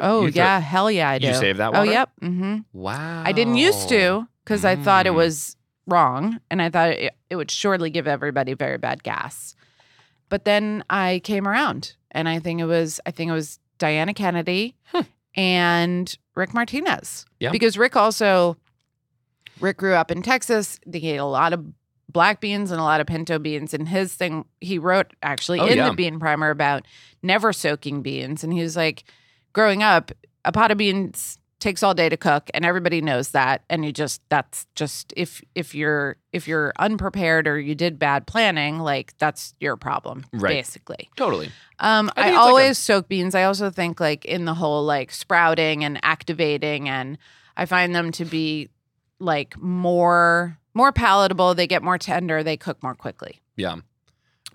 oh, 0.00 0.26
you 0.26 0.32
yeah, 0.34 0.60
hell 0.60 0.90
yeah, 0.90 1.08
I 1.10 1.18
do. 1.18 1.28
You 1.28 1.34
save 1.34 1.56
that 1.58 1.72
water. 1.72 1.78
Oh, 1.78 1.80
water? 1.86 1.90
yep. 1.92 2.10
hmm 2.20 2.58
Wow. 2.72 3.22
I 3.24 3.32
didn't 3.32 3.56
used 3.56 3.88
to 3.88 4.26
because 4.44 4.64
I 4.64 4.76
thought 4.76 5.06
it 5.06 5.12
Mm. 5.12 5.16
was 5.16 5.56
wrong 5.86 6.38
and 6.50 6.62
I 6.62 6.70
thought 6.70 6.90
it, 6.90 7.14
it 7.30 7.36
would 7.36 7.50
surely 7.50 7.90
give 7.90 8.06
everybody 8.06 8.54
very 8.54 8.78
bad 8.78 9.02
gas. 9.02 9.56
But 10.28 10.44
then 10.44 10.84
I 10.88 11.20
came 11.24 11.48
around 11.48 11.94
and 12.12 12.28
I 12.28 12.38
think 12.38 12.60
it 12.60 12.66
was 12.66 13.00
I 13.06 13.10
think 13.10 13.30
it 13.30 13.34
was 13.34 13.58
Diana 13.78 14.14
Kennedy 14.14 14.76
Hmm. 14.92 15.00
and 15.34 16.16
Rick 16.40 16.54
Martinez. 16.54 17.24
Yeah. 17.38 17.50
Because 17.50 17.78
Rick 17.78 17.94
also 17.96 18.56
Rick 19.60 19.76
grew 19.76 19.94
up 19.94 20.10
in 20.10 20.22
Texas. 20.22 20.80
He 20.90 21.10
ate 21.10 21.16
a 21.18 21.24
lot 21.24 21.52
of 21.52 21.64
black 22.08 22.40
beans 22.40 22.70
and 22.70 22.80
a 22.80 22.82
lot 22.84 23.00
of 23.00 23.06
pinto 23.06 23.38
beans. 23.38 23.72
And 23.74 23.88
his 23.88 24.14
thing 24.14 24.44
he 24.60 24.78
wrote 24.78 25.12
actually 25.22 25.60
Oh, 25.60 25.66
in 25.66 25.76
yeah. 25.76 25.90
the 25.90 25.94
bean 25.94 26.18
primer 26.18 26.50
about 26.50 26.86
never 27.22 27.52
soaking 27.52 28.02
beans. 28.02 28.42
And 28.42 28.52
he 28.52 28.62
was 28.62 28.76
like, 28.76 29.04
growing 29.52 29.82
up, 29.82 30.10
a 30.44 30.50
pot 30.52 30.70
of 30.70 30.78
beans 30.78 31.38
takes 31.60 31.82
all 31.82 31.94
day 31.94 32.08
to 32.08 32.16
cook 32.16 32.50
and 32.54 32.64
everybody 32.64 33.00
knows 33.00 33.30
that 33.30 33.62
and 33.70 33.84
you 33.84 33.92
just 33.92 34.20
that's 34.30 34.66
just 34.74 35.12
if 35.16 35.42
if 35.54 35.74
you're 35.74 36.16
if 36.32 36.48
you're 36.48 36.72
unprepared 36.78 37.46
or 37.46 37.60
you 37.60 37.74
did 37.74 37.98
bad 37.98 38.26
planning 38.26 38.78
like 38.78 39.12
that's 39.18 39.54
your 39.60 39.76
problem 39.76 40.24
Right. 40.32 40.48
basically 40.54 41.08
Totally. 41.16 41.50
um, 41.78 42.10
I 42.16 42.22
I, 42.22 42.28
it's 42.28 42.34
like 42.34 42.34
a- 42.34 42.38
always 42.40 42.78
soak 42.78 43.08
beans. 43.08 43.34
I 43.34 43.44
also 43.44 43.70
think 43.70 44.00
like 44.00 44.24
in 44.24 44.46
the 44.46 44.54
whole 44.54 44.84
like 44.84 45.10
sprouting 45.12 45.84
and 45.84 46.00
activating, 46.02 46.88
and 46.88 47.18
I 47.56 47.66
find 47.66 47.94
them 47.94 48.10
to 48.12 48.24
be 48.24 48.68
like 49.18 49.56
more 49.58 50.58
more 50.74 50.92
palatable. 50.92 51.54
They 51.54 51.66
get 51.66 51.82
more 51.82 51.98
tender. 51.98 52.42
They 52.42 52.56
cook 52.56 52.82
more 52.82 52.94
quickly. 52.94 53.40
Yeah. 53.56 53.76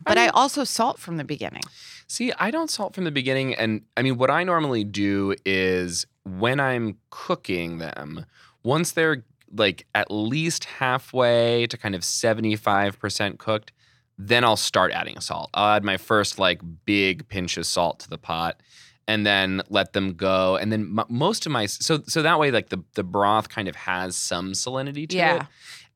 But 0.06 0.18
I, 0.18 0.24
mean- 0.26 0.32
also 0.34 0.64
salt 0.64 1.00
from 1.00 1.18
the 1.18 1.24
beginning. 1.24 1.62
See, 2.08 2.32
I 2.40 2.52
don't 2.52 2.70
salt 2.70 2.94
from 2.96 3.04
the 3.04 3.12
beginning. 3.12 3.54
And 3.56 3.82
I 3.98 4.02
mean, 4.02 4.18
what 4.18 4.30
I 4.30 4.44
normally 4.44 4.84
do 4.84 5.36
is 5.46 6.06
when 6.26 6.60
I'm 6.60 6.98
cooking 7.10 7.78
them, 7.78 8.26
once 8.64 8.92
they're 8.92 9.24
like 9.56 9.86
at 9.96 10.12
least 10.12 10.66
halfway 10.66 11.66
to 11.68 11.78
kind 11.78 11.96
of 11.96 12.02
75% 12.02 13.38
cooked, 13.38 13.72
then 14.18 14.44
I'll 14.44 14.58
start 14.58 14.92
adding 14.92 15.20
salt. 15.20 15.50
I'll 15.54 15.76
add 15.76 15.84
my 15.84 15.98
first 15.98 16.40
like 16.40 16.62
big 16.86 17.28
pinch 17.28 17.58
of 17.58 17.66
salt 17.66 18.00
to 18.02 18.10
the 18.10 18.18
pot 18.18 18.62
and 19.08 19.26
then 19.26 19.62
let 19.70 19.94
them 19.94 20.14
go. 20.14 20.56
And 20.58 20.72
then 20.72 20.96
m- 21.00 21.06
most 21.10 21.46
of 21.46 21.52
my, 21.52 21.68
so, 21.68 22.02
so 22.08 22.22
that 22.22 22.40
way, 22.40 22.50
like 22.52 22.70
the, 22.70 22.84
the 22.96 23.04
broth 23.04 23.50
kind 23.50 23.68
of 23.68 23.76
has 23.76 24.16
some 24.16 24.54
salinity 24.54 25.08
to 25.10 25.16
it. 25.16 25.20
Yeah. 25.20 25.46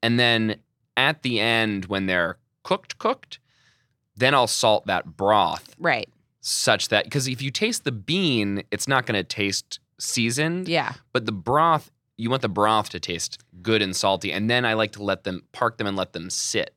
And 0.03 0.19
then 0.19 0.57
at 0.95 1.23
the 1.23 1.39
end, 1.39 1.85
when 1.85 2.05
they're 2.05 2.37
cooked, 2.63 2.97
cooked, 2.99 3.39
then 4.15 4.35
I'll 4.35 4.47
salt 4.47 4.85
that 4.87 5.17
broth 5.17 5.75
Right. 5.79 6.07
such 6.41 6.89
that 6.89 7.05
because 7.05 7.27
if 7.27 7.41
you 7.41 7.51
taste 7.51 7.83
the 7.83 7.91
bean, 7.91 8.63
it's 8.69 8.87
not 8.87 9.05
going 9.05 9.17
to 9.17 9.23
taste 9.23 9.79
seasoned. 9.99 10.67
Yeah. 10.67 10.93
But 11.13 11.25
the 11.25 11.31
broth, 11.31 11.91
you 12.17 12.29
want 12.29 12.41
the 12.41 12.49
broth 12.49 12.89
to 12.89 12.99
taste 12.99 13.43
good 13.61 13.81
and 13.81 13.95
salty, 13.95 14.31
and 14.31 14.49
then 14.49 14.65
I 14.65 14.73
like 14.73 14.93
to 14.93 15.03
let 15.03 15.23
them 15.23 15.43
park 15.51 15.77
them 15.77 15.87
and 15.87 15.97
let 15.97 16.13
them 16.13 16.29
sit 16.29 16.73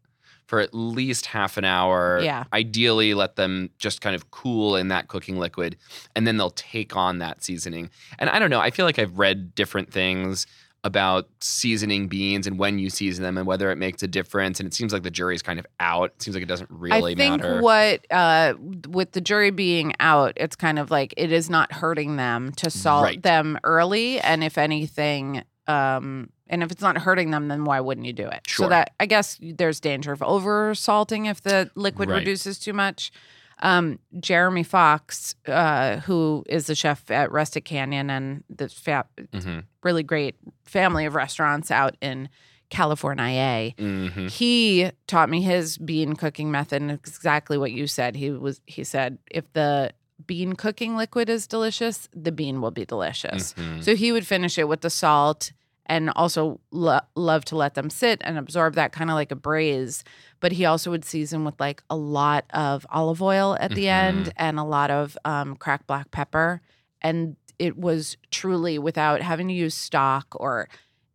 for 0.46 0.60
at 0.60 0.74
least 0.74 1.26
half 1.26 1.56
an 1.56 1.64
hour. 1.64 2.20
Yeah. 2.22 2.44
Ideally, 2.52 3.14
let 3.14 3.36
them 3.36 3.70
just 3.78 4.00
kind 4.00 4.14
of 4.14 4.30
cool 4.30 4.76
in 4.76 4.88
that 4.88 5.08
cooking 5.08 5.38
liquid, 5.38 5.76
and 6.14 6.26
then 6.26 6.36
they'll 6.36 6.50
take 6.50 6.94
on 6.94 7.18
that 7.18 7.42
seasoning. 7.42 7.90
And 8.18 8.28
I 8.28 8.38
don't 8.38 8.50
know. 8.50 8.60
I 8.60 8.70
feel 8.70 8.84
like 8.84 8.98
I've 8.98 9.18
read 9.18 9.54
different 9.54 9.90
things 9.90 10.46
about 10.84 11.28
seasoning 11.40 12.08
beans 12.08 12.46
and 12.46 12.58
when 12.58 12.78
you 12.78 12.90
season 12.90 13.22
them 13.22 13.38
and 13.38 13.46
whether 13.46 13.70
it 13.70 13.76
makes 13.76 14.02
a 14.02 14.08
difference. 14.08 14.58
And 14.58 14.66
it 14.66 14.74
seems 14.74 14.92
like 14.92 15.04
the 15.04 15.10
jury's 15.12 15.40
kind 15.42 15.60
of 15.60 15.66
out. 15.78 16.10
It 16.16 16.22
seems 16.22 16.34
like 16.34 16.42
it 16.42 16.48
doesn't 16.48 16.70
really 16.70 17.12
I 17.12 17.16
think 17.16 17.40
matter. 17.40 17.60
what 17.60 18.04
uh, 18.10 18.54
with 18.88 19.12
the 19.12 19.20
jury 19.20 19.50
being 19.52 19.92
out, 20.00 20.32
it's 20.36 20.56
kind 20.56 20.78
of 20.80 20.90
like 20.90 21.14
it 21.16 21.30
is 21.30 21.48
not 21.48 21.70
hurting 21.72 22.16
them 22.16 22.50
to 22.56 22.68
salt 22.70 23.04
Right. 23.04 23.22
them 23.22 23.58
early, 23.62 24.20
and 24.20 24.42
if 24.42 24.58
anything, 24.58 25.44
um, 25.68 26.30
and 26.48 26.62
if 26.64 26.72
it's 26.72 26.82
not 26.82 26.98
hurting 26.98 27.30
them, 27.30 27.46
then 27.48 27.64
why 27.64 27.78
wouldn't 27.80 28.06
you 28.06 28.12
do 28.12 28.26
it? 28.26 28.40
Sure. 28.46 28.64
So 28.66 28.68
that 28.70 28.90
I 28.98 29.06
guess 29.06 29.38
there's 29.40 29.78
danger 29.78 30.10
of 30.12 30.22
over 30.22 30.74
salting 30.74 31.26
if 31.26 31.40
the 31.42 31.70
liquid 31.76 32.08
Right. 32.10 32.18
reduces 32.18 32.58
too 32.58 32.72
much. 32.72 33.12
Um, 33.60 33.98
Jeremy 34.20 34.62
Fox, 34.62 35.34
uh, 35.46 35.98
who 36.00 36.44
is 36.48 36.66
the 36.66 36.74
chef 36.74 37.10
at 37.10 37.30
Rustic 37.32 37.64
Canyon 37.64 38.10
and 38.10 38.44
the 38.50 38.68
fa- 38.68 39.06
Mhm. 39.32 39.64
really 39.82 40.02
great 40.02 40.36
family 40.64 41.04
of 41.06 41.14
restaurants 41.14 41.70
out 41.70 41.96
in 42.00 42.28
California, 42.70 43.72
Mhm. 43.76 44.30
he 44.30 44.90
taught 45.06 45.28
me 45.28 45.42
his 45.42 45.76
bean 45.78 46.14
cooking 46.16 46.50
method 46.50 46.80
and 46.82 46.90
exactly 46.90 47.58
what 47.58 47.70
you 47.72 47.86
said 47.86 48.16
he 48.16 48.30
was 48.30 48.60
he 48.66 48.82
said 48.82 49.18
if 49.30 49.44
the 49.52 49.92
bean 50.26 50.54
cooking 50.54 50.96
liquid 50.96 51.28
is 51.28 51.46
delicious 51.46 52.08
the 52.14 52.32
bean 52.32 52.60
will 52.62 52.70
be 52.70 52.84
delicious 52.86 53.52
Mhm. 53.54 53.82
so 53.84 53.94
he 53.94 54.10
would 54.12 54.26
finish 54.26 54.56
it 54.56 54.68
with 54.68 54.80
the 54.80 54.88
salt 54.90 55.52
and 55.92 56.10
also 56.16 56.58
lo- 56.70 57.00
love 57.14 57.44
to 57.44 57.54
let 57.56 57.74
them 57.74 57.90
sit 57.90 58.20
and 58.24 58.38
absorb 58.38 58.74
that 58.74 58.92
kind 58.92 59.10
of 59.10 59.14
like 59.14 59.30
a 59.32 59.36
braise 59.36 60.02
but 60.40 60.50
he 60.52 60.64
also 60.64 60.90
would 60.90 61.04
season 61.04 61.44
with 61.44 61.58
like 61.60 61.82
a 61.90 61.96
lot 61.96 62.44
of 62.54 62.86
olive 62.90 63.20
oil 63.22 63.56
at 63.60 63.74
the 63.74 63.84
Mhm. 63.84 64.02
end 64.08 64.32
and 64.36 64.58
a 64.58 64.64
lot 64.64 64.90
of 64.90 65.16
um, 65.24 65.54
cracked 65.56 65.86
black 65.86 66.10
pepper 66.10 66.60
and 67.00 67.36
it 67.58 67.76
was 67.76 68.16
truly 68.30 68.78
without 68.78 69.20
having 69.22 69.48
to 69.48 69.54
use 69.54 69.74
stock 69.74 70.26
or 70.44 70.68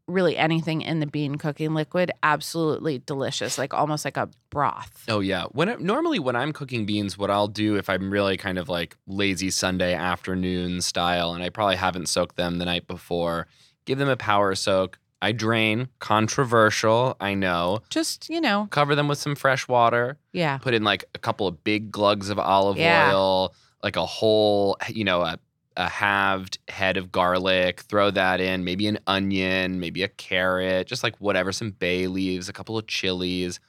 really 0.08 0.38
anything 0.38 0.82
in 0.82 1.02
the 1.02 1.06
bean 1.06 1.36
cooking 1.36 1.74
liquid 1.74 2.12
absolutely 2.24 3.00
delicious 3.00 3.58
like 3.58 3.74
almost 3.74 4.06
like 4.06 4.16
a 4.16 4.30
broth 4.50 5.04
Oh 5.10 5.20
yeah. 5.20 5.46
When 5.52 5.68
I, 5.70 5.76
normally 5.76 6.20
when 6.20 6.36
I'm 6.36 6.54
cooking 6.54 6.86
beans, 6.86 7.18
what 7.18 7.30
I'll 7.30 7.48
do 7.66 7.76
if 7.76 7.90
I'm 7.90 8.10
really 8.12 8.38
kind 8.38 8.58
of 8.58 8.70
like 8.70 8.96
lazy 9.08 9.50
Sunday 9.52 9.94
afternoon 9.94 10.82
style, 10.82 11.34
and 11.34 11.44
I 11.44 11.50
probably 11.50 11.76
haven't 11.78 12.08
soaked 12.08 12.36
them 12.38 12.58
the 12.58 12.66
night 12.66 12.88
before, 12.88 13.48
give 13.88 13.98
them 13.98 14.10
a 14.10 14.16
power 14.18 14.54
soak. 14.54 15.00
I 15.20 15.32
drain. 15.32 15.88
Controversial, 16.00 17.18
I 17.20 17.34
know. 17.34 17.80
just 17.90 18.30
you 18.30 18.40
know 18.40 18.68
Cover 18.70 18.94
them 18.94 19.08
with 19.08 19.18
some 19.18 19.36
fresh 19.36 19.68
water. 19.68 20.18
yeah 20.34 20.60
Put 20.60 20.76
in 20.76 20.84
like 20.84 21.06
a 21.16 21.20
couple 21.20 21.48
of 21.48 21.64
big 21.64 21.90
glugs 21.92 22.30
of 22.30 22.38
olive 22.38 22.78
Yeah. 22.78 23.10
oil, 23.12 23.56
like 23.82 23.96
a 23.96 24.06
whole, 24.06 24.78
you 24.90 25.04
know, 25.04 25.22
a, 25.24 25.40
a 25.76 25.88
halved 25.90 26.60
head 26.68 26.98
of 26.98 27.12
garlic. 27.12 27.82
Throw 27.82 28.12
that 28.12 28.40
in. 28.42 28.64
Maybe 28.64 28.88
an 28.88 29.00
onion, 29.08 29.80
maybe 29.80 30.04
a 30.04 30.08
carrot, 30.08 30.86
just 30.88 31.04
like 31.04 31.16
whatever. 31.20 31.52
Some 31.52 31.72
bay 31.72 32.06
leaves, 32.08 32.48
a 32.50 32.54
couple 32.54 32.78
of 32.78 32.86
chilies, 32.86 33.60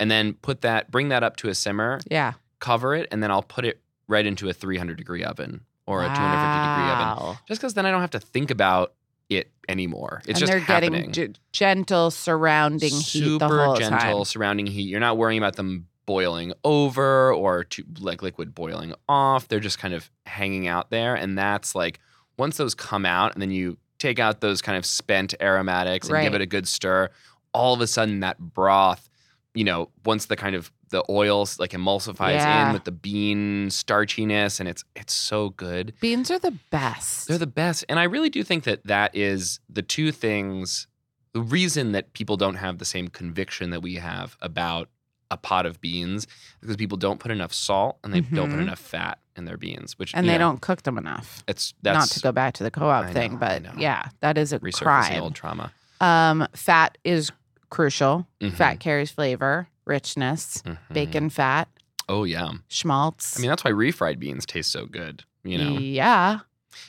and 0.00 0.10
then 0.10 0.32
put 0.34 0.62
that. 0.62 0.90
Bring 0.90 1.08
that 1.10 1.22
up 1.22 1.36
to 1.36 1.48
a 1.48 1.54
simmer. 1.54 2.00
yeah 2.10 2.32
Cover 2.60 2.94
it, 2.94 3.08
and 3.10 3.22
then 3.22 3.30
I'll 3.30 3.42
put 3.42 3.66
it 3.66 3.80
right 4.08 4.24
into 4.24 4.48
a 4.48 4.52
300 4.54 4.96
degree 4.96 5.22
oven 5.24 5.60
or 5.86 6.02
a 6.02 6.06
250 6.06 6.16
degree 6.16 6.90
oven. 7.28 7.38
Just 7.46 7.60
because 7.60 7.74
then 7.74 7.84
I 7.84 7.90
don't 7.90 8.00
have 8.00 8.10
to 8.12 8.20
think 8.20 8.50
about 8.50 8.94
it 9.28 9.50
anymore. 9.68 10.20
It's 10.20 10.28
and 10.30 10.38
just 10.38 10.52
they're 10.52 10.60
happening. 10.60 11.10
getting 11.10 11.32
g- 11.34 11.40
gentle 11.52 12.10
surrounding 12.10 12.90
heat 12.90 13.20
the 13.20 13.24
super 13.24 13.64
whole 13.64 13.76
gentle 13.76 13.98
time 13.98 14.24
surrounding 14.24 14.66
heat. 14.66 14.88
You're 14.88 15.00
not 15.00 15.16
worrying 15.16 15.38
about 15.38 15.56
them 15.56 15.86
boiling 16.06 16.52
over 16.64 17.32
or 17.32 17.64
to 17.64 17.84
like 18.00 18.22
liquid 18.22 18.54
boiling 18.54 18.94
off. 19.08 19.48
They're 19.48 19.60
just 19.60 19.78
kind 19.78 19.94
of 19.94 20.10
hanging 20.26 20.66
out 20.66 20.90
there, 20.90 21.14
and 21.14 21.36
that's 21.38 21.74
like 21.74 22.00
once 22.36 22.56
those 22.56 22.74
come 22.74 23.06
out, 23.06 23.32
and 23.34 23.42
then 23.42 23.50
you 23.50 23.78
take 23.98 24.18
out 24.18 24.40
those 24.40 24.60
kind 24.60 24.76
of 24.76 24.84
spent 24.84 25.34
aromatics 25.40 26.08
and 26.08 26.22
give 26.22 26.34
it 26.34 26.40
a 26.40 26.46
good 26.46 26.68
stir. 26.68 27.10
All 27.52 27.74
of 27.74 27.80
a 27.80 27.86
sudden, 27.86 28.20
that 28.20 28.38
broth, 28.38 29.08
you 29.54 29.64
know, 29.64 29.90
once 30.04 30.26
the 30.26 30.36
kind 30.36 30.56
of 30.56 30.70
the 30.90 31.04
oils 31.10 31.58
like 31.58 31.70
emulsifies 31.72 32.34
Yeah. 32.34 32.68
in 32.68 32.72
with 32.72 32.84
the 32.84 32.92
bean 32.92 33.68
starchiness, 33.68 34.60
and 34.60 34.68
it's 34.68 34.84
it's 34.94 35.12
so 35.14 35.50
good. 35.50 35.94
beans 36.00 36.30
are 36.30 36.38
the 36.38 36.56
best 36.70 37.28
They're 37.28 37.38
the 37.38 37.46
best. 37.46 37.84
And 37.88 37.98
I 37.98 38.04
really 38.04 38.30
do 38.30 38.42
think 38.44 38.64
that 38.64 38.84
that 38.86 39.14
is 39.14 39.60
the 39.68 39.82
two 39.82 40.12
things, 40.12 40.86
the 41.32 41.40
reason 41.42 41.92
that 41.92 42.12
people 42.12 42.36
don't 42.36 42.56
have 42.56 42.78
the 42.78 42.84
same 42.84 43.08
conviction 43.08 43.70
that 43.70 43.80
we 43.82 43.94
have 43.96 44.36
about 44.40 44.88
a 45.30 45.36
pot 45.36 45.66
of 45.66 45.80
beans 45.80 46.26
because 46.60 46.76
people 46.76 46.98
don't 46.98 47.18
put 47.18 47.30
enough 47.30 47.52
salt 47.52 47.98
and 48.04 48.12
they 48.12 48.20
don't 48.20 48.50
put 48.50 48.58
Mhm. 48.58 48.62
enough 48.62 48.78
fat 48.78 49.18
in 49.36 49.46
their 49.46 49.56
beans, 49.56 49.98
which 49.98 50.14
and 50.14 50.28
they 50.28 50.34
know, 50.34 50.38
don't 50.38 50.60
cook 50.60 50.82
them 50.82 50.96
enough 50.96 51.42
It's 51.48 51.74
that's 51.82 51.98
not 51.98 52.08
to 52.10 52.20
go 52.20 52.30
back 52.30 52.54
to 52.54 52.62
the 52.62 52.70
co-op 52.70 53.10
thing 53.10 53.36
but 53.36 53.76
yeah 53.78 54.10
that 54.20 54.38
is 54.38 54.52
a 54.52 54.60
resurfacing 54.60 54.82
crime 54.82 55.22
old 55.22 55.34
trauma. 55.34 55.72
um 56.00 56.46
fat 56.54 56.98
is 57.02 57.32
crucial 57.70 58.28
Mhm. 58.40 58.52
fat 58.52 58.78
carries 58.78 59.10
flavor 59.10 59.66
richness 59.86 60.62
Mhm. 60.62 60.78
bacon 60.92 61.30
fat 61.30 61.68
Oh 62.08 62.24
yeah. 62.24 62.50
schmaltz 62.68 63.38
I 63.38 63.40
mean 63.40 63.48
that's 63.50 63.64
why 63.64 63.70
refried 63.70 64.18
beans 64.18 64.44
taste 64.46 64.70
so 64.72 64.86
good. 64.86 65.24
You 65.42 65.58
know. 65.58 65.78
yeah 65.78 66.40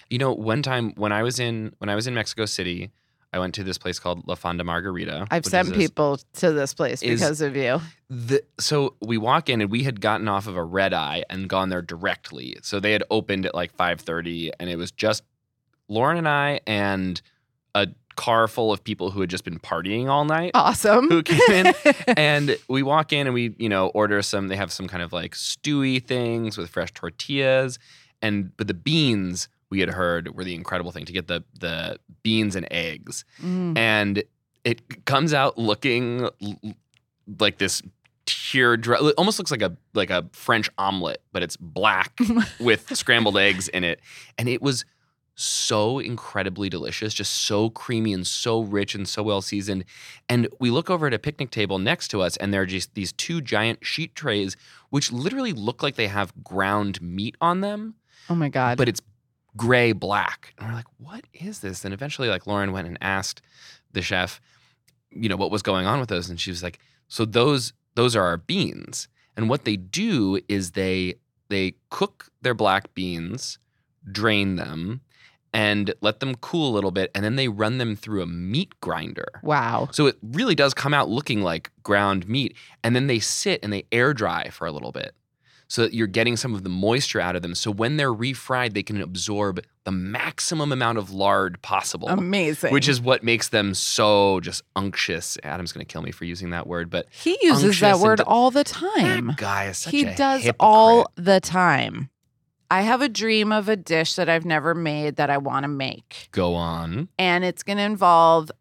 You 0.10 0.18
know, 0.18 0.34
one 0.34 0.62
time 0.64 0.94
when 0.96 1.12
I 1.12 1.22
was 1.24 1.40
in 1.40 1.74
when 1.80 1.90
I 1.90 1.96
was 1.96 2.08
in 2.08 2.14
Mexico 2.16 2.46
City, 2.46 2.92
I 3.34 3.40
went 3.40 3.54
to 3.56 3.64
this 3.64 3.78
place 3.78 4.00
called 4.00 4.26
La 4.28 4.36
Fonda 4.36 4.64
Margarita. 4.64 5.28
i've 5.30 5.46
sent 5.46 5.68
this- 5.70 5.78
people 5.78 6.20
to 6.34 6.52
this 6.54 6.74
place 6.74 7.02
because 7.02 7.42
of 7.42 7.56
you 7.56 7.82
The, 8.10 8.44
so 8.60 8.96
we 9.02 9.18
walk 9.18 9.50
in 9.50 9.62
and 9.62 9.70
we 9.70 9.84
had 9.84 10.00
gotten 10.02 10.28
off 10.28 10.48
of 10.48 10.56
a 10.56 10.64
red 10.64 10.94
eye 10.94 11.24
and 11.30 11.50
gone 11.50 11.70
there 11.70 11.82
directly. 11.82 12.58
So 12.62 12.80
they 12.80 12.92
had 12.94 13.04
opened 13.12 13.46
at 13.46 13.54
like 13.56 13.76
5:30 13.76 14.52
and 14.60 14.70
it 14.70 14.78
was 14.78 14.92
just 14.92 15.24
Lauren 15.90 16.18
and 16.18 16.28
I 16.28 16.62
and 16.66 17.22
a 17.76 17.88
car 18.16 18.48
full 18.48 18.72
of 18.72 18.84
people 18.84 19.12
who 19.12 19.22
had 19.22 19.30
just 19.30 19.44
been 19.44 19.60
partying 19.60 20.08
all 20.08 20.26
night. 20.26 20.52
awesome 20.54 21.10
Who 21.10 21.22
came 21.24 21.40
in 21.52 21.74
And 22.18 22.58
we 22.70 22.82
walk 22.84 23.12
in 23.14 23.28
and 23.28 23.34
we, 23.34 23.56
you 23.58 23.70
know, 23.70 23.88
order 23.90 24.22
some 24.22 24.48
they 24.48 24.56
have 24.56 24.72
some 24.72 24.88
kind 24.88 25.04
of 25.04 25.12
like 25.14 25.34
stewy 25.36 26.04
things 26.04 26.58
with 26.58 26.70
fresh 26.70 26.92
tortillas 26.94 27.78
and 28.22 28.56
but 28.58 28.68
the 28.68 28.74
beans 28.74 29.48
we 29.70 29.80
had 29.82 29.90
heard 29.90 30.36
were 30.36 30.44
the 30.44 30.56
incredible 30.56 30.92
thing 30.92 31.06
to 31.06 31.12
get 31.14 31.28
the 31.28 31.44
the 31.60 31.98
beans 32.24 32.56
and 32.56 32.68
eggs 32.72 33.26
Mm. 33.44 33.78
and 33.78 34.24
it 34.64 35.06
comes 35.06 35.34
out 35.34 35.58
looking 35.58 36.30
like 37.40 37.58
this 37.58 37.82
teardrop 38.26 39.02
it 39.02 39.14
almost 39.18 39.38
looks 39.38 39.52
like 39.52 39.62
a 39.62 39.76
like 39.94 40.10
a 40.10 40.28
french 40.32 40.70
omelet 40.80 41.22
but 41.32 41.44
it's 41.44 41.58
black 41.58 42.18
with 42.60 42.96
scrambled 42.96 43.38
eggs 43.38 43.68
in 43.68 43.84
it 43.84 44.00
and 44.38 44.50
it 44.50 44.62
was 44.62 44.84
so 45.36 46.00
incredibly 46.00 46.70
delicious, 46.70 47.14
just 47.14 47.34
so 47.34 47.70
creamy 47.70 48.14
and 48.14 48.26
so 48.26 48.62
rich 48.62 48.96
and 48.96 49.08
so 49.08 49.22
well 49.22 49.42
seasoned. 49.42 49.84
And 50.30 50.48
we 50.60 50.72
look 50.72 50.90
over 50.90 51.08
at 51.08 51.14
a 51.14 51.20
picnic 51.20 51.52
table 51.52 51.78
next 51.78 52.08
to 52.10 52.22
us, 52.22 52.38
and 52.38 52.54
there 52.54 52.62
are 52.62 52.66
just 52.66 52.94
these 52.96 53.12
two 53.12 53.42
giant 53.42 53.86
sheet 53.86 54.16
trays, 54.16 54.56
which 54.90 55.12
literally 55.12 55.52
look 55.54 55.84
like 55.84 55.96
they 55.96 56.08
have 56.08 56.34
ground 56.44 57.02
meat 57.02 57.36
on 57.42 57.62
them, 57.62 57.96
Oh 58.30 58.36
my 58.36 58.50
god. 58.50 58.78
but 58.78 58.88
it's 58.88 59.02
gray 59.58 59.92
black. 59.92 60.54
And 60.58 60.68
we're 60.70 60.74
like, 60.76 60.88
what 60.98 61.26
is 61.34 61.60
this? 61.60 61.84
And 61.86 61.94
eventually, 61.94 62.30
like 62.30 62.48
Lauren 62.48 62.72
went 62.72 62.88
and 62.88 62.98
asked 63.02 63.42
the 63.92 64.02
chef, 64.02 64.40
you 65.12 65.28
know, 65.30 65.38
what 65.38 65.52
was 65.52 65.62
going 65.62 65.86
on 65.86 66.00
with 66.00 66.10
those, 66.10 66.30
and 66.30 66.40
she 66.40 66.50
was 66.52 66.64
like, 66.64 66.80
so 67.08 67.26
those 67.26 67.74
those 67.96 68.16
are 68.16 68.24
our 68.24 68.38
beans, 68.38 69.08
and 69.38 69.50
what 69.50 69.66
they 69.66 69.76
do 69.76 70.40
is 70.48 70.72
they 70.72 71.16
they 71.50 71.76
cook 71.90 72.28
their 72.42 72.54
black 72.54 72.94
beans, 72.94 73.60
drain 74.12 74.56
them, 74.56 75.02
and 75.56 75.94
let 76.02 76.20
them 76.20 76.36
cool 76.36 76.70
a 76.70 76.74
little 76.76 76.92
bit, 76.92 77.10
and 77.16 77.24
then 77.24 77.38
they 77.38 77.48
run 77.48 77.78
them 77.78 77.96
through 77.96 78.22
a 78.22 78.28
meat 78.28 78.74
grinder. 78.82 79.40
wow. 79.42 79.88
So 79.94 80.06
it 80.06 80.18
really 80.22 80.54
does 80.54 80.74
come 80.74 80.94
out 80.94 81.08
looking 81.10 81.42
like 81.42 81.72
ground 81.82 82.28
meat. 82.28 82.56
And 82.84 82.94
then 82.96 83.08
they 83.08 83.20
sit 83.20 83.62
and 83.64 83.72
they 83.72 83.86
air 83.92 84.14
dry 84.14 84.50
for 84.50 84.68
a 84.68 84.72
little 84.74 84.92
bit 84.92 85.16
so 85.68 85.82
that 85.82 85.94
you're 85.94 86.06
getting 86.08 86.36
some 86.38 86.54
of 86.54 86.64
the 86.64 86.70
moisture 86.70 87.20
out 87.22 87.36
of 87.36 87.42
them. 87.42 87.56
So 87.56 87.72
when 87.72 87.96
they're 87.98 88.14
refried, 88.14 88.74
they 88.74 88.84
can 88.84 89.02
absorb 89.02 89.62
the 89.86 89.92
maximum 89.92 90.72
amount 90.72 90.98
of 90.98 91.12
lard 91.12 91.60
possible. 91.62 92.08
Amazing. 92.10 92.74
Which 92.74 92.88
is 92.90 93.00
what 93.02 93.24
makes 93.24 93.48
them 93.50 93.74
so 93.74 94.42
just 94.42 94.62
unctuous. 94.76 95.38
Adam's 95.42 95.72
going 95.72 95.86
to 95.86 95.92
kill 95.92 96.02
me 96.04 96.12
for 96.12 96.26
using 96.26 96.50
that 96.52 96.68
word, 96.68 96.90
but 96.90 97.08
he 97.12 97.38
uses 97.42 97.80
that 97.80 98.00
word 98.00 98.18
de- 98.18 98.26
all 98.26 98.52
the 98.52 98.64
time. 98.66 99.28
that 99.28 99.38
guy 99.38 99.66
is 99.68 99.78
such 99.80 99.92
He 99.92 100.04
a 100.04 100.16
does 100.16 100.44
hypocrite. 100.44 100.58
all 100.60 101.12
the 101.16 101.40
time. 101.40 102.10
I 102.72 102.82
have 102.82 103.02
a 103.02 103.10
dream 103.10 103.52
of 103.52 103.70
a 103.70 103.76
dish 103.76 104.16
that 104.16 104.28
I've 104.30 104.46
never 104.46 104.74
made 104.74 105.18
that 105.18 105.30
I 105.30 105.38
want 105.38 105.64
to 105.64 105.68
make. 105.68 106.30
Go 106.32 106.56
on. 106.56 107.10
And 107.20 107.44
it's 107.44 107.64
going 107.64 107.78
to 107.78 107.84
involve 107.84 108.52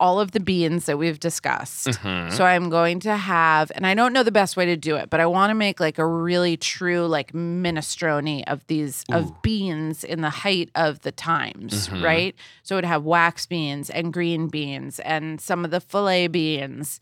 all 0.00 0.20
of 0.20 0.32
the 0.32 0.40
beans 0.40 0.86
that 0.86 0.96
we've 0.96 1.20
discussed. 1.20 1.88
Mhm. 1.88 2.32
So 2.32 2.46
I'm 2.46 2.70
going 2.70 2.98
to 3.00 3.14
have, 3.14 3.70
and 3.74 3.86
I 3.86 3.92
don't 3.94 4.14
know 4.14 4.22
the 4.22 4.32
best 4.32 4.56
way 4.56 4.64
to 4.66 4.76
do 4.76 4.96
it, 4.96 5.10
but 5.10 5.20
I 5.20 5.26
want 5.26 5.50
to 5.50 5.54
make 5.54 5.80
like 5.80 5.98
a 5.98 6.06
really 6.06 6.56
true 6.56 7.06
like 7.06 7.32
minestrone 7.32 8.42
of 8.46 8.66
these 8.68 9.04
Ooh. 9.12 9.16
of 9.16 9.42
beans 9.42 10.02
in 10.02 10.22
the 10.22 10.30
height 10.30 10.70
of 10.74 11.00
the 11.00 11.12
times, 11.12 11.88
Mhm. 11.88 12.02
right? 12.02 12.34
So 12.62 12.76
it'd 12.76 12.88
have 12.88 13.04
wax 13.04 13.44
beans 13.44 13.90
and 13.90 14.14
green 14.14 14.48
beans 14.48 14.98
and 15.00 15.40
some 15.42 15.62
of 15.62 15.70
the 15.70 15.80
filet 15.80 16.26
beans 16.28 16.98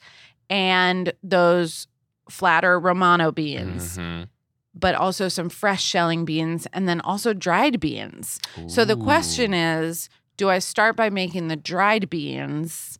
and 0.50 1.12
those 1.22 1.86
flatter 2.28 2.80
Romano 2.80 3.30
beans, 3.30 3.98
Mhm. 3.98 4.26
But 4.74 4.94
also 4.94 5.28
some 5.28 5.48
fresh 5.48 5.82
shelling 5.82 6.24
beans 6.24 6.66
and 6.72 6.88
then 6.88 7.00
also 7.00 7.32
dried 7.32 7.80
beans. 7.80 8.40
So 8.66 8.84
the 8.84 8.96
question 8.96 9.54
is 9.54 10.08
do 10.36 10.50
I 10.50 10.58
start 10.58 10.96
by 10.96 11.10
making 11.10 11.48
the 11.48 11.56
dried 11.56 12.10
beans 12.10 12.98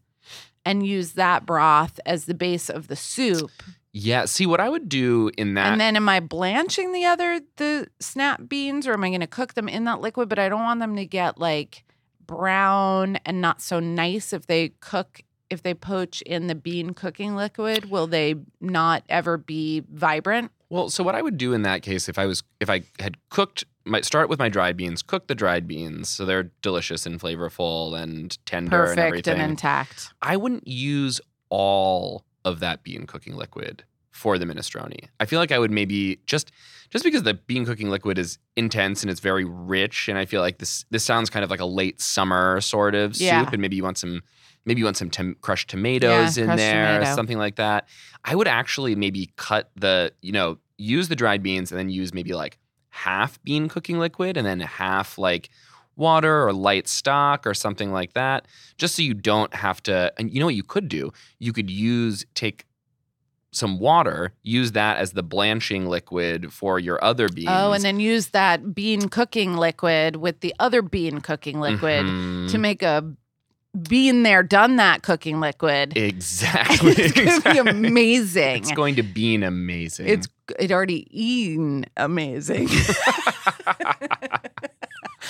and 0.65 0.87
use 0.87 1.13
that 1.13 1.45
broth 1.45 1.99
as 2.07 2.27
the 2.27 2.35
base 2.35 2.71
of 2.71 2.87
the 2.89 2.97
soup? 2.97 3.51
Yeah. 3.93 4.25
See, 4.25 4.47
what 4.47 4.61
I 4.61 4.69
would 4.69 4.89
do 4.89 5.31
in 5.37 5.55
that. 5.55 5.67
and 5.73 5.81
then 5.81 5.97
am 5.97 6.09
I 6.09 6.21
blanching 6.21 6.93
the 6.93 7.05
other 7.05 7.41
the 7.57 7.89
snap 8.01 8.49
beans 8.49 8.87
or 8.87 8.93
am 8.93 9.05
I 9.05 9.09
going 9.09 9.21
to 9.21 9.27
cook 9.27 9.55
them 9.55 9.69
in 9.69 9.85
that 9.85 10.01
liquid 10.01 10.29
but 10.29 10.39
I 10.39 10.49
don't 10.49 10.63
want 10.63 10.81
them 10.81 10.97
to 10.97 11.07
get 11.07 11.39
like 11.39 11.85
brown 12.27 13.17
and 13.27 13.41
not 13.41 13.61
so 13.61 13.81
nice 13.81 14.33
if 14.33 14.47
they 14.47 14.71
cook 14.81 15.23
if 15.51 15.63
they 15.63 15.75
poach 15.75 16.23
in 16.23 16.47
the 16.47 16.55
bean 16.55 16.95
cooking 16.95 17.37
liquid 17.37 17.91
will 17.91 18.07
they 18.07 18.35
not 18.61 19.05
ever 19.09 19.37
be 19.37 19.83
vibrant? 19.93 20.51
Well, 20.71 20.89
so 20.91 21.05
what 21.05 21.15
I 21.15 21.23
would 21.23 21.39
do 21.39 21.53
in 21.53 21.63
that 21.63 21.83
case, 21.83 22.09
if 22.09 22.19
I 22.19 22.27
was, 22.27 22.43
if 22.61 22.69
I 22.71 22.83
had 22.99 23.17
cooked, 23.29 23.65
might 23.85 24.05
start 24.05 24.29
with 24.29 24.39
my 24.39 24.49
dried 24.49 24.77
beans, 24.77 25.03
cook 25.03 25.27
the 25.27 25.35
dried 25.35 25.69
beans, 25.69 26.09
so 26.09 26.25
they're 26.25 26.51
delicious 26.63 27.05
and 27.07 27.21
flavorful 27.21 28.01
and 28.01 28.39
tender 28.47 28.77
and 28.85 28.97
Perfect 28.97 29.07
everything. 29.07 29.41
and 29.41 29.51
intact. 29.53 30.09
I 30.23 30.37
wouldn't 30.37 30.67
use 30.67 31.21
all 31.51 32.25
of 32.45 32.61
that 32.61 32.83
bean 32.83 33.07
cooking 33.07 33.37
liquid 33.37 33.85
for 34.11 34.39
the 34.39 34.47
minestrone. 34.47 35.09
I 35.21 35.27
feel 35.27 35.39
like 35.39 35.53
I 35.53 35.59
would 35.59 35.71
maybe 35.71 36.19
just 36.27 36.51
just 36.91 37.05
because 37.05 37.25
the 37.25 37.35
bean 37.35 37.65
cooking 37.65 37.91
liquid 37.91 38.19
is 38.19 38.39
intense 38.57 39.03
and 39.03 39.11
it's 39.11 39.21
very 39.21 39.45
rich, 39.45 40.09
and 40.09 40.17
I 40.19 40.25
feel 40.25 40.41
like 40.41 40.59
this 40.59 40.85
this 40.91 41.05
sounds 41.05 41.29
kind 41.31 41.45
of 41.45 41.51
like 41.51 41.61
a 41.61 41.65
late 41.67 42.01
summer 42.01 42.61
sort 42.61 42.95
of 42.95 43.17
Yeah. 43.17 43.45
soup, 43.45 43.53
and 43.53 43.61
maybe 43.61 43.77
you 43.77 43.83
want 43.83 43.99
some 43.99 44.23
maybe 44.65 44.81
you 44.81 44.85
want 44.85 44.97
some 44.97 45.11
tom- 45.11 45.37
crushed 45.41 45.69
tomatoes 45.69 46.37
in 46.39 46.47
crushed 46.47 46.59
there, 46.59 46.99
tomato. 46.99 47.15
something 47.15 47.39
like 47.39 47.57
that. 47.57 47.87
I 48.25 48.35
would 48.35 48.49
actually 48.49 48.95
maybe 48.95 49.31
cut 49.37 49.71
the 49.77 50.13
you 50.23 50.33
know 50.33 50.59
use 50.79 51.09
the 51.09 51.17
dried 51.17 51.43
beans 51.43 51.71
and 51.71 51.79
then 51.79 51.89
use 51.91 52.13
maybe 52.15 52.33
like 52.35 52.59
half 52.91 53.43
bean 53.45 53.69
cooking 53.69 53.99
liquid 53.99 54.37
and 54.37 54.47
then 54.47 54.61
half 54.61 55.19
like 55.19 55.49
water 55.97 56.47
or 56.47 56.53
light 56.53 56.89
stock 56.89 57.47
or 57.47 57.55
something 57.55 57.93
like 57.93 58.13
that 58.15 58.47
just 58.79 58.97
so 58.97 59.03
you 59.03 59.15
don't 59.15 59.55
have 59.55 59.81
to 59.83 60.13
and 60.19 60.33
you 60.33 60.41
know 60.41 60.47
what 60.47 60.55
you 60.57 60.63
could 60.65 60.89
do 60.89 61.13
you 61.39 61.53
could 61.53 61.71
use 61.71 62.25
take 62.35 62.67
some 63.53 63.79
water 63.79 64.33
use 64.43 64.73
that 64.73 64.97
as 64.97 65.13
the 65.13 65.23
blanching 65.23 65.87
liquid 65.87 66.53
for 66.53 66.81
your 66.81 67.03
other 67.05 67.29
beans 67.29 67.49
Oh, 67.51 67.73
and 67.73 67.85
then 67.85 68.01
use 68.01 68.29
that 68.29 68.75
bean 68.75 69.09
cooking 69.09 69.57
liquid 69.57 70.17
with 70.17 70.41
the 70.41 70.53
other 70.59 70.83
bean 70.83 71.21
cooking 71.21 71.61
liquid 71.61 72.05
Mhm. 72.05 72.51
to 72.51 72.59
make 72.59 72.83
a 72.83 73.05
bean 73.83 74.23
there 74.23 74.43
done 74.43 74.77
that 74.77 75.03
cooking 75.03 75.41
liquid. 75.41 75.97
exactly 75.97 76.93
it's 76.97 77.13
going 77.13 77.41
to 77.43 77.65
be 77.65 77.71
amazing. 77.71 78.57
it's 78.57 78.73
going 78.73 78.95
to 78.97 79.03
be 79.03 79.35
an 79.35 79.43
amazing 79.43 80.09
It's 80.09 80.29
it 80.59 80.71
already 80.71 81.07
eaten 81.11 81.87
amazing. 81.97 82.69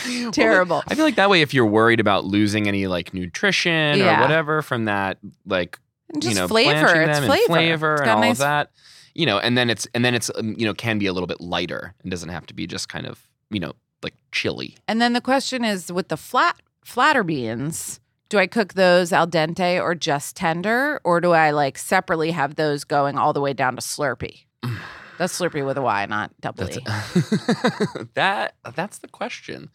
Well, 0.07 0.33
Terrible. 0.33 0.83
I 0.89 0.95
feel 0.97 1.05
like 1.05 1.15
that 1.15 1.31
way, 1.31 1.41
if 1.41 1.55
you're 1.55 1.65
worried 1.67 1.99
about 2.01 2.25
losing 2.25 2.69
any 2.69 2.87
like 2.89 3.15
nutrition 3.15 3.99
Yeah. 3.99 4.19
or 4.19 4.21
whatever 4.23 4.61
from 4.61 4.85
that, 4.87 5.19
like 5.47 5.79
And 6.13 6.21
just 6.21 6.35
you 6.35 6.41
know, 6.41 6.49
flavor. 6.49 7.01
It's 7.03 7.19
flavor. 7.21 7.33
and 7.33 7.47
flavor 7.47 7.93
It's 7.95 8.01
and 8.03 8.11
all 8.11 8.21
nice 8.21 8.33
of 8.33 8.39
that, 8.39 8.71
you 9.15 9.25
know, 9.25 9.39
and 9.39 9.57
then 9.57 9.71
it's 9.71 9.87
and 9.95 10.05
then 10.05 10.15
it's 10.15 10.31
um, 10.35 10.55
you 10.59 10.67
know 10.67 10.75
can 10.75 10.99
be 10.99 11.07
a 11.07 11.13
little 11.13 11.27
bit 11.27 11.41
lighter 11.41 11.95
and 12.03 12.11
doesn't 12.11 12.29
have 12.29 12.45
to 12.47 12.55
be 12.55 12.67
just 12.67 12.89
kind 12.91 13.07
of 13.07 13.27
you 13.51 13.61
know 13.61 13.73
like 14.03 14.15
chili. 14.33 14.77
And 14.89 15.01
then 15.01 15.15
the 15.15 15.21
question 15.23 15.65
is 15.65 15.91
with 15.91 16.09
the 16.09 16.17
flat 16.19 16.57
flatter 16.85 17.23
beans, 17.25 17.99
do 18.35 18.41
I 18.41 18.49
cook 18.49 18.75
those 18.75 19.13
al 19.13 19.29
dente 19.29 19.81
or 19.81 19.95
just 19.95 20.35
tender, 20.35 21.01
or 21.05 21.21
do 21.21 21.31
I 21.31 21.53
like 21.53 21.79
separately 21.79 22.33
have 22.33 22.57
those 22.57 22.83
going 22.83 23.17
all 23.17 23.33
the 23.33 23.41
way 23.41 23.53
down 23.53 23.77
to 23.77 23.81
Slurpee? 23.81 24.47
That's 25.19 25.39
Slurpee 25.39 25.65
with 25.65 25.79
a 25.79 25.83
Y, 25.83 26.07
not 26.07 26.33
double 26.41 26.65
That's 26.65 26.79
E. 26.79 28.05
that 28.15 28.57
that's 28.75 28.99
the 28.99 29.07
question. 29.07 29.71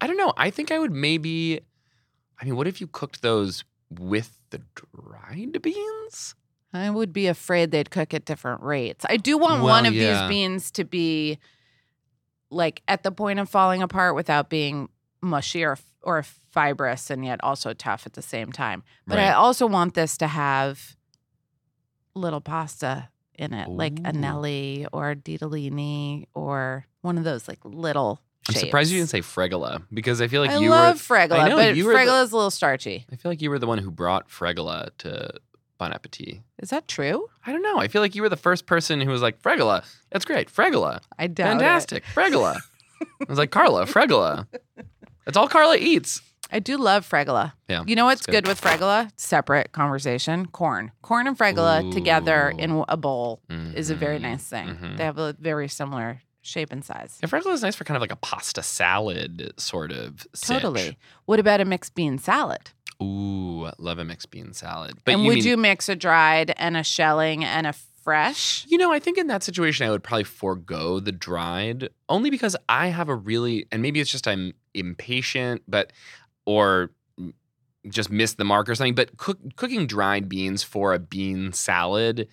I 0.00 0.08
don't 0.08 0.16
know. 0.16 0.32
I 0.36 0.50
think 0.50 0.72
I 0.72 0.80
would 0.80 0.90
maybe. 0.90 1.60
I 2.40 2.44
mean, 2.44 2.56
what 2.56 2.66
if 2.66 2.80
you 2.80 2.88
cooked 2.88 3.22
those 3.22 3.62
with 3.88 4.40
the 4.50 4.60
dried 4.74 5.62
beans? 5.62 6.34
I 6.72 6.90
would 6.90 7.12
be 7.12 7.28
afraid 7.28 7.70
they'd 7.70 7.92
cook 7.92 8.12
at 8.12 8.24
different 8.24 8.60
rates. 8.62 9.06
I 9.08 9.18
do 9.18 9.38
want 9.38 9.62
Well, 9.62 9.70
one 9.70 9.86
of 9.86 9.94
yeah. 9.94 10.22
these 10.22 10.28
beans 10.28 10.72
to 10.72 10.84
be 10.84 11.38
like 12.50 12.82
at 12.88 13.04
the 13.04 13.12
point 13.12 13.38
of 13.38 13.48
falling 13.48 13.82
apart 13.82 14.16
without 14.16 14.50
being 14.50 14.88
mushy 15.22 15.62
or 15.62 15.78
or 16.04 16.22
fibrous 16.22 17.10
and 17.10 17.24
yet 17.24 17.42
also 17.42 17.72
tough 17.72 18.06
at 18.06 18.12
the 18.14 18.22
same 18.22 18.52
time. 18.52 18.82
But 19.06 19.18
I 19.18 19.32
also 19.32 19.66
want 19.66 19.94
this 19.94 20.16
to 20.18 20.26
have 20.26 20.96
little 22.14 22.40
pasta 22.40 23.08
in 23.36 23.52
it, 23.52 23.68
like 23.68 23.94
Ooh. 23.98 24.02
anelli 24.02 24.86
or 24.92 25.14
Ditalini 25.14 26.26
or 26.34 26.86
one 27.00 27.18
of 27.18 27.24
those 27.24 27.48
like 27.48 27.58
little. 27.64 28.20
I'm 28.48 28.54
surprised 28.54 28.92
you 28.92 28.98
didn't 28.98 29.10
say 29.10 29.20
fregola 29.20 29.82
because 29.92 30.20
I 30.20 30.28
feel 30.28 30.42
like 30.42 30.50
I 30.50 30.58
you 30.58 30.68
love 30.68 31.08
were. 31.08 31.16
fregola, 31.16 31.38
I 31.40 31.48
know, 31.48 31.56
but 31.56 31.74
fregola 31.74 32.22
is 32.22 32.32
a 32.32 32.36
little 32.36 32.50
starchy. 32.50 33.06
I 33.10 33.16
feel 33.16 33.30
like 33.30 33.40
you 33.40 33.48
were 33.48 33.58
the 33.58 33.66
one 33.66 33.78
who 33.78 33.90
brought 33.90 34.28
fregola 34.28 34.90
to 34.98 35.30
Bon 35.78 35.92
Appetit. 35.92 36.40
Is 36.58 36.70
that 36.70 36.86
true? 36.86 37.28
I 37.46 37.52
don't 37.52 37.62
know. 37.62 37.78
I 37.78 37.88
feel 37.88 38.02
like 38.02 38.14
you 38.14 38.22
were 38.22 38.28
the 38.28 38.36
first 38.36 38.66
person 38.66 39.00
who 39.00 39.10
was 39.10 39.22
like, 39.22 39.40
Fregola, 39.42 39.84
that's 40.10 40.24
great. 40.24 40.48
Fregola, 40.52 41.00
I 41.18 41.26
doubt 41.26 41.46
it. 41.46 41.50
fantastic. 41.50 42.04
Fregola. 42.14 42.58
I 43.02 43.06
was 43.28 43.38
like, 43.38 43.50
Carla, 43.50 43.86
Fregola. 43.86 44.46
That's 45.24 45.36
all 45.36 45.48
Carla 45.48 45.76
eats. 45.76 46.20
I 46.52 46.58
do 46.60 46.76
love 46.76 47.08
fregola. 47.08 47.52
Yeah. 47.68 47.82
You 47.86 47.96
know 47.96 48.04
what's 48.04 48.20
it's 48.20 48.26
good. 48.26 48.44
good. 48.44 48.48
with 48.48 48.60
fregola? 48.60 49.10
Separate 49.16 49.72
conversation. 49.72 50.46
Corn. 50.46 50.92
Corn 51.02 51.26
and 51.26 51.36
fregola 51.36 51.90
together 51.92 52.52
in 52.58 52.84
a 52.88 52.96
bowl 52.96 53.40
is 53.48 53.90
a 53.90 53.94
very 53.94 54.18
Mhm, 54.18 54.22
nice 54.22 54.44
thing. 54.44 54.68
mhm. 54.76 54.96
They 54.98 55.04
have 55.04 55.18
a 55.18 55.34
very 55.40 55.68
similar 55.68 56.20
shape 56.42 56.70
and 56.70 56.84
size. 56.84 57.18
Yeah, 57.22 57.28
Fregola 57.30 57.54
is 57.54 57.62
nice 57.62 57.74
for 57.74 57.84
kind 57.84 57.96
of 57.96 58.02
like 58.02 58.12
a 58.12 58.16
pasta 58.16 58.62
salad 58.62 59.54
sort 59.56 59.90
of. 59.90 60.26
Totally. 60.38 60.98
What 61.24 61.40
about 61.40 61.60
a 61.62 61.64
mixed 61.64 61.94
bean 61.94 62.18
salad? 62.18 62.70
Ooh, 63.02 63.64
I 63.66 63.72
love 63.78 63.98
a 63.98 64.04
mixed 64.04 64.30
bean 64.30 64.52
salad. 64.52 64.98
But 65.04 65.14
and 65.14 65.22
you 65.22 65.28
would 65.28 65.34
mean, 65.38 65.44
you 65.46 65.56
mix 65.56 65.88
a 65.88 65.96
dried 65.96 66.52
and 66.58 66.76
a 66.76 66.84
shelling 66.84 67.42
and 67.44 67.66
a 67.66 67.72
fresh? 68.04 68.64
You 68.68 68.78
know, 68.78 68.92
I 68.92 68.98
think 68.98 69.18
in 69.18 69.26
that 69.28 69.42
situation, 69.42 69.86
I 69.86 69.90
would 69.90 70.04
probably 70.04 70.24
forego 70.24 71.00
the 71.00 71.10
dried 71.10 71.88
only 72.08 72.30
because 72.30 72.54
I 72.68 72.88
have 72.88 73.08
a 73.08 73.14
really, 73.14 73.66
and 73.72 73.82
maybe 73.82 74.00
it's 74.00 74.10
just 74.10 74.28
I'm 74.28 74.52
impatient, 74.74 75.62
but, 75.66 75.92
or 76.44 76.90
just 77.88 78.10
missed 78.10 78.38
the 78.38 78.44
mark 78.44 78.68
or 78.68 78.74
something. 78.74 78.94
But 78.94 79.16
cook, 79.16 79.38
cooking 79.56 79.86
dried 79.86 80.28
beans 80.28 80.62
for 80.62 80.94
a 80.94 80.98
bean 80.98 81.52
salad, 81.52 82.28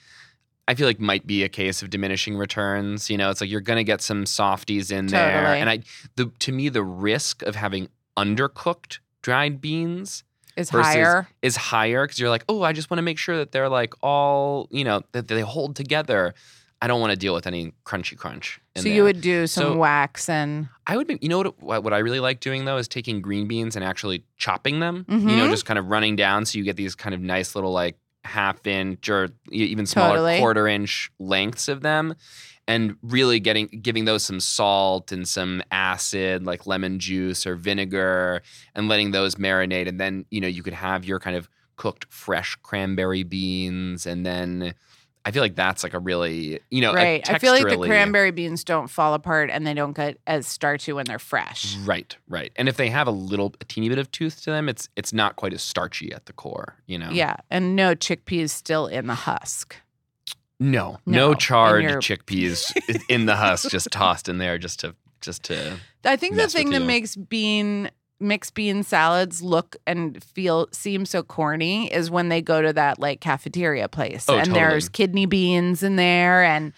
I 0.67 0.75
feel 0.75 0.87
like 0.87 0.99
might 0.99 1.25
be 1.25 1.43
a 1.43 1.49
case 1.49 1.81
of 1.81 1.89
diminishing 1.89 2.37
returns. 2.37 3.09
You 3.09 3.17
know, 3.17 3.29
it's 3.29 3.41
like 3.41 3.49
you're 3.49 3.61
going 3.61 3.77
to 3.77 3.83
get 3.83 4.01
some 4.01 4.25
softies 4.25 4.91
in 4.91 5.07
there. 5.07 5.55
And 5.55 5.69
I, 5.69 5.79
the, 6.15 6.31
to 6.39 6.51
me, 6.51 6.69
the 6.69 6.83
risk 6.83 7.41
of 7.43 7.55
having 7.55 7.89
undercooked 8.17 8.99
dried 9.21 9.61
beans 9.61 10.23
Is 10.61 10.69
higher. 10.69 11.27
is 11.41 11.55
higher 11.55 12.05
because 12.05 12.19
you're 12.19 12.29
like, 12.29 12.43
oh, 12.49 12.61
I 12.63 12.73
just 12.73 12.89
want 12.89 12.99
to 12.99 13.03
make 13.03 13.17
sure 13.17 13.37
that 13.37 13.51
they're 13.51 13.69
like 13.69 13.93
all, 14.01 14.67
you 14.71 14.83
know, 14.83 15.01
that 15.13 15.27
they 15.27 15.41
hold 15.41 15.75
together. 15.75 16.33
I 16.83 16.87
don't 16.87 16.99
want 16.99 17.11
to 17.11 17.17
deal 17.17 17.33
with 17.35 17.45
any 17.45 17.73
crunchy 17.85 18.17
crunch. 18.17 18.59
So 18.75 18.83
there. 18.83 18.91
you 18.93 19.03
would 19.03 19.21
do 19.21 19.45
some 19.45 19.63
So- 19.63 19.77
wax 19.77 20.27
and 20.29 20.67
I 20.87 20.97
would, 20.97 21.05
be, 21.07 21.19
you 21.21 21.29
know 21.29 21.53
what, 21.59 21.83
what? 21.83 21.93
I 21.93 21.99
really 21.99 22.19
like 22.19 22.39
doing 22.39 22.65
though 22.65 22.77
is 22.77 22.87
taking 22.87 23.21
green 23.21 23.47
beans 23.47 23.75
and 23.75 23.85
actually 23.85 24.23
chopping 24.37 24.79
them. 24.79 25.05
You 25.07 25.17
know, 25.19 25.47
Mhm. 25.47 25.51
just 25.51 25.65
kind 25.65 25.77
of 25.77 25.87
running 25.87 26.15
down, 26.15 26.45
so 26.45 26.57
you 26.57 26.63
get 26.63 26.77
these 26.77 26.95
kind 26.95 27.13
of 27.13 27.21
nice 27.21 27.53
little 27.55 27.71
like 27.71 27.97
half 28.23 28.65
inch 28.67 29.09
or 29.09 29.29
even 29.51 29.85
smaller 29.85 30.15
Totally. 30.17 30.39
quarter 30.39 30.67
inch 30.67 31.11
lengths 31.19 31.67
of 31.67 31.81
them, 31.81 32.15
and 32.71 32.95
really 33.03 33.41
getting 33.41 33.67
giving 33.67 34.05
those 34.05 34.23
some 34.23 34.39
salt 34.39 35.11
and 35.11 35.27
some 35.27 35.61
acid 35.71 36.45
like 36.45 36.65
lemon 36.65 36.99
juice 36.99 37.45
or 37.45 37.55
vinegar, 37.55 38.41
and 38.73 38.87
letting 38.87 39.11
those 39.11 39.35
marinate, 39.35 39.89
and 39.89 39.99
then 39.99 40.25
you 40.31 40.39
know 40.39 40.47
you 40.47 40.63
could 40.63 40.73
have 40.73 41.03
your 41.03 41.19
kind 41.19 41.35
of 41.35 41.49
cooked 41.75 42.05
fresh 42.09 42.55
cranberry 42.63 43.23
beans, 43.23 44.05
and 44.05 44.25
then. 44.25 44.73
I 45.23 45.29
feel 45.29 45.43
like 45.43 45.53
that's 45.53 45.83
like 45.83 45.93
a 45.93 45.99
really, 45.99 46.61
you 46.71 46.81
know, 46.81 46.93
a 46.93 46.95
right. 46.95 47.29
I 47.29 47.37
feel 47.37 47.53
like 47.53 47.69
the 47.69 47.77
cranberry 47.77 48.31
beans 48.31 48.63
don't 48.63 48.87
fall 48.87 49.13
apart 49.13 49.51
and 49.51 49.67
they 49.67 49.75
don't 49.75 49.95
get 49.95 50.17
as 50.25 50.47
starchy 50.47 50.93
when 50.93 51.05
they're 51.05 51.19
fresh. 51.19 51.77
Right, 51.85 52.17
right. 52.27 52.51
And 52.55 52.67
if 52.67 52.75
they 52.75 52.89
have 52.89 53.05
a 53.05 53.11
little, 53.11 53.53
a 53.61 53.65
teeny 53.65 53.87
bit 53.89 53.99
of 53.99 54.09
tooth 54.09 54.41
to 54.45 54.49
them, 54.49 54.67
it's 54.67 54.89
it's 54.95 55.13
not 55.13 55.35
quite 55.35 55.53
as 55.53 55.61
starchy 55.61 56.11
at 56.11 56.25
the 56.25 56.33
core. 56.33 56.73
You 56.87 56.97
know. 56.97 57.11
Yeah, 57.11 57.35
and 57.51 57.75
no 57.75 57.93
chickpeas 57.93 58.49
still 58.49 58.87
in 58.87 59.05
the 59.05 59.13
husk. 59.13 59.75
No, 60.61 60.99
No, 61.07 61.29
no, 61.29 61.33
charred 61.33 61.83
your- 61.83 61.99
chickpeas 61.99 62.71
in 63.09 63.25
the 63.25 63.35
husk, 63.35 63.69
just 63.71 63.89
tossed 63.91 64.29
in 64.29 64.37
there, 64.37 64.57
just 64.57 64.79
to 64.81 64.95
just 65.19 65.43
to. 65.45 65.77
I 66.05 66.15
think 66.15 66.35
the 66.35 66.47
thing 66.47 66.69
that 66.69 66.81
makes 66.83 67.15
bean 67.15 67.89
mixed 68.19 68.53
bean 68.53 68.83
salads 68.83 69.41
look 69.41 69.75
and 69.87 70.23
feel 70.23 70.67
seem 70.71 71.07
so 71.07 71.23
corny 71.23 71.91
is 71.91 72.11
when 72.11 72.29
they 72.29 72.39
go 72.41 72.61
to 72.61 72.71
that 72.73 72.99
like 72.99 73.19
cafeteria 73.19 73.87
place 73.87 74.25
Oh, 74.29 74.35
and 74.37 74.45
totally. 74.45 74.59
there's 74.59 74.89
kidney 74.89 75.25
beans 75.25 75.81
in 75.81 75.95
there 75.95 76.43
and 76.43 76.71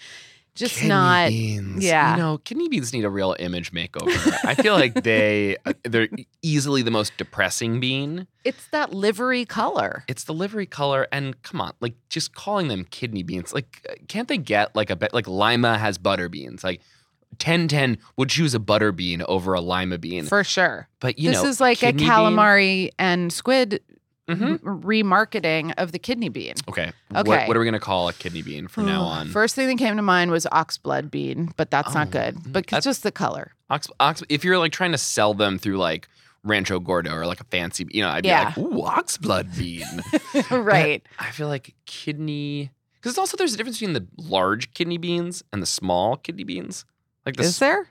just 0.55 0.75
Kidney 0.75 0.89
not 0.89 1.29
beans. 1.29 1.83
yeah. 1.83 2.11
You 2.15 2.21
know, 2.21 2.37
kidney 2.39 2.69
beans 2.69 2.93
need 2.93 3.05
a 3.05 3.09
real 3.09 3.35
image 3.39 3.71
makeover. 3.71 4.33
I 4.45 4.55
feel 4.55 4.73
like 4.75 5.03
they 5.03 5.57
uh, 5.65 5.73
they're 5.83 6.09
easily 6.41 6.81
the 6.81 6.91
most 6.91 7.17
depressing 7.17 7.79
bean. 7.79 8.27
it's 8.43 8.67
that 8.67 8.93
livery 8.93 9.45
color. 9.45 10.03
It's 10.07 10.25
the 10.25 10.33
livery 10.33 10.65
color, 10.65 11.07
and 11.11 11.41
come 11.43 11.59
on, 11.61 11.73
like 11.79 11.95
just 12.09 12.35
calling 12.35 12.67
them 12.67 12.85
kidney 12.85 13.23
beans. 13.23 13.53
Like, 13.53 13.85
uh, 13.89 13.93
can't 14.07 14.27
they 14.27 14.37
get 14.37 14.75
like 14.75 14.89
a 14.89 14.95
bit 14.95 15.13
like 15.13 15.27
Lima 15.27 15.77
has 15.77 15.97
butter 15.97 16.29
beans? 16.29 16.63
Like, 16.63 16.81
1010 17.39 17.97
would 18.17 18.29
choose 18.29 18.53
a 18.53 18.59
butter 18.59 18.91
bean 18.91 19.23
over 19.27 19.53
a 19.53 19.61
lima 19.61 19.97
bean. 19.97 20.25
For 20.25 20.43
sure. 20.43 20.87
but 20.99 21.17
you 21.17 21.31
know, 21.31 21.41
this 21.41 21.55
is 21.55 21.59
like 21.61 21.79
a 21.79 21.87
kidney 21.87 22.03
bean- 22.03 22.11
calamari 22.11 22.89
and 22.99 23.33
squid 23.33 23.81
Mhm. 24.35 24.59
remarketing 24.83 25.73
of 25.77 25.91
the 25.91 25.99
kidney 25.99 26.29
bean. 26.29 26.55
Okay. 26.69 26.91
Okay. 27.15 27.27
What, 27.29 27.47
what 27.47 27.57
are 27.57 27.59
we 27.59 27.65
going 27.65 27.73
to 27.73 27.79
call 27.79 28.07
a 28.09 28.13
kidney 28.13 28.41
bean 28.41 28.67
from 28.67 28.85
now 28.85 29.01
on? 29.03 29.29
First 29.29 29.55
thing 29.55 29.67
that 29.67 29.77
came 29.77 29.95
to 29.95 30.01
mind 30.01 30.31
was 30.31 30.47
ox 30.51 30.77
blood 30.77 31.11
bean, 31.11 31.51
but 31.57 31.69
that's 31.71 31.93
not 31.93 32.07
Oh, 32.07 32.11
good. 32.11 32.35
mm, 32.35 32.51
But 32.53 32.71
it's 32.71 32.85
just 32.85 33.03
the 33.03 33.11
color. 33.11 33.51
Ox, 33.69 33.87
ox, 33.99 34.23
if 34.29 34.43
you're 34.43 34.57
like 34.57 34.71
trying 34.71 34.91
to 34.91 34.97
sell 34.97 35.33
them 35.33 35.57
through 35.57 35.77
like 35.77 36.07
Rancho 36.43 36.79
Gordo 36.79 37.13
or 37.13 37.25
like 37.25 37.39
a 37.39 37.45
fancy, 37.45 37.87
you 37.91 38.01
know, 38.01 38.09
I'd 38.09 38.25
Yeah. 38.25 38.51
be 38.53 38.61
like, 38.61 38.73
ooh, 38.73 38.83
ox 38.83 39.17
blood 39.17 39.49
bean. 39.57 39.85
right. 40.51 41.01
I 41.19 41.31
feel 41.31 41.47
like 41.47 41.73
kidney, 41.85 42.71
because 43.01 43.17
also 43.17 43.37
there's 43.37 43.53
a 43.53 43.57
difference 43.57 43.79
between 43.79 43.93
the 43.93 44.07
large 44.17 44.73
kidney 44.73 44.97
beans 44.97 45.43
and 45.53 45.61
the 45.61 45.65
small 45.67 46.17
kidney 46.17 46.43
beans. 46.43 46.85
Like 47.25 47.35
the 47.37 47.43
Is 47.43 47.59
there? 47.59 47.87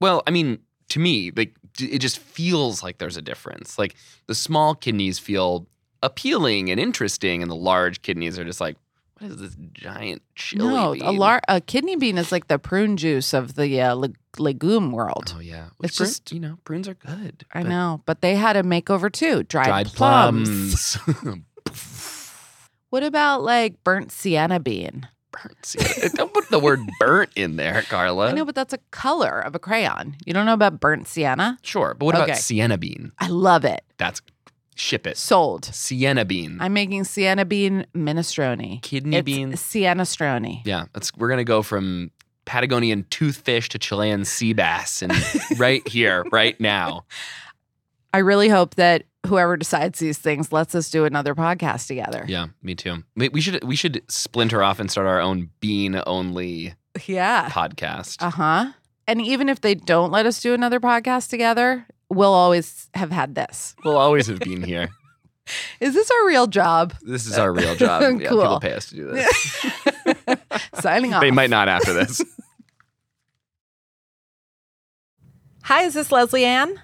Well, 0.00 0.22
I 0.26 0.30
mean, 0.30 0.58
to 0.92 0.98
me, 0.98 1.30
like 1.34 1.54
it 1.80 1.98
just 1.98 2.18
feels 2.18 2.82
like 2.82 2.98
there's 2.98 3.16
a 3.16 3.22
difference. 3.22 3.78
Like 3.78 3.96
the 4.26 4.34
small 4.34 4.74
kidneys 4.74 5.18
feel 5.18 5.66
appealing 6.02 6.70
and 6.70 6.78
interesting, 6.78 7.42
and 7.42 7.50
the 7.50 7.56
large 7.56 8.02
kidneys 8.02 8.38
are 8.38 8.44
just 8.44 8.60
like, 8.60 8.76
what 9.18 9.30
is 9.30 9.36
this 9.38 9.56
giant 9.72 10.20
chili? 10.34 10.68
No, 10.68 10.92
bean? 10.92 11.02
a 11.02 11.12
lar- 11.12 11.40
a 11.48 11.60
kidney 11.60 11.96
bean 11.96 12.18
is 12.18 12.30
like 12.30 12.48
the 12.48 12.58
prune 12.58 12.96
juice 12.96 13.32
of 13.32 13.54
the 13.54 13.80
uh, 13.80 13.94
leg- 13.94 14.16
legume 14.36 14.92
world. 14.92 15.32
Oh 15.36 15.40
yeah, 15.40 15.68
It's 15.82 15.98
it's 16.00 16.10
just 16.10 16.32
you 16.32 16.40
know 16.40 16.58
prunes 16.64 16.88
are 16.88 16.94
good. 16.94 17.44
I 17.54 17.62
know, 17.62 18.02
but 18.04 18.20
they 18.20 18.34
had 18.34 18.56
a 18.56 18.62
makeover 18.62 19.10
too. 19.10 19.44
Dried, 19.44 19.66
dried 19.66 19.86
plums. 19.86 20.96
plums. 20.98 21.38
What 22.90 23.02
about 23.02 23.42
like 23.42 23.82
burnt 23.84 24.12
sienna 24.12 24.60
bean? 24.60 25.08
Burnt. 25.32 25.64
See, 25.66 25.78
don't 26.14 26.32
put 26.32 26.48
the 26.50 26.58
word 26.58 26.80
burnt 27.00 27.30
in 27.34 27.56
there, 27.56 27.82
Carla. 27.82 28.28
I 28.28 28.32
know, 28.32 28.44
but 28.44 28.54
that's 28.54 28.72
a 28.72 28.78
color 28.90 29.40
of 29.40 29.54
a 29.54 29.58
crayon. 29.58 30.14
You 30.24 30.32
don't 30.32 30.46
know 30.46 30.52
about 30.54 30.78
burnt 30.80 31.08
sienna? 31.08 31.58
Sure, 31.62 31.94
but 31.98 32.06
what 32.06 32.14
Okay. 32.14 32.24
about 32.24 32.36
sienna 32.38 32.78
bean? 32.78 33.12
I 33.18 33.28
love 33.28 33.64
it. 33.64 33.82
That's 33.98 34.20
ship 34.74 35.06
it. 35.06 35.16
Sold. 35.16 35.64
Sienna 35.66 36.24
bean, 36.24 36.58
I'm 36.60 36.72
making 36.72 37.04
sienna 37.04 37.44
bean 37.44 37.86
minestrone. 37.94 38.80
kidney 38.82 39.16
It's 39.18 39.24
beans. 39.24 39.60
sienna 39.60 40.04
strone. 40.06 40.60
Yeah, 40.64 40.84
we're 41.16 41.28
gonna 41.28 41.44
go 41.44 41.62
from 41.62 42.10
Patagonian 42.44 43.04
toothfish 43.04 43.68
to 43.68 43.78
Chilean 43.78 44.24
sea 44.24 44.52
bass, 44.52 45.02
and 45.02 45.12
right 45.58 45.86
here, 45.86 46.24
right 46.32 46.58
now. 46.60 47.04
I 48.14 48.18
really 48.18 48.48
hope 48.48 48.74
that 48.74 49.04
whoever 49.26 49.56
decides 49.56 49.98
these 49.98 50.18
things 50.18 50.52
lets 50.52 50.74
us 50.74 50.90
do 50.90 51.04
another 51.04 51.34
podcast 51.34 51.86
together. 51.86 52.24
Yeah, 52.28 52.48
me 52.62 52.74
too. 52.74 53.04
We 53.16 53.28
we 53.28 53.40
should 53.40 53.62
we 53.64 53.76
should 53.76 54.02
splinter 54.08 54.62
off 54.62 54.80
and 54.80 54.90
start 54.90 55.06
our 55.06 55.20
own 55.20 55.50
bean 55.60 56.00
only 56.06 56.74
Yeah. 57.06 57.48
podcast. 57.50 58.16
Uh 58.22 58.30
huh. 58.30 58.72
And 59.06 59.20
even 59.20 59.48
if 59.48 59.60
they 59.60 59.74
don't 59.74 60.10
let 60.10 60.26
us 60.26 60.40
do 60.40 60.54
another 60.54 60.80
podcast 60.80 61.28
together, 61.28 61.86
we'll 62.08 62.32
always 62.32 62.88
have 62.94 63.10
had 63.10 63.34
this. 63.34 63.74
We'll 63.84 63.96
always 63.96 64.26
have 64.28 64.38
been 64.40 64.62
here. 64.62 64.88
Is 65.80 65.92
this 65.94 66.08
our 66.10 66.26
real 66.28 66.46
job? 66.46 66.94
This 67.02 67.26
is 67.26 67.36
our 67.36 67.52
real 67.52 67.74
job. 67.74 68.02
Yeah, 68.20 68.28
Cool. 68.28 68.42
people 68.42 68.60
pay 68.60 68.72
us 68.74 68.88
to 68.90 68.94
do 68.94 69.10
this. 69.10 69.66
Signing 70.80 71.12
off. 71.14 71.20
they 71.20 71.32
might 71.32 71.50
not 71.50 71.66
after 71.68 71.92
this. 71.92 72.22
Hi, 75.64 75.82
is 75.82 75.94
this 75.94 76.12
Leslie 76.12 76.44
Ann? 76.44 76.80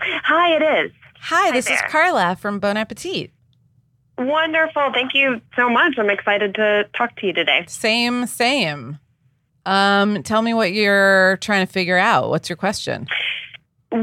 Hi, 0.00 0.56
it 0.56 0.86
is. 0.86 0.92
Hi, 1.22 1.52
this 1.52 1.70
is. 1.70 1.80
Carla 1.88 2.36
from 2.36 2.58
Bon 2.58 2.76
Appetit. 2.76 3.30
Wonderful. 4.18 4.90
Thank 4.92 5.14
you 5.14 5.40
so 5.56 5.70
much. 5.70 5.94
I'm 5.96 6.10
excited 6.10 6.56
to 6.56 6.88
talk 6.96 7.14
to 7.16 7.26
you 7.26 7.32
today. 7.32 7.64
Same, 7.68 8.26
same. 8.26 8.98
Um, 9.64 10.24
tell 10.24 10.42
me 10.42 10.52
what 10.52 10.72
you're 10.72 11.36
trying 11.36 11.64
to 11.64 11.72
figure 11.72 11.96
out. 11.96 12.28
What's 12.28 12.48
your 12.48 12.56
question? 12.56 13.06
Well, 13.92 14.02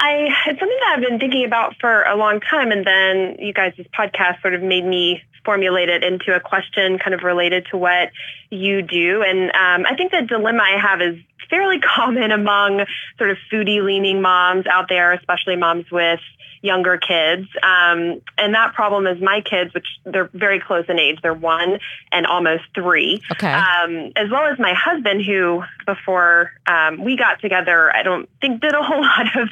I 0.00 0.28
it's 0.46 0.58
something 0.58 0.78
that 0.80 0.94
I've 0.96 1.08
been 1.08 1.20
thinking 1.20 1.44
about 1.44 1.74
for 1.80 2.02
a 2.02 2.16
long 2.16 2.40
time, 2.40 2.72
and 2.72 2.84
then 2.84 3.36
you 3.38 3.52
guys' 3.52 3.74
podcast 3.96 4.40
sort 4.42 4.54
of 4.54 4.62
made 4.62 4.84
me 4.84 5.22
formulate 5.44 5.88
it 5.88 6.02
into 6.02 6.34
a 6.34 6.40
question 6.40 6.98
kind 6.98 7.14
of 7.14 7.22
related 7.22 7.66
to 7.70 7.76
what 7.76 8.10
you 8.50 8.82
do. 8.82 9.22
And 9.22 9.50
um, 9.50 9.86
I 9.88 9.94
think 9.96 10.10
the 10.10 10.22
dilemma 10.22 10.62
I 10.62 10.80
have 10.80 11.00
is 11.00 11.16
fairly 11.48 11.78
common 11.96 12.32
among 12.32 12.84
sort 13.18 13.30
of 13.30 13.36
foodie 13.52 13.84
leaning 13.84 14.20
moms 14.20 14.66
out 14.66 14.86
there, 14.88 15.12
especially 15.12 15.54
moms 15.54 15.84
with 15.92 16.20
younger 16.66 16.98
kids. 16.98 17.46
Um, 17.62 18.20
and 18.36 18.54
that 18.54 18.74
problem 18.74 19.06
is 19.06 19.22
my 19.22 19.40
kids, 19.40 19.72
which 19.74 19.86
they're 20.04 20.30
very 20.34 20.60
close 20.60 20.84
in 20.88 20.98
age. 20.98 21.18
They're 21.22 21.32
one 21.32 21.78
and 22.12 22.26
almost 22.26 22.64
three. 22.74 23.22
Okay. 23.32 23.52
um, 23.52 24.12
as 24.16 24.30
well 24.30 24.46
as 24.52 24.58
my 24.58 24.74
husband, 24.74 25.24
who 25.24 25.62
before 25.86 26.50
um, 26.66 27.02
we 27.04 27.16
got 27.16 27.40
together, 27.40 27.94
I 27.94 28.02
don't 28.02 28.28
think 28.40 28.60
did 28.60 28.74
a 28.74 28.82
whole 28.88 29.00
lot 29.02 29.36
of 29.36 29.48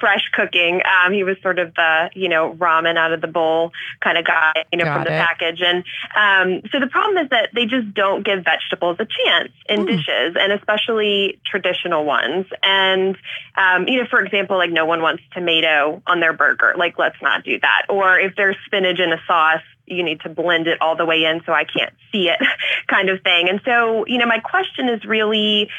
fresh 0.00 0.28
cooking. 0.34 0.80
Um, 0.84 1.12
he 1.12 1.24
was 1.24 1.36
sort 1.42 1.58
of 1.58 1.74
the 1.74 2.10
you 2.14 2.28
know 2.28 2.54
ramen 2.54 2.96
out 2.98 3.12
of 3.12 3.20
the 3.20 3.26
bowl 3.28 3.72
kind 4.04 4.18
of 4.18 4.24
guy, 4.26 4.52
you 4.72 4.78
know, 4.78 4.84
Got 4.84 4.94
from 4.96 5.04
the 5.04 5.14
it. 5.14 5.26
package. 5.26 5.60
And 5.64 5.78
um, 6.16 6.62
so 6.70 6.78
the 6.80 6.88
problem 6.88 7.16
is 7.24 7.30
that 7.30 7.50
they 7.54 7.64
just 7.64 7.94
don't 7.94 8.24
give 8.24 8.44
vegetables 8.44 8.96
a 9.00 9.06
chance 9.06 9.52
in 9.68 9.78
Mm. 9.78 9.86
dishes, 9.86 10.36
and 10.38 10.52
especially 10.52 11.38
traditional 11.46 12.04
ones. 12.04 12.46
And 12.62 13.16
um, 13.56 13.86
you 13.88 13.96
know, 14.02 14.06
for 14.10 14.20
example, 14.20 14.56
like 14.58 14.70
no 14.70 14.84
one 14.84 15.00
wants 15.00 15.22
tomato 15.32 16.02
on 16.06 16.20
their 16.20 16.32
burger. 16.32 16.57
Like 16.76 16.98
let's 16.98 17.20
not 17.22 17.44
do 17.44 17.58
that. 17.60 17.86
Or 17.88 18.18
if 18.18 18.34
there's 18.36 18.56
spinach 18.66 18.98
in 18.98 19.12
a 19.12 19.20
sauce, 19.26 19.62
you 19.86 20.02
need 20.02 20.20
to 20.20 20.28
blend 20.28 20.66
it 20.66 20.80
all 20.80 20.96
the 20.96 21.06
way 21.06 21.24
in 21.24 21.40
so 21.46 21.52
I 21.52 21.64
can't 21.64 21.94
see 22.12 22.28
it 22.28 22.38
kind 22.86 23.08
of 23.08 23.22
thing. 23.22 23.48
And 23.48 23.60
so, 23.64 24.06
you 24.06 24.18
know, 24.18 24.26
my 24.26 24.38
question 24.38 24.88
is 24.88 25.04
really 25.04 25.70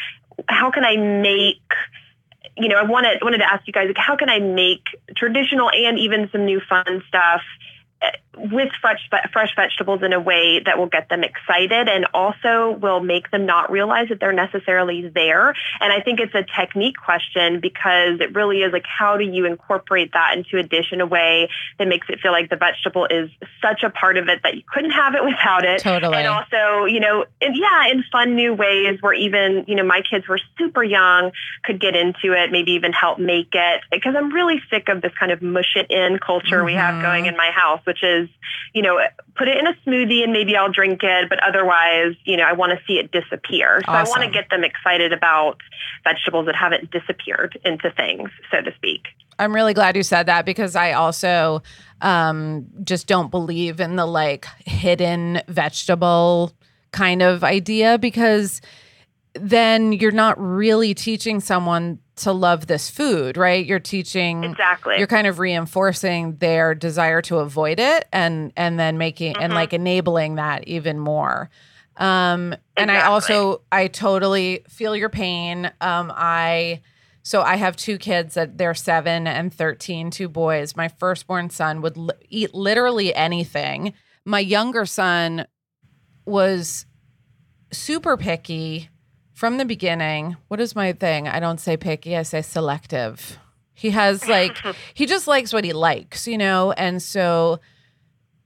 how 0.48 0.72
can 0.72 0.84
I 0.84 0.96
make 0.96 1.62
you 2.58 2.68
know, 2.68 2.76
I 2.76 2.84
wanted 2.84 3.20
wanted 3.22 3.38
to 3.40 3.52
ask 3.52 3.66
you 3.68 3.74
guys 3.74 3.88
like 3.88 3.98
how 3.98 4.16
can 4.16 4.30
I 4.30 4.40
make 4.40 4.84
traditional 5.16 5.70
and 5.72 5.98
even 6.00 6.30
some 6.32 6.46
new 6.46 6.62
fun 6.68 7.04
stuff 7.08 7.42
uh, 8.02 8.12
with 8.38 8.70
fresh 8.82 9.10
fresh 9.34 9.56
vegetables 9.56 10.02
in 10.04 10.14
a 10.14 10.20
way 10.20 10.62
that 10.66 10.78
will 10.78 10.88
get 10.88 11.10
them 11.10 11.24
excited 11.24 11.90
and 11.90 12.06
also 12.14 12.78
will 12.80 13.00
make 13.00 13.30
them 13.32 13.46
not 13.46 13.72
realize 13.72 14.10
that 14.10 14.20
they're 14.20 14.34
necessarily 14.34 15.10
there. 15.10 15.50
And 15.80 15.92
I 15.92 16.02
think 16.02 16.20
it's 16.20 16.36
a 16.36 16.44
technique 16.44 16.96
question 16.98 17.60
because 17.60 18.22
it 18.22 18.36
really 18.36 18.60
is 18.60 18.72
like 18.72 18.86
how 18.86 19.18
do 19.18 19.24
you 19.24 19.46
incorporate 19.46 20.14
that 20.14 20.38
into 20.38 20.58
a 20.58 20.64
dish 20.64 20.92
in 20.92 21.02
a 21.02 21.06
way 21.06 21.50
that 21.78 21.88
makes 21.88 22.08
it 22.10 22.20
feel 22.20 22.32
like 22.32 22.50
the 22.50 22.56
vegetable 22.56 23.08
is 23.10 23.30
such 23.62 23.84
a 23.84 23.90
part 23.90 24.18
of 24.18 24.28
it 24.30 24.42
that 24.44 24.56
you 24.56 24.64
couldn't 24.72 24.92
have 24.92 25.16
it 25.16 25.24
without 25.24 25.66
it. 25.66 25.82
Totally. 25.82 26.18
And 26.18 26.28
also, 26.28 26.86
you 26.86 27.00
know, 27.00 27.26
in, 27.42 27.56
yeah, 27.56 27.92
in 27.92 28.04
fun 28.12 28.36
new 28.36 28.54
ways 28.54 29.00
where 29.02 29.14
even, 29.14 29.66
you 29.68 29.76
know, 29.76 29.84
my 29.84 30.02
kids 30.10 30.28
were 30.28 30.40
super 30.58 30.84
young, 30.84 31.32
could 31.64 31.82
get 31.82 31.96
into 31.96 32.34
it, 32.34 32.52
maybe 32.52 32.72
even 32.74 32.94
help 32.94 33.20
make 33.20 33.50
it 33.54 33.82
because 33.92 34.16
I'm 34.16 34.34
really 34.34 34.62
sick 34.70 34.88
of 34.90 35.02
this 35.02 35.12
kind 35.20 35.32
of 35.32 35.42
mush 35.42 35.76
it 35.76 35.90
in 35.90 36.20
culture 36.20 36.58
mm-hmm. 36.58 36.66
we 36.66 36.74
have 36.74 36.96
mm-hmm. 36.96 37.04
going 37.04 37.26
in 37.26 37.36
my 37.36 37.52
house, 37.52 37.82
which 37.86 38.04
is 38.04 38.29
you 38.74 38.82
know, 38.82 39.00
put 39.36 39.48
it 39.48 39.58
in 39.58 39.68
a 39.68 39.74
smoothie 39.86 40.24
and 40.24 40.32
maybe 40.32 40.56
I'll 40.56 40.72
drink 40.72 41.02
it, 41.04 41.30
but 41.30 41.40
otherwise, 41.44 42.16
you 42.26 42.38
know, 42.38 42.44
I 42.44 42.54
want 42.54 42.72
to 42.72 42.80
see 42.86 43.00
it 43.00 43.12
disappear. 43.12 43.82
So 43.86 43.92
awesome. 43.92 44.06
I 44.06 44.10
want 44.10 44.24
to 44.24 44.32
get 44.32 44.50
them 44.50 44.64
excited 44.64 45.14
about 45.14 45.58
vegetables 46.04 46.46
that 46.46 46.56
haven't 46.56 46.92
disappeared 46.92 47.60
into 47.66 47.92
things, 47.92 48.30
so 48.52 48.62
to 48.62 48.74
speak. 48.76 49.04
I'm 49.40 49.56
really 49.56 49.74
glad 49.74 49.96
you 49.96 50.04
said 50.04 50.26
that 50.26 50.46
because 50.46 50.76
I 50.76 50.92
also 50.92 51.64
um, 52.02 52.68
just 52.84 53.08
don't 53.08 53.32
believe 53.32 53.80
in 53.80 53.96
the 53.96 54.06
like 54.06 54.46
hidden 54.66 55.42
vegetable 55.48 56.52
kind 56.92 57.22
of 57.22 57.44
idea 57.44 57.98
because 57.98 58.62
then 59.34 59.94
you're 59.94 60.12
not 60.12 60.40
really 60.40 60.94
teaching 60.94 61.40
someone 61.40 62.00
to 62.20 62.32
love 62.32 62.68
this 62.68 62.90
food, 62.90 63.38
right? 63.38 63.66
You're 63.66 63.80
teaching 63.80 64.44
exactly. 64.44 64.98
You're 64.98 65.08
kind 65.08 65.28
of 65.28 65.40
reinforcing 65.40 66.38
their 66.38 66.76
desire 66.76 67.22
to 67.24 67.38
avoid 67.38 67.80
it, 67.80 68.08
and 68.12 68.54
and 68.56 68.80
then 68.80 68.98
making 68.98 69.34
mm-hmm. 69.34 69.44
and 69.44 69.54
like 69.54 69.74
enabling 69.74 70.36
that 70.36 70.68
even 70.68 71.00
more. 71.00 71.50
Um, 71.98 72.54
exactly. 72.54 72.64
And 72.78 72.92
I 72.92 73.02
also 73.08 73.62
I 73.72 73.88
totally 73.88 74.64
feel 74.70 74.96
your 74.96 75.10
pain. 75.10 75.72
Um, 75.82 76.12
I 76.16 76.82
so 77.24 77.42
I 77.42 77.58
have 77.58 77.76
two 77.76 77.98
kids 77.98 78.36
that 78.36 78.58
they're 78.58 78.74
seven 78.74 79.28
and 79.28 79.54
thirteen, 79.54 80.10
two 80.12 80.30
boys. 80.30 80.76
My 80.76 80.88
firstborn 80.88 81.50
son 81.50 81.82
would 81.82 81.98
li- 81.98 82.14
eat 82.30 82.54
literally 82.54 83.14
anything. 83.14 83.94
My 84.26 84.40
younger 84.40 84.86
son 84.86 85.46
was 86.26 86.86
super 87.72 88.18
picky 88.18 88.90
from 89.40 89.56
the 89.56 89.64
beginning, 89.64 90.36
what 90.50 90.60
is 90.60 90.76
my 90.76 90.92
thing? 90.92 91.26
I 91.26 91.40
don't 91.40 91.62
say 91.62 91.78
picky, 91.78 92.18
I 92.18 92.24
say 92.24 92.42
selective. 92.42 93.40
He 93.74 93.92
has 93.92 94.28
like 94.28 94.58
he 94.94 95.06
just 95.06 95.30
likes 95.30 95.54
what 95.54 95.64
he 95.64 95.72
likes, 95.72 96.28
you 96.28 96.38
know? 96.38 96.74
And 96.74 97.02
so 97.02 97.62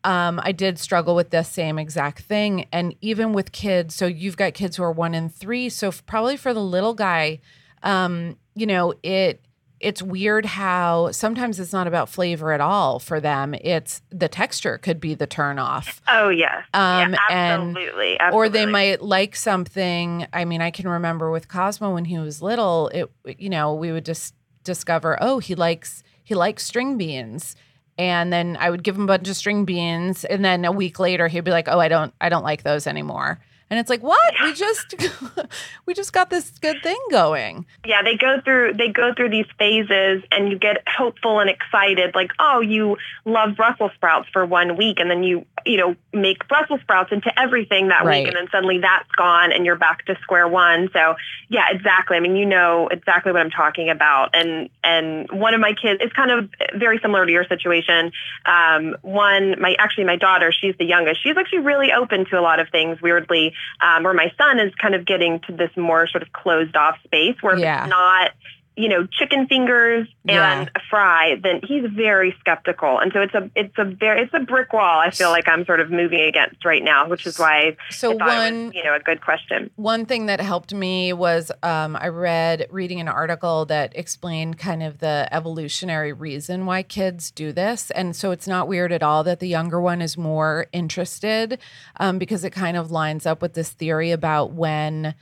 um, 0.04 0.40
I 0.44 0.52
did 0.52 0.78
struggle 0.78 1.16
with 1.16 1.32
the 1.32 1.42
same 1.42 1.80
exact 1.80 2.20
thing. 2.20 2.68
And 2.72 2.94
even 3.02 3.34
with 3.34 3.52
kids, 3.52 3.96
so 3.96 4.06
you've 4.06 4.38
got 4.38 4.54
kids 4.54 4.78
who 4.78 4.84
are 4.84 4.92
one 4.92 5.16
and 5.16 5.34
three. 5.34 5.68
So 5.68 5.92
probably 6.06 6.38
for 6.38 6.54
the 6.54 6.62
little 6.62 6.94
guy, 6.94 7.40
um, 7.82 8.38
you 8.54 8.68
know, 8.68 8.94
it 9.02 9.44
it's 9.84 10.02
weird 10.02 10.46
how 10.46 11.12
sometimes 11.12 11.60
it's 11.60 11.74
not 11.74 11.88
about 11.88 12.08
flavor 12.08 12.54
at 12.54 12.62
all 12.62 13.00
for 13.00 13.20
them. 13.20 13.54
It's 13.54 14.02
the 14.10 14.30
texture 14.30 14.78
could 14.78 15.00
be 15.00 15.14
the 15.14 15.28
turn 15.28 15.60
off. 15.60 16.02
Oh 16.08 16.30
yes. 16.30 16.66
Um, 16.74 17.12
yeah, 17.12 17.18
absolutely, 17.30 18.12
and, 18.12 18.22
absolutely. 18.22 18.32
Or 18.32 18.50
they 18.50 18.66
might 18.66 19.02
like 19.02 19.36
something. 19.36 20.26
I 20.32 20.46
mean, 20.46 20.62
I 20.62 20.72
can 20.72 20.88
remember 20.88 21.30
with 21.30 21.50
Cosmo 21.50 21.94
when 21.94 22.06
he 22.06 22.18
was 22.18 22.42
little, 22.42 22.88
it 22.90 23.12
you 23.38 23.50
know, 23.50 23.74
we 23.74 23.92
would 23.92 24.06
just 24.06 24.34
discover, 24.64 25.18
oh, 25.22 25.40
he 25.40 25.54
likes 25.54 26.02
he 26.24 26.34
likes 26.34 26.66
string 26.66 26.98
beans. 26.98 27.56
And 27.98 28.34
then 28.34 28.58
I 28.60 28.72
would 28.72 28.84
give 28.84 28.96
him 28.96 29.04
a 29.04 29.08
bunch 29.08 29.28
of 29.30 29.36
string 29.36 29.66
beans 29.66 30.26
and 30.26 30.44
then 30.44 30.66
a 30.66 30.72
week 30.72 30.98
later 30.98 31.28
he'd 31.28 31.44
be 31.44 31.52
like, 31.52 31.68
"Oh, 31.68 31.80
I 31.80 31.90
don't 31.90 32.14
I 32.22 32.30
don't 32.30 32.44
like 32.44 32.64
those 32.64 32.88
anymore." 32.88 33.40
And 33.74 33.80
it's 33.80 33.90
like, 33.90 34.04
what? 34.04 34.36
We 34.44 34.54
just 34.54 34.94
we 35.88 35.96
just 35.96 36.14
got 36.14 36.30
this 36.30 36.52
good 36.60 36.84
thing 36.84 37.00
going. 37.10 37.66
Yeah, 37.84 38.04
they 38.04 38.18
go 38.18 38.40
through 38.46 38.74
they 38.74 38.90
go 38.90 39.16
through 39.16 39.32
these 39.32 39.48
phases 39.58 40.22
and 40.32 40.48
you 40.48 40.60
get 40.60 40.84
hopeful 40.88 41.40
and 41.40 41.50
excited 41.50 42.14
like, 42.14 42.30
"Oh, 42.38 42.62
you 42.62 42.98
love 43.26 43.56
Brussels 43.56 43.90
sprouts 43.96 44.30
for 44.32 44.46
one 44.46 44.78
week 44.78 45.00
and 45.00 45.10
then 45.10 45.24
you, 45.24 45.48
you 45.66 45.78
know, 45.78 45.96
make 46.14 46.48
Brussels 46.48 46.82
sprouts 46.82 47.12
into 47.12 47.32
everything 47.36 47.88
that 47.88 48.06
right. 48.06 48.20
week 48.20 48.28
and 48.28 48.38
then 48.38 48.48
suddenly 48.52 48.78
that's 48.78 49.10
gone 49.18 49.52
and 49.52 49.66
you're 49.66 49.76
back 49.76 50.06
to 50.06 50.16
square 50.22 50.48
one." 50.48 50.90
So, 50.94 51.16
yeah, 51.50 51.66
exactly. 51.72 52.16
I 52.16 52.20
mean, 52.20 52.36
you 52.36 52.46
know 52.46 52.90
exactly 52.90 53.32
what 53.32 53.42
I'm 53.42 53.50
talking 53.50 53.90
about. 53.90 54.36
And 54.36 54.70
and 54.84 55.32
one 55.32 55.56
of 55.56 55.60
my 55.60 55.74
kids 55.74 56.00
is 56.00 56.14
kind 56.14 56.30
of 56.30 56.48
very 56.78 57.00
similar 57.00 57.26
to 57.26 57.32
your 57.32 57.46
situation. 57.46 58.12
Um, 58.46 58.98
one 59.02 59.60
my 59.60 59.74
actually 59.80 60.04
my 60.04 60.18
daughter, 60.18 60.52
she's 60.52 60.76
the 60.78 60.86
youngest. 60.86 61.24
She's 61.24 61.38
actually 61.38 61.66
really 61.66 61.92
open 61.92 62.26
to 62.26 62.40
a 62.40 62.42
lot 62.42 62.60
of 62.60 62.70
things 62.70 63.02
weirdly 63.02 63.56
um, 63.82 64.04
where 64.04 64.14
my 64.14 64.32
son 64.38 64.60
is 64.60 64.74
kind 64.76 64.96
of 64.96 65.06
getting 65.06 65.40
to 65.42 65.54
this 65.54 65.72
more 65.76 66.08
sort 66.08 66.24
of 66.24 66.32
closed 66.34 66.76
off 66.76 66.98
space 67.04 67.36
where 67.42 67.58
yeah. 67.58 67.84
it's 67.84 67.90
not 67.90 68.32
you 68.76 68.90
know, 68.90 69.06
chicken 69.06 69.48
fingers 69.48 70.08
and 70.28 70.36
yeah. 70.36 70.66
a 70.76 70.80
fry, 70.90 71.36
then 71.42 71.62
he's 71.64 71.84
very 71.92 72.36
skeptical. 72.40 72.98
And 73.00 73.12
so 73.14 73.22
it's 73.22 73.34
a 73.34 73.50
it's 73.56 73.74
a 73.78 73.86
very 73.86 74.24
it's 74.24 74.34
a 74.34 74.40
brick 74.40 74.74
wall 74.74 75.00
I 75.00 75.12
feel 75.12 75.30
like 75.30 75.48
I'm 75.48 75.66
sort 75.66 75.80
of 75.80 75.92
moving 75.92 76.22
against 76.22 76.66
right 76.66 76.84
now, 76.84 77.08
which 77.08 77.26
is 77.28 77.38
why 77.38 77.78
so 77.92 78.12
one 78.12 78.66
was, 78.66 78.74
you 78.74 78.84
know 78.84 78.96
a 78.96 79.00
good 79.00 79.22
question. 79.22 79.70
One 79.76 80.06
thing 80.06 80.26
that 80.26 80.42
helped 80.42 80.74
me 80.74 81.14
was 81.14 81.52
um, 81.62 81.96
I 81.96 82.08
read 82.08 82.68
reading 82.72 83.00
an 83.00 83.08
article 83.08 83.66
that 83.66 83.96
explained 83.96 84.58
kind 84.58 84.82
of 84.82 85.00
the 85.00 85.28
evolutionary 85.32 86.14
reason 86.14 86.66
why 86.66 86.84
kids 86.84 87.32
do 87.32 87.52
this, 87.52 87.92
and 87.92 88.16
so 88.16 88.32
it's 88.32 88.48
not 88.48 88.68
weird 88.68 88.92
at 88.92 89.04
all 89.04 89.24
that 89.24 89.40
the 89.40 89.48
younger 89.48 89.80
one 89.80 90.02
is 90.02 90.18
more 90.18 90.68
interested 90.72 91.60
um, 91.98 92.18
because 92.18 92.44
it 92.44 92.52
kind 92.52 92.78
of 92.78 92.92
lines 92.92 93.26
up 93.26 93.42
with 93.42 93.54
this 93.54 93.70
theory 93.70 94.12
about 94.12 94.52
when 94.52 95.14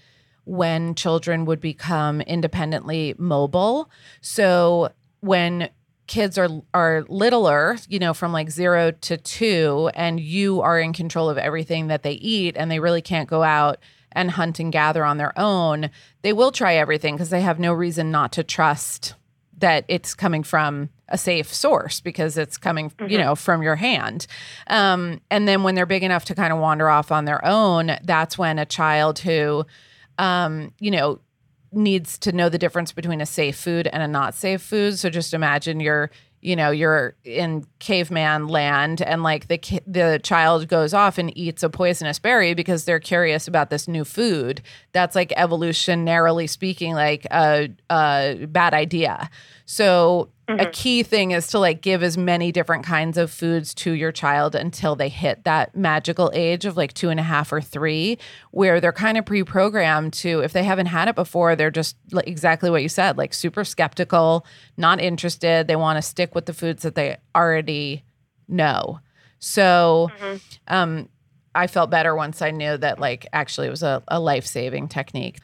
when 0.46 0.96
children 0.96 1.46
would 1.46 1.62
become 1.62 2.22
independently 2.22 3.16
mobile. 3.18 3.90
So 4.22 4.92
when 5.22 5.70
kids 6.08 6.38
are 6.38 6.50
are 6.74 7.06
littler, 7.08 7.78
you 7.88 8.00
know, 8.00 8.14
from 8.14 8.34
like 8.34 8.50
0 8.50 8.92
to 8.92 9.18
2 9.18 9.92
and 9.94 10.20
you 10.20 10.62
are 10.62 10.80
in 10.80 10.94
control 10.94 11.30
of 11.30 11.38
everything 11.38 11.88
that 11.88 12.04
they 12.04 12.14
eat 12.14 12.58
and 12.58 12.70
they 12.70 12.80
really 12.80 13.02
can't 13.02 13.30
go 13.30 13.44
out 13.44 13.78
and 14.12 14.32
hunt 14.32 14.60
and 14.60 14.74
gather 14.74 15.06
on 15.06 15.18
their 15.18 15.38
own, 15.40 15.90
they 16.22 16.34
will 16.34 16.52
try 16.52 16.76
everything 16.76 17.16
because 17.16 17.30
they 17.30 17.42
have 17.42 17.60
no 17.60 17.72
reason 17.72 18.12
not 18.12 18.34
to 18.34 18.44
trust 18.44 19.14
that 19.58 19.86
it's 19.88 20.14
coming 20.14 20.44
from 20.44 20.90
a 21.08 21.18
safe 21.18 21.54
source 21.54 22.02
because 22.02 22.38
it's 22.38 22.58
coming, 22.58 22.90
mm-hmm. 22.90 23.10
you 23.10 23.18
know, 23.18 23.36
from 23.36 23.62
your 23.62 23.76
hand. 23.76 24.28
Um, 24.68 25.22
and 25.30 25.48
then 25.48 25.64
when 25.64 25.76
they're 25.76 25.86
big 25.86 26.04
enough 26.04 26.26
to 26.26 26.36
kind 26.36 26.52
of 26.52 26.60
wander 26.60 26.90
off 26.90 27.12
on 27.12 27.26
their 27.26 27.46
own, 27.46 27.98
that's 28.04 28.38
when 28.38 28.60
a 28.60 28.66
child 28.66 29.20
who 29.20 29.66
um, 30.22 30.72
you 30.80 30.92
know, 30.92 31.20
needs 31.74 32.18
to 32.20 32.32
know 32.32 32.48
the 32.48 32.60
difference 32.60 32.92
between 32.94 33.20
a 33.22 33.26
safe 33.26 33.58
food 33.58 33.88
and 33.88 34.04
a 34.04 34.08
not 34.08 34.36
safe 34.36 34.62
food. 34.62 34.98
So 35.00 35.10
just 35.10 35.34
imagine 35.34 35.80
you're, 35.80 36.12
you 36.42 36.56
know, 36.56 36.70
you're 36.70 37.16
in 37.24 37.66
caveman 37.80 38.48
land 38.48 39.02
and 39.02 39.24
like 39.24 39.48
the 39.48 39.58
the 39.88 40.20
child 40.24 40.68
goes 40.68 40.94
off 40.94 41.18
and 41.18 41.36
eats 41.36 41.64
a 41.64 41.70
poisonous 41.70 42.20
berry 42.20 42.54
because 42.54 42.86
they're 42.86 43.00
curious 43.00 43.48
about 43.48 43.72
this 43.72 43.88
new 43.88 44.06
food. 44.06 44.62
That's 44.92 45.16
like 45.16 45.30
evolutionarily 45.32 46.48
speaking 46.48 46.94
like 46.94 47.26
a, 47.32 47.70
a 47.90 48.46
bad 48.48 48.74
idea. 48.76 49.30
So 49.66 50.30
Mm-hmm. 50.52 50.68
A 50.68 50.72
key 50.72 51.04
thing 51.04 51.32
is 51.32 51.48
to 51.48 51.60
like 51.60 51.82
give 51.82 52.04
as 52.04 52.18
many 52.18 52.52
different 52.52 52.84
kinds 52.84 53.18
of 53.18 53.32
foods 53.32 53.74
to 53.76 53.92
your 53.92 54.12
child 54.12 54.56
until 54.56 54.96
they 54.96 55.10
hit 55.10 55.44
that 55.46 55.76
magical 55.76 56.30
age 56.34 56.66
of 56.66 56.76
like 56.76 56.94
two 56.94 57.10
and 57.10 57.20
a 57.20 57.24
half 57.24 57.52
or 57.52 57.62
three, 57.62 58.18
where 58.52 58.82
they're 58.82 58.92
kind 58.92 59.18
of 59.18 59.26
pre 59.26 59.44
programmed 59.44 60.14
to, 60.14 60.42
if 60.42 60.54
they 60.54 60.64
haven't 60.64 60.88
had 60.88 61.08
it 61.08 61.16
before, 61.16 61.56
they're 61.56 61.72
just 61.72 61.96
like 62.12 62.28
exactly 62.28 62.70
what 62.70 62.84
you 62.84 62.90
said, 62.90 63.18
like 63.18 63.34
super 63.34 63.64
skeptical, 63.64 64.46
not 64.78 65.00
interested. 65.00 65.68
They 65.68 65.76
want 65.76 65.98
to 65.98 66.02
stick 66.02 66.36
with 66.36 66.46
the 66.46 66.54
foods 66.54 66.84
that 66.84 66.96
they 66.96 67.18
already 67.36 68.04
know. 68.48 69.00
So, 69.40 70.12
mm-hmm. 70.20 70.38
um, 70.68 71.10
I 71.54 71.68
felt 71.68 71.90
better 71.90 72.16
once 72.16 72.42
I 72.42 72.52
knew 72.52 72.78
that 72.78 73.00
like 73.00 73.28
actually 73.34 73.68
it 73.68 73.72
was 73.72 73.84
a, 73.84 74.04
a 74.08 74.20
life 74.20 74.46
saving 74.46 74.88
technique. 74.88 75.40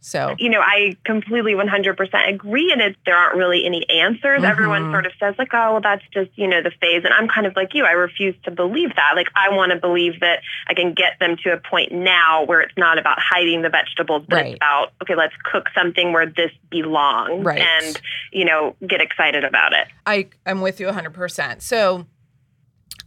So, 0.00 0.36
you 0.38 0.48
know, 0.48 0.60
I 0.60 0.96
completely 1.04 1.54
100% 1.54 2.28
agree. 2.28 2.72
And 2.72 2.80
it, 2.80 2.96
there 3.04 3.16
aren't 3.16 3.36
really 3.36 3.64
any 3.66 3.84
answers. 3.88 4.38
Mm-hmm. 4.38 4.44
Everyone 4.44 4.92
sort 4.92 5.06
of 5.06 5.12
says, 5.18 5.34
like, 5.38 5.52
oh, 5.52 5.72
well, 5.72 5.80
that's 5.80 6.04
just, 6.12 6.30
you 6.36 6.46
know, 6.46 6.62
the 6.62 6.70
phase. 6.80 7.02
And 7.04 7.12
I'm 7.12 7.28
kind 7.28 7.46
of 7.46 7.56
like 7.56 7.74
you. 7.74 7.84
I 7.84 7.92
refuse 7.92 8.34
to 8.44 8.50
believe 8.50 8.90
that. 8.96 9.12
Like, 9.16 9.28
I 9.34 9.54
want 9.54 9.72
to 9.72 9.78
believe 9.78 10.20
that 10.20 10.40
I 10.66 10.74
can 10.74 10.94
get 10.94 11.18
them 11.18 11.36
to 11.44 11.52
a 11.52 11.58
point 11.58 11.92
now 11.92 12.44
where 12.44 12.60
it's 12.60 12.76
not 12.76 12.98
about 12.98 13.18
hiding 13.20 13.62
the 13.62 13.70
vegetables, 13.70 14.24
but 14.28 14.36
right. 14.36 14.46
it's 14.46 14.56
about, 14.56 14.92
okay, 15.02 15.14
let's 15.16 15.34
cook 15.50 15.66
something 15.74 16.12
where 16.12 16.26
this 16.26 16.52
belongs 16.70 17.44
right. 17.44 17.60
and, 17.60 18.00
you 18.32 18.44
know, 18.44 18.76
get 18.86 19.00
excited 19.00 19.44
about 19.44 19.72
it. 19.72 19.88
I, 20.06 20.28
I'm 20.46 20.60
with 20.60 20.80
you 20.80 20.86
100%. 20.86 21.60
So, 21.62 22.06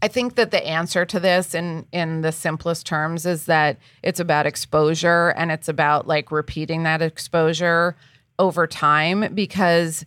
I 0.02 0.08
think 0.08 0.36
that 0.36 0.52
the 0.52 0.66
answer 0.66 1.06
to 1.06 1.20
this 1.20 1.54
in 1.54 1.86
in 1.92 2.22
the 2.22 2.32
simplest 2.32 2.86
terms 2.86 3.26
is 3.26 3.46
that 3.46 3.78
it's 4.02 4.20
about 4.20 4.48
exposure 4.48 5.30
and 5.30 5.52
it's 5.52 5.68
about 5.68 6.08
like 6.08 6.32
repeating 6.32 6.84
that 6.84 7.02
exposure 7.02 7.96
over 8.40 8.66
time 8.66 9.34
because 9.36 10.04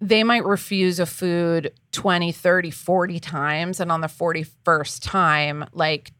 they 0.00 0.22
might 0.22 0.44
refuse 0.44 1.00
a 1.00 1.06
food 1.06 1.72
20, 1.92 2.30
30, 2.32 2.70
40 2.70 3.20
times. 3.20 3.80
And 3.80 3.90
on 3.90 4.00
the 4.02 4.06
41st 4.06 5.00
time, 5.02 5.64
like, 5.72 6.12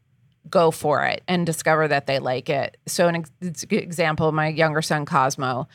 go 0.49 0.71
for 0.71 1.05
it 1.05 1.23
and 1.27 1.45
discover 1.45 1.87
that 1.87 2.07
they 2.07 2.19
like 2.19 2.49
it. 2.49 2.77
So, 2.87 3.07
an 3.07 3.25
ex- 3.41 3.65
example, 3.69 4.31
my 4.31 4.47
younger 4.47 4.81
son, 4.81 5.05
Cosmo, 5.05 5.67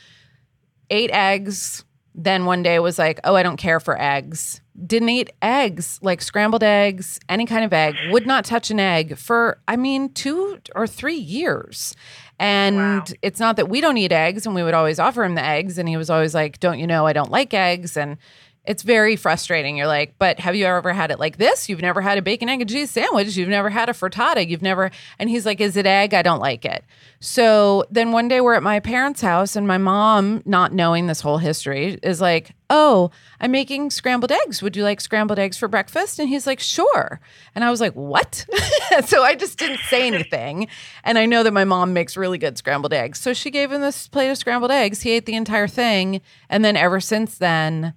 ate 0.91 1.11
eggs. 1.13 1.85
Then 2.15 2.45
one 2.45 2.63
day 2.63 2.81
was 2.81 2.99
like, 2.99 3.21
oh, 3.23 3.37
I 3.37 3.45
don't 3.45 3.57
care 3.57 3.79
for 3.79 4.01
eggs. 4.01 4.61
Didn't 4.85 5.09
eat 5.11 5.31
eggs, 5.43 5.99
like 6.03 6.23
scrambled 6.23 6.63
eggs, 6.63 7.21
any 7.29 7.45
kind 7.47 7.65
of 7.65 7.73
egg, 7.73 7.95
would 8.11 8.27
not 8.27 8.45
touch 8.45 8.71
an 8.71 8.81
egg 8.81 9.17
for, 9.19 9.59
I 9.69 9.77
mean, 9.77 10.09
two 10.11 10.59
or 10.75 10.87
three 10.87 11.17
years. 11.17 11.95
And 12.39 12.77
Wow. 12.77 13.05
it's 13.21 13.39
not 13.39 13.57
that 13.57 13.69
we 13.69 13.83
don't 13.83 13.99
eat 13.99 14.13
eggs 14.13 14.47
and 14.47 14.55
we 14.55 14.63
would 14.63 14.73
always 14.73 14.99
offer 14.99 15.23
him 15.25 15.35
the 15.35 15.45
eggs. 15.45 15.77
And 15.77 15.87
he 15.89 15.99
was 15.99 16.09
always 16.09 16.35
like, 16.35 16.59
don't 16.61 16.79
you 16.79 16.87
know, 16.87 17.07
I 17.07 17.13
don't 17.13 17.31
like 17.31 17.53
eggs. 17.53 17.97
And 17.99 18.17
it's 18.65 18.83
very 18.83 19.17
frustrating. 19.17 19.77
You're 19.77 19.87
like, 19.87 20.15
but 20.19 20.39
have 20.39 20.55
you 20.55 20.67
ever 20.67 20.93
had 20.93 21.11
it 21.11 21.19
like 21.19 21.39
this? 21.39 21.69
You've 21.69 21.81
never 21.81 22.03
had 22.03 22.19
a 22.19 22.23
bacon, 22.23 22.49
egg, 22.49 22.61
and 22.61 22.69
cheese 22.69 22.91
sandwich. 22.91 23.35
You've 23.37 23.49
never 23.49 23.71
had 23.71 23.89
a 23.89 23.93
frittata. 23.93 24.47
You've 24.47 24.61
never, 24.61 24.91
and 25.19 25.31
he's 25.31 25.47
like, 25.47 25.61
is 25.61 25.77
it 25.77 25.87
egg? 25.87 26.13
I 26.13 26.21
don't 26.21 26.41
like 26.41 26.67
it. 26.67 26.85
So 27.21 27.85
then 27.91 28.13
one 28.13 28.29
day 28.29 28.41
we're 28.41 28.55
at 28.55 28.63
my 28.63 28.79
parents' 28.79 29.23
house, 29.23 29.57
and 29.57 29.67
my 29.67 29.79
mom, 29.79 30.43
not 30.45 30.75
knowing 30.75 31.07
this 31.07 31.23
whole 31.23 31.39
history, 31.39 31.99
is 32.03 32.21
like, 32.21 32.55
oh, 32.69 33.11
I'm 33.41 33.51
making 33.51 33.91
scrambled 33.91 34.31
eggs. 34.31 34.63
Would 34.63 34.77
you 34.77 34.85
like 34.85 35.01
scrambled 35.01 35.39
eggs 35.39 35.57
for 35.57 35.67
breakfast? 35.67 36.19
And 36.19 36.29
he's 36.29 36.47
like, 36.47 36.61
sure. 36.61 37.19
And 37.55 37.65
I 37.65 37.71
was 37.71 37.81
like, 37.81 37.95
what? 37.95 38.47
so 39.07 39.23
I 39.25 39.35
just 39.35 39.59
didn't 39.59 39.81
say 39.89 40.07
anything. 40.07 40.69
And 41.03 41.19
I 41.19 41.27
know 41.27 41.43
that 41.43 41.53
my 41.53 41.65
mom 41.65 41.93
makes 41.93 42.17
really 42.17 42.39
good 42.39 42.59
scrambled 42.59 42.93
eggs. 42.93 43.19
So 43.19 43.33
she 43.33 43.51
gave 43.51 43.73
him 43.73 43.81
this 43.81 44.07
plate 44.07 44.31
of 44.31 44.37
scrambled 44.37 44.71
eggs. 44.71 45.03
He 45.03 45.11
ate 45.13 45.27
the 45.27 45.35
entire 45.35 45.67
thing. 45.67 46.21
And 46.49 46.65
then 46.65 46.77
ever 46.77 47.01
since 47.01 47.39
then, 47.39 47.95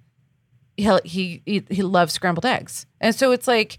he 0.76 0.90
he 1.04 1.42
he, 1.44 1.64
he 1.70 1.82
loves 1.82 2.12
scrambled 2.12 2.46
eggs. 2.46 2.86
And 3.00 3.14
so 3.14 3.32
it's 3.32 3.48
like, 3.48 3.78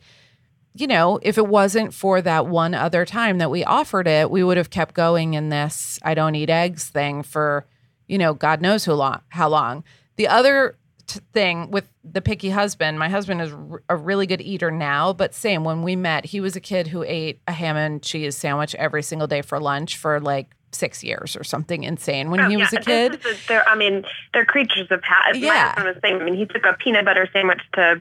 you 0.73 0.87
know, 0.87 1.19
if 1.21 1.37
it 1.37 1.47
wasn't 1.47 1.93
for 1.93 2.21
that 2.21 2.47
one 2.47 2.73
other 2.73 3.05
time 3.05 3.37
that 3.39 3.51
we 3.51 3.63
offered 3.63 4.07
it, 4.07 4.29
we 4.29 4.43
would 4.43 4.57
have 4.57 4.69
kept 4.69 4.95
going 4.95 5.33
in 5.33 5.49
this 5.49 5.99
I 6.03 6.13
don't 6.13 6.35
eat 6.35 6.49
eggs 6.49 6.89
thing 6.89 7.23
for, 7.23 7.65
you 8.07 8.17
know, 8.17 8.33
God 8.33 8.61
knows 8.61 8.85
who 8.85 8.93
long 8.93 9.21
how 9.29 9.49
long. 9.49 9.83
The 10.17 10.27
other 10.27 10.77
t- 11.07 11.19
thing 11.33 11.71
with 11.71 11.89
the 12.03 12.21
picky 12.21 12.49
husband, 12.49 12.97
my 12.97 13.09
husband 13.09 13.41
is 13.41 13.51
r- 13.51 13.83
a 13.89 13.95
really 13.95 14.27
good 14.27 14.41
eater 14.41 14.71
now, 14.71 15.13
but 15.13 15.33
same 15.33 15.63
when 15.63 15.83
we 15.83 15.95
met, 15.95 16.25
he 16.25 16.39
was 16.39 16.55
a 16.55 16.61
kid 16.61 16.87
who 16.87 17.03
ate 17.03 17.41
a 17.47 17.51
ham 17.51 17.75
and 17.75 18.01
cheese 18.01 18.37
sandwich 18.37 18.75
every 18.75 19.03
single 19.03 19.27
day 19.27 19.41
for 19.41 19.59
lunch 19.59 19.97
for 19.97 20.19
like 20.19 20.55
six 20.75 21.03
years 21.03 21.35
or 21.35 21.43
something 21.43 21.83
insane 21.83 22.29
when 22.31 22.39
Oh, 22.41 22.47
he 22.47 22.53
yeah, 22.53 22.59
was 22.59 22.73
a 22.73 22.75
this 22.77 22.85
kid. 22.85 23.13
is 23.15 23.21
the- 23.21 23.37
they're, 23.47 23.67
I 23.67 23.75
mean, 23.75 24.05
they're 24.33 24.45
creatures 24.45 24.87
of 24.91 25.03
habit. 25.03 25.37
Yeah. 25.41 25.73
My 25.77 25.85
was 25.85 25.95
saying, 26.01 26.21
I 26.21 26.23
mean, 26.23 26.35
he 26.35 26.45
took 26.45 26.65
a 26.65 26.73
peanut 26.73 27.05
butter 27.05 27.27
sandwich 27.31 27.61
to, 27.73 27.99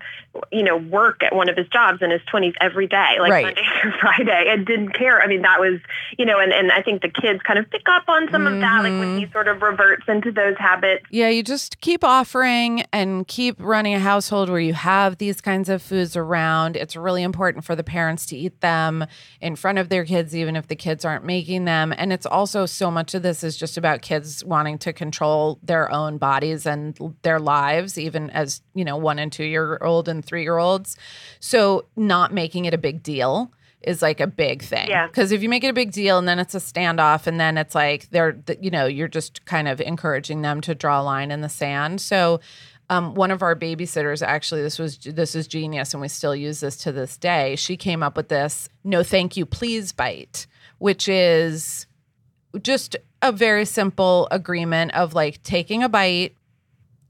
you 0.51 0.63
know, 0.63 0.77
work 0.77 1.23
at 1.23 1.35
one 1.35 1.49
of 1.49 1.57
his 1.57 1.69
jobs 1.69 2.03
in 2.03 2.11
his 2.11 2.21
20s 2.33 2.55
every 2.61 2.87
day, 2.87 3.17
like 3.21 3.31
Right. 3.31 3.45
Monday 3.45 3.63
through 3.81 3.93
Friday, 4.01 4.47
and 4.49 4.67
didn't 4.67 4.91
care. 4.91 5.21
I 5.23 5.27
mean, 5.27 5.43
that 5.43 5.61
was, 5.61 5.81
you 6.19 6.25
know, 6.25 6.39
and, 6.39 6.53
and 6.53 6.73
I 6.73 6.83
think 6.83 7.03
the 7.03 7.09
kids 7.09 7.41
kind 7.43 7.59
of 7.59 7.71
pick 7.71 7.89
up 7.89 8.05
on 8.09 8.29
some 8.31 8.47
of 8.47 8.59
that, 8.61 8.83
like 8.83 8.93
when 8.93 9.03
mm-hmm. 9.03 9.19
he 9.19 9.31
sort 9.33 9.49
of 9.49 9.63
reverts 9.63 10.05
into 10.09 10.33
those 10.33 10.57
habits. 10.59 11.05
Yeah, 11.11 11.29
you 11.29 11.43
just 11.43 11.81
keep 11.81 12.03
offering 12.03 12.85
and 12.93 13.27
keep 13.29 13.57
running 13.59 13.95
a 13.95 14.01
household 14.01 14.49
where 14.51 14.61
you 14.61 14.75
have 14.75 15.19
these 15.19 15.41
kinds 15.41 15.69
of 15.69 15.83
foods 15.83 16.17
around. 16.17 16.77
It's 16.77 16.97
really 16.97 17.23
important 17.23 17.65
for 17.65 17.77
the 17.77 17.85
parents 17.85 18.27
to 18.27 18.37
eat 18.37 18.61
them 18.61 19.05
in 19.41 19.57
front 19.57 19.79
of 19.79 19.89
their 19.89 20.05
kids, 20.05 20.35
even 20.35 20.57
if 20.57 20.67
the 20.69 20.77
kids 20.77 21.05
aren't 21.05 21.25
making 21.25 21.65
them. 21.65 21.93
And 21.97 22.13
it's 22.13 22.27
also 22.27 22.64
so 22.67 22.91
much 22.91 23.15
of 23.15 23.23
this 23.23 23.45
is 23.45 23.57
just 23.57 23.77
about 23.77 24.03
kids 24.03 24.45
wanting 24.45 24.79
to 24.79 24.93
control 24.93 25.59
their 25.63 25.91
own 25.91 26.19
bodies 26.19 26.67
and 26.67 27.15
their 27.23 27.39
lives, 27.39 27.99
even 27.99 28.31
as, 28.31 28.63
you 28.75 28.85
know, 28.85 28.97
one 28.97 29.19
and 29.19 29.33
two 29.33 29.45
year 29.45 29.79
old 29.83 30.09
and 30.09 30.25
three 30.25 30.43
year 30.43 30.59
olds. 30.59 30.97
So 31.41 31.87
not 31.97 32.33
making 32.33 32.65
it 32.65 32.75
a 32.75 32.79
big 32.79 33.03
deal 33.03 33.53
is 33.83 34.01
like 34.03 34.21
a 34.21 34.27
big 34.27 34.63
thing. 34.63 34.89
Yeah. 34.89 35.07
Because 35.07 35.31
if 35.31 35.43
you 35.43 35.49
make 35.49 35.63
it 35.63 35.69
a 35.69 35.75
big 35.75 35.93
deal 35.93 36.19
and 36.19 36.27
then 36.27 36.39
it's 36.39 36.55
a 36.55 36.59
standoff 36.59 37.27
and 37.27 37.39
then 37.39 37.59
it's 37.59 37.75
like 37.75 38.09
they're, 38.11 38.37
you 38.61 38.71
know, 38.71 38.87
you're 38.87 39.09
just 39.09 39.45
kind 39.45 39.69
of 39.69 39.81
encouraging 39.81 40.43
them 40.43 40.61
to 40.63 40.75
draw 40.75 41.01
a 41.01 41.05
line 41.05 41.31
in 41.31 41.43
the 41.43 41.49
sand. 41.49 42.01
So, 42.01 42.41
um, 42.91 43.15
one 43.15 43.31
of 43.31 43.43
our 43.43 43.57
babysitters 43.57 44.23
actually, 44.23 44.63
this 44.63 44.79
was 44.79 44.99
this 44.99 45.35
is 45.35 45.47
genius, 45.47 45.95
and 45.95 46.01
we 46.01 46.09
still 46.09 46.37
use 46.37 46.61
this 46.61 46.77
to 46.79 46.93
this 46.93 47.17
day. 47.17 47.57
She 47.57 47.77
came 47.77 48.03
up 48.03 48.17
with 48.17 48.29
this 48.29 48.69
"No, 48.85 49.03
thank 49.03 49.37
you, 49.37 49.47
please" 49.47 49.93
bite, 49.93 50.47
which 50.79 51.09
is 51.09 51.87
just 52.63 52.97
a 53.23 53.33
very 53.33 53.65
simple 53.65 54.29
agreement 54.31 54.95
of 54.95 55.15
like 55.15 55.43
taking 55.43 55.83
a 55.83 55.89
bite, 55.89 56.35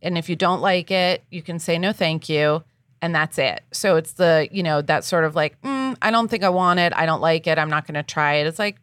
and 0.02 0.18
if 0.18 0.28
you 0.28 0.36
don't 0.36 0.60
like 0.60 0.90
it, 0.90 1.24
you 1.30 1.42
can 1.42 1.58
say 1.58 1.78
no, 1.78 1.92
thank 1.92 2.28
you, 2.28 2.62
and 3.02 3.14
that's 3.14 3.38
it. 3.38 3.62
So 3.72 3.96
it's 3.96 4.12
the 4.12 4.48
you 4.50 4.62
know 4.62 4.82
that 4.82 5.04
sort 5.04 5.24
of 5.24 5.34
like 5.34 5.60
mm, 5.62 5.96
I 6.00 6.10
don't 6.10 6.28
think 6.28 6.44
I 6.44 6.48
want 6.48 6.80
it, 6.80 6.92
I 6.94 7.06
don't 7.06 7.20
like 7.20 7.46
it, 7.46 7.58
I'm 7.58 7.70
not 7.70 7.86
going 7.86 7.94
to 7.94 8.02
try 8.02 8.34
it. 8.34 8.46
It's 8.46 8.58
like 8.58 8.76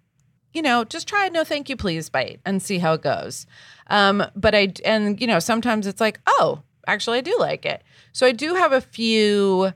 you 0.53 0.61
know, 0.61 0.83
just 0.83 1.07
try 1.07 1.25
a 1.25 1.29
no 1.29 1.43
thank 1.43 1.69
you 1.69 1.77
please 1.77 2.09
bite 2.09 2.39
and 2.45 2.61
see 2.61 2.77
how 2.77 2.93
it 2.93 3.01
goes. 3.01 3.45
Um, 3.87 4.23
but 4.35 4.53
I 4.53 4.73
and 4.83 5.19
you 5.19 5.27
know, 5.27 5.39
sometimes 5.39 5.87
it's 5.87 6.01
like, 6.01 6.19
oh, 6.27 6.61
actually 6.87 7.19
I 7.19 7.21
do 7.21 7.35
like 7.39 7.65
it. 7.65 7.83
So 8.13 8.25
I 8.25 8.31
do 8.31 8.55
have 8.55 8.73
a 8.73 8.81
few 8.81 9.73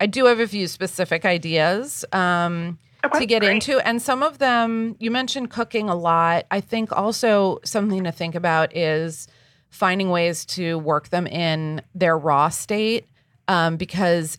I 0.00 0.06
do 0.06 0.26
have 0.26 0.40
a 0.40 0.48
few 0.48 0.66
specific 0.66 1.24
ideas 1.24 2.04
um 2.12 2.78
Okay, 3.04 3.18
to 3.18 3.26
get 3.26 3.42
great. 3.42 3.54
into 3.54 3.78
and 3.80 4.00
some 4.00 4.22
of 4.22 4.38
them 4.38 4.96
you 4.98 5.10
mentioned 5.10 5.50
cooking 5.50 5.88
a 5.88 5.94
lot. 5.94 6.46
I 6.50 6.60
think 6.60 6.92
also 6.92 7.60
something 7.64 8.04
to 8.04 8.12
think 8.12 8.34
about 8.34 8.74
is 8.76 9.28
finding 9.68 10.08
ways 10.08 10.44
to 10.46 10.78
work 10.78 11.08
them 11.08 11.26
in 11.26 11.82
their 11.94 12.16
raw 12.16 12.48
state 12.48 13.08
um, 13.48 13.76
because 13.76 14.38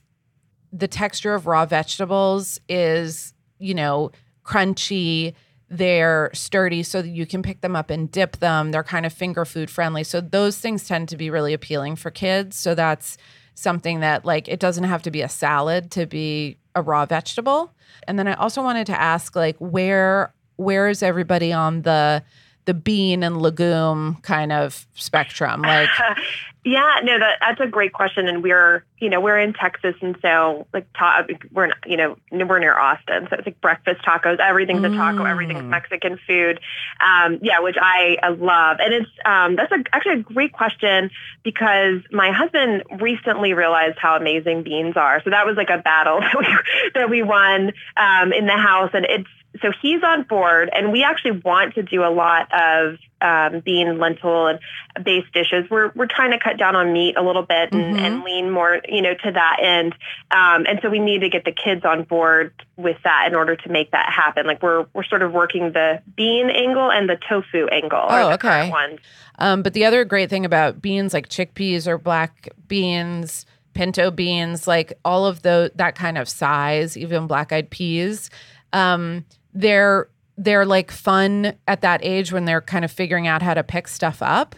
the 0.71 0.87
texture 0.87 1.33
of 1.33 1.45
raw 1.47 1.65
vegetables 1.65 2.59
is, 2.67 3.33
you 3.59 3.73
know, 3.73 4.11
crunchy. 4.43 5.33
They're 5.69 6.29
sturdy 6.33 6.83
so 6.83 7.01
that 7.01 7.09
you 7.09 7.25
can 7.25 7.41
pick 7.41 7.61
them 7.61 7.75
up 7.75 7.89
and 7.89 8.09
dip 8.11 8.37
them. 8.37 8.71
They're 8.71 8.83
kind 8.83 9.05
of 9.05 9.13
finger 9.13 9.45
food 9.45 9.69
friendly. 9.69 10.03
So 10.03 10.21
those 10.21 10.57
things 10.57 10.87
tend 10.87 11.09
to 11.09 11.17
be 11.17 11.29
really 11.29 11.53
appealing 11.53 11.95
for 11.97 12.11
kids. 12.11 12.55
So 12.55 12.75
that's 12.75 13.17
something 13.55 14.01
that 14.01 14.25
like 14.25 14.47
it 14.47 14.59
doesn't 14.59 14.83
have 14.83 15.01
to 15.03 15.11
be 15.11 15.21
a 15.21 15.29
salad 15.29 15.91
to 15.91 16.05
be 16.05 16.57
a 16.75 16.81
raw 16.81 17.05
vegetable. 17.05 17.73
And 18.07 18.19
then 18.19 18.27
I 18.27 18.33
also 18.33 18.61
wanted 18.61 18.85
to 18.87 18.99
ask 18.99 19.35
like 19.35 19.55
where 19.59 20.33
where 20.57 20.87
is 20.87 21.03
everybody 21.03 21.51
on 21.51 21.81
the 21.81 22.23
the 22.65 22.73
bean 22.73 23.23
and 23.23 23.41
legume 23.41 24.15
kind 24.21 24.51
of 24.51 24.85
spectrum? 24.95 25.61
Like 25.61 25.89
Yeah, 26.67 26.95
no, 27.03 27.19
that 27.19 27.37
that's 27.41 27.61
a 27.61 27.67
great 27.67 27.93
question, 27.93 28.27
and 28.27 28.41
we're 28.41 28.83
you 28.97 29.07
know 29.07 29.21
we're 29.21 29.37
in 29.37 29.53
Texas, 29.53 29.93
and 30.01 30.17
so 30.19 30.65
like 30.73 30.87
ta- 30.97 31.21
we're 31.51 31.69
you 31.85 31.95
know 31.95 32.17
we're 32.31 32.57
near 32.57 32.75
Austin, 32.75 33.27
so 33.29 33.35
it's 33.35 33.45
like 33.45 33.61
breakfast 33.61 34.01
tacos. 34.01 34.39
Everything's 34.39 34.83
a 34.83 34.89
taco. 34.89 35.25
Everything's 35.25 35.61
Mm. 35.61 35.67
Mexican 35.69 36.19
food. 36.25 36.59
Um, 36.99 37.37
yeah, 37.43 37.59
which 37.59 37.75
I, 37.79 38.17
I 38.23 38.29
love, 38.29 38.77
and 38.79 38.95
it's 38.95 39.09
um, 39.25 39.55
that's 39.55 39.71
a, 39.71 39.83
actually 39.93 40.21
a 40.21 40.23
great 40.23 40.53
question 40.53 41.11
because 41.43 42.01
my 42.11 42.31
husband 42.31 42.81
recently 42.99 43.53
realized 43.53 43.99
how 43.99 44.15
amazing 44.15 44.63
beans 44.63 44.97
are. 44.97 45.21
So 45.23 45.29
that 45.29 45.45
was 45.45 45.57
like 45.57 45.69
a 45.69 45.77
battle 45.77 46.19
that 46.21 46.35
we 46.35 46.47
that 46.95 47.09
we 47.11 47.21
won 47.21 47.73
um, 47.95 48.33
in 48.33 48.47
the 48.47 48.57
house, 48.57 48.89
and 48.95 49.05
it's 49.05 49.29
so 49.61 49.71
he's 49.81 50.01
on 50.03 50.23
board, 50.23 50.69
and 50.73 50.91
we 50.91 51.03
actually 51.03 51.39
want 51.43 51.75
to 51.75 51.83
do 51.83 52.03
a 52.03 52.09
lot 52.11 52.47
of 52.53 52.97
um, 53.21 53.61
bean, 53.61 53.97
lentil, 53.97 54.47
and 54.47 54.59
base 55.03 55.23
dishes. 55.33 55.65
We're 55.69 55.91
we're 55.95 56.05
trying 56.07 56.31
to 56.31 56.39
cut 56.39 56.57
down 56.57 56.75
on 56.75 56.91
meat 56.93 57.15
a 57.17 57.21
little 57.23 57.41
bit 57.43 57.71
and, 57.71 57.95
Mhm. 57.95 57.99
and 57.99 58.23
lean 58.23 58.51
more, 58.51 58.81
you 58.87 59.01
know, 59.01 59.13
to 59.13 59.31
that 59.31 59.57
end. 59.63 59.93
Um, 60.31 60.65
and 60.67 60.79
so 60.81 60.89
we 60.89 60.99
need 60.99 61.19
to 61.21 61.29
get 61.29 61.45
the 61.45 61.51
kids 61.53 61.85
on 61.85 62.03
board 62.03 62.53
with 62.75 62.97
that 63.03 63.25
in 63.27 63.35
order 63.35 63.55
to 63.55 63.69
make 63.69 63.91
that 63.91 64.11
happen. 64.11 64.45
Like 64.45 64.61
we're 64.61 64.85
we're 64.93 65.05
sort 65.05 65.21
of 65.23 65.31
working 65.31 65.71
the 65.71 66.01
bean 66.15 66.49
angle 66.49 66.91
and 66.91 67.09
the 67.09 67.17
tofu 67.27 67.67
angle. 67.67 68.05
Oh, 68.09 68.31
okay. 68.33 68.69
Ones. 68.69 68.99
Um, 69.39 69.63
but 69.63 69.73
the 69.73 69.85
other 69.85 70.03
great 70.05 70.29
thing 70.29 70.45
about 70.45 70.81
beans 70.81 71.13
like 71.13 71.29
chickpeas 71.29 71.87
or 71.87 71.97
black 71.97 72.49
beans, 72.67 73.45
pinto 73.73 74.11
beans, 74.11 74.67
like 74.67 74.93
all 75.03 75.25
of 75.25 75.41
the 75.41 75.71
that 75.75 75.95
kind 75.95 76.17
of 76.17 76.27
size, 76.29 76.95
even 76.97 77.27
black 77.27 77.51
eyed 77.51 77.69
peas, 77.69 78.29
um, 78.73 79.25
they're 79.55 80.09
they're 80.37 80.65
like 80.65 80.91
fun 80.91 81.53
at 81.67 81.81
that 81.81 82.01
age 82.03 82.31
when 82.33 82.43
they're 82.45 82.61
kind 82.61 82.83
of 82.85 82.91
figuring 82.91 83.25
out 83.25 83.41
how 83.41 83.53
to 83.53 83.63
pick 83.63 83.87
stuff 83.87 84.21
up. 84.21 84.53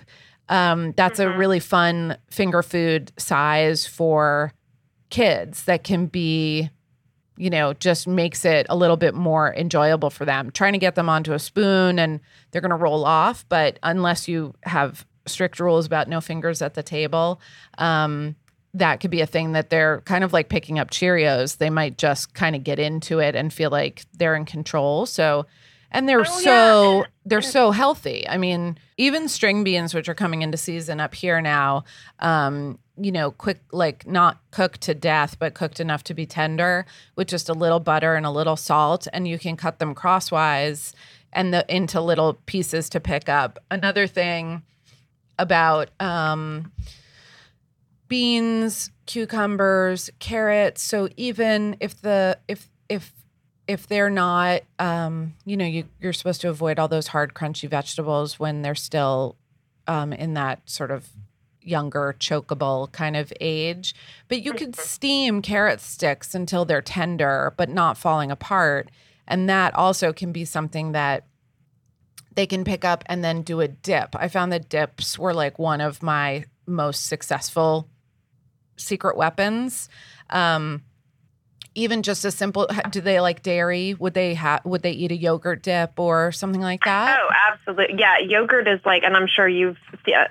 Um, 0.50 0.94
that's 0.98 1.20
a 1.20 1.26
Mhm. 1.26 1.38
really 1.38 1.60
fun 1.60 2.18
finger 2.32 2.64
food 2.64 3.12
size 3.18 3.86
for 3.86 4.52
kids 5.10 5.64
that 5.66 5.84
can 5.84 6.08
be 6.08 6.70
you 7.38 7.50
know 7.52 7.72
just 7.74 8.08
makes 8.08 8.44
it 8.44 8.66
a 8.70 8.76
little 8.76 8.98
bit 8.98 9.14
more 9.14 9.54
enjoyable 9.56 10.10
for 10.10 10.26
them 10.26 10.50
trying 10.52 10.74
to 10.74 10.80
get 10.80 10.96
them 10.96 11.08
onto 11.08 11.32
a 11.34 11.40
spoon 11.40 12.00
and 12.00 12.20
they're 12.52 12.62
going 12.62 12.72
to 12.72 12.76
roll 12.76 13.06
off 13.06 13.46
but 13.48 13.78
unless 13.84 14.28
you 14.28 14.54
have 14.64 15.06
strict 15.28 15.60
rules 15.60 15.86
about 15.86 16.10
no 16.10 16.20
fingers 16.20 16.62
at 16.62 16.74
the 16.74 16.82
table 16.84 17.40
um, 17.78 18.36
that 18.74 19.00
could 19.00 19.12
be 19.12 19.22
a 19.22 19.26
thing 19.26 19.54
that 19.54 19.70
they're 19.70 20.02
kind 20.02 20.24
of 20.24 20.34
like 20.34 20.50
picking 20.50 20.78
up 20.80 20.92
cheerios 20.92 21.58
they 21.58 21.70
might 21.70 21.98
just 21.98 22.34
kind 22.34 22.56
of 22.56 22.64
get 22.64 22.80
into 22.80 23.20
it 23.20 23.36
and 23.36 23.54
feel 23.54 23.70
like 23.70 24.06
they're 24.14 24.36
in 24.36 24.46
control 24.46 25.06
so 25.06 25.46
And 25.90 26.08
they're 26.08 26.20
Oh, 26.28 26.40
so 26.44 26.98
yeah. 26.98 27.04
they're 27.26 27.42
so 27.42 27.72
healthy. 27.72 28.28
I 28.28 28.38
mean, 28.38 28.78
even 28.98 29.30
string 29.30 29.64
beans, 29.64 29.94
which 29.94 30.10
are 30.10 30.14
coming 30.16 30.42
into 30.42 30.58
season 30.58 31.00
up 31.00 31.16
here 31.16 31.40
now, 31.42 31.86
um, 32.20 32.78
you 32.98 33.10
know, 33.12 33.32
quick 33.32 33.62
like 33.72 34.06
not 34.06 34.38
cooked 34.52 34.82
to 34.82 34.94
death, 34.94 35.38
but 35.40 35.54
cooked 35.54 35.80
enough 35.80 36.04
to 36.04 36.14
be 36.14 36.26
tender 36.26 36.86
with 37.16 37.30
just 37.30 37.48
a 37.48 37.54
little 37.54 37.80
butter 37.80 38.16
and 38.16 38.26
a 38.26 38.32
little 38.32 38.58
salt, 38.58 39.08
and 39.14 39.30
you 39.30 39.40
can 39.40 39.56
cut 39.56 39.80
them 39.80 39.96
crosswise 39.96 40.94
and 41.32 41.54
the 41.54 41.64
into 41.74 42.02
little 42.02 42.34
pieces 42.48 42.90
to 42.90 43.00
pick 43.00 43.30
up. 43.30 43.58
Another 43.72 44.08
thing 44.08 44.64
about 45.40 45.90
um 46.02 46.72
beans, 48.08 48.92
cucumbers, 49.06 50.10
carrots. 50.20 50.82
So 50.82 51.10
even 51.18 51.78
if 51.80 52.02
the 52.02 52.40
if 52.48 52.70
if 52.90 53.14
if 53.68 53.88
they're 53.88 54.10
not, 54.10 54.62
um, 54.80 55.34
you 55.46 55.58
know, 55.58 55.66
you, 55.66 55.84
you're 56.00 56.14
supposed 56.14 56.42
to 56.42 56.50
avoid 56.50 56.80
all 56.80 56.88
those 56.88 57.08
hard, 57.08 57.34
crunchy 57.34 57.70
vegetables 57.70 58.40
when 58.40 58.62
they're 58.62 58.76
still 58.76 59.36
um, 59.88 60.14
in 60.14 60.36
that 60.36 60.62
sort 60.70 60.90
of 60.90 61.10
younger, 61.62 62.16
chokeable 62.18 62.90
kind 62.94 63.18
of 63.18 63.34
age. 63.42 63.94
But 64.30 64.42
you 64.42 64.54
could 64.54 64.76
steam 64.76 65.42
carrot 65.42 65.82
sticks 65.82 66.34
until 66.34 66.64
they're 66.64 66.82
tender, 66.82 67.54
but 67.58 67.70
not 67.70 67.98
falling 67.98 68.32
apart. 68.32 68.90
And 69.28 69.50
that 69.50 69.76
also 69.76 70.14
can 70.14 70.32
be 70.32 70.46
something 70.46 70.94
that 70.94 71.26
they 72.36 72.48
can 72.48 72.64
pick 72.64 72.86
up 72.86 73.04
and 73.08 73.24
then 73.24 73.42
do 73.42 73.60
a 73.60 73.68
dip. 73.68 74.16
I 74.16 74.30
found 74.30 74.54
that 74.54 74.70
dips 74.70 75.20
were 75.20 75.34
like 75.34 75.60
one 75.60 75.82
of 75.82 76.02
my 76.02 76.46
most 76.66 77.08
successful 77.08 77.90
secret 78.78 79.18
weapons. 79.18 79.90
Um, 80.30 80.84
even 81.78 82.02
just 82.02 82.26
a 82.26 82.32
simple, 82.32 82.68
do 82.90 83.02
they 83.02 83.20
like 83.22 83.44
dairy? 83.44 83.94
Would 83.94 84.16
they 84.16 84.34
have? 84.34 84.66
Would 84.66 84.82
they 84.82 84.92
eat 84.92 85.12
a 85.12 85.16
yogurt 85.16 85.62
dip 85.62 86.00
or 86.00 86.32
something 86.32 86.62
like 86.62 86.84
that? 86.86 87.20
Oh, 87.22 87.30
absolutely. 87.52 88.00
Yeah, 88.00 88.18
yogurt 88.18 88.68
is 88.68 88.80
like, 88.84 89.04
and 89.04 89.16
I'm 89.16 89.28
sure 89.28 89.48
you've 89.48 89.78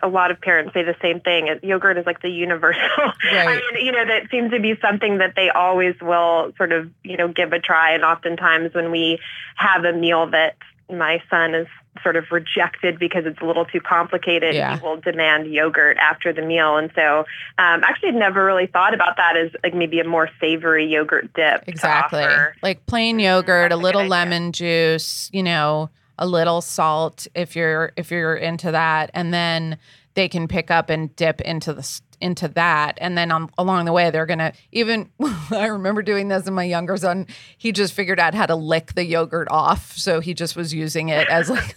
a 0.02 0.08
lot 0.08 0.30
of 0.30 0.40
parents 0.40 0.74
say 0.74 0.82
the 0.82 0.96
same 1.00 1.20
thing. 1.20 1.48
Yogurt 1.62 1.98
is 1.98 2.06
like 2.06 2.20
the 2.20 2.30
universal. 2.30 2.80
Right. 3.26 3.48
I 3.48 3.74
mean, 3.74 3.84
you 3.84 3.92
know, 3.92 4.04
that 4.06 4.30
seems 4.30 4.52
to 4.52 4.60
be 4.60 4.74
something 4.80 5.18
that 5.18 5.34
they 5.36 5.50
always 5.50 5.94
will 6.00 6.52
sort 6.56 6.72
of, 6.72 6.90
you 7.02 7.16
know, 7.16 7.28
give 7.28 7.52
a 7.52 7.58
try. 7.58 7.92
And 7.92 8.04
oftentimes 8.04 8.72
when 8.72 8.90
we 8.90 9.18
have 9.56 9.84
a 9.84 9.92
meal 9.92 10.30
that 10.30 10.56
my 10.90 11.20
son 11.30 11.54
is 11.54 11.66
sort 12.02 12.16
of 12.16 12.24
rejected 12.30 12.98
because 12.98 13.24
it's 13.26 13.40
a 13.40 13.44
little 13.44 13.64
too 13.64 13.80
complicated, 13.80 14.54
Yeah. 14.54 14.76
he 14.78 14.82
will 14.84 14.98
demand 14.98 15.52
yogurt 15.52 15.96
after 15.98 16.32
the 16.32 16.42
meal. 16.42 16.76
And 16.76 16.90
so, 16.94 17.20
um, 17.58 17.82
actually, 17.84 18.10
I've 18.10 18.14
never 18.16 18.44
really 18.44 18.66
thought 18.66 18.94
about 18.94 19.16
that 19.16 19.36
as 19.36 19.50
like 19.64 19.74
maybe 19.74 19.98
a 20.00 20.04
more 20.04 20.28
savory 20.40 20.86
yogurt 20.86 21.32
dip. 21.34 21.64
Exactly. 21.66 22.24
Like 22.62 22.84
plain 22.86 23.18
yogurt, 23.18 23.70
that's 23.70 23.80
a 23.80 23.82
little 23.82 24.02
good 24.02 24.12
idea. 24.12 24.30
lemon 24.30 24.52
juice, 24.52 25.30
you 25.32 25.42
know, 25.42 25.90
a 26.18 26.26
little 26.26 26.60
salt 26.62 27.26
if 27.34 27.54
you're 27.56 27.92
if 27.96 28.10
you're 28.10 28.36
into 28.36 28.70
that 28.70 29.10
and 29.12 29.34
then 29.34 29.76
they 30.14 30.28
can 30.28 30.48
pick 30.48 30.70
up 30.70 30.88
and 30.88 31.14
dip 31.14 31.42
into 31.42 31.74
the 31.74 31.82
into 32.20 32.48
that 32.48 32.96
and 33.00 33.16
then 33.16 33.30
on, 33.30 33.50
along 33.58 33.84
the 33.84 33.92
way 33.92 34.10
they're 34.10 34.26
going 34.26 34.38
to 34.38 34.52
even 34.72 35.10
I 35.50 35.66
remember 35.66 36.02
doing 36.02 36.28
this 36.28 36.46
in 36.46 36.54
my 36.54 36.64
younger 36.64 36.96
son 36.96 37.26
he 37.58 37.72
just 37.72 37.92
figured 37.92 38.18
out 38.18 38.34
how 38.34 38.46
to 38.46 38.54
lick 38.56 38.94
the 38.94 39.04
yogurt 39.04 39.48
off 39.50 39.92
so 39.96 40.20
he 40.20 40.34
just 40.34 40.56
was 40.56 40.72
using 40.72 41.08
it 41.10 41.28
as 41.28 41.50
like 41.50 41.76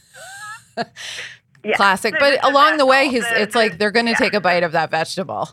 Yeah. 1.63 1.75
classic 1.75 2.15
but 2.19 2.43
along 2.45 2.77
the 2.77 2.85
way 2.85 3.09
he's 3.09 3.25
it's 3.31 3.53
like 3.53 3.77
they're 3.77 3.91
going 3.91 4.05
to 4.05 4.13
yeah. 4.13 4.17
take 4.17 4.33
a 4.33 4.39
bite 4.39 4.63
of 4.63 4.71
that 4.71 4.89
vegetable 4.91 5.49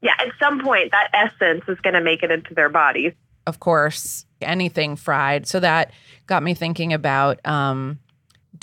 Yeah, 0.00 0.12
at 0.18 0.28
some 0.42 0.60
point, 0.62 0.90
that 0.92 1.10
essence 1.12 1.64
is 1.68 1.78
going 1.80 1.92
to 1.94 2.00
make 2.00 2.22
it 2.22 2.30
into 2.30 2.54
their 2.54 2.68
bodies. 2.70 3.12
of 3.46 3.60
course, 3.60 4.24
anything 4.40 4.96
fried. 4.96 5.46
So 5.46 5.60
that 5.60 5.92
got 6.26 6.42
me 6.42 6.54
thinking 6.54 6.92
about 6.94 7.44
um, 7.46 7.98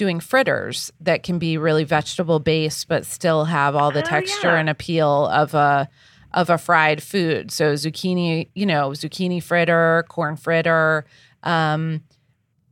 doing 0.01 0.19
fritters 0.19 0.91
that 0.99 1.21
can 1.21 1.37
be 1.37 1.59
really 1.59 1.83
vegetable 1.83 2.39
based, 2.39 2.87
but 2.87 3.05
still 3.05 3.45
have 3.45 3.75
all 3.75 3.91
the 3.91 3.99
Oh, 4.01 4.09
texture 4.15 4.47
yeah. 4.53 4.59
and 4.59 4.67
appeal 4.67 5.27
of 5.27 5.53
a 5.53 5.87
of 6.33 6.49
a 6.49 6.57
fried 6.57 7.03
food. 7.03 7.51
So 7.51 7.73
zucchini, 7.73 8.47
you 8.55 8.65
know, 8.65 8.89
zucchini 9.01 9.43
fritter, 9.43 10.03
corn 10.09 10.37
fritter, 10.37 11.05
um, 11.43 12.01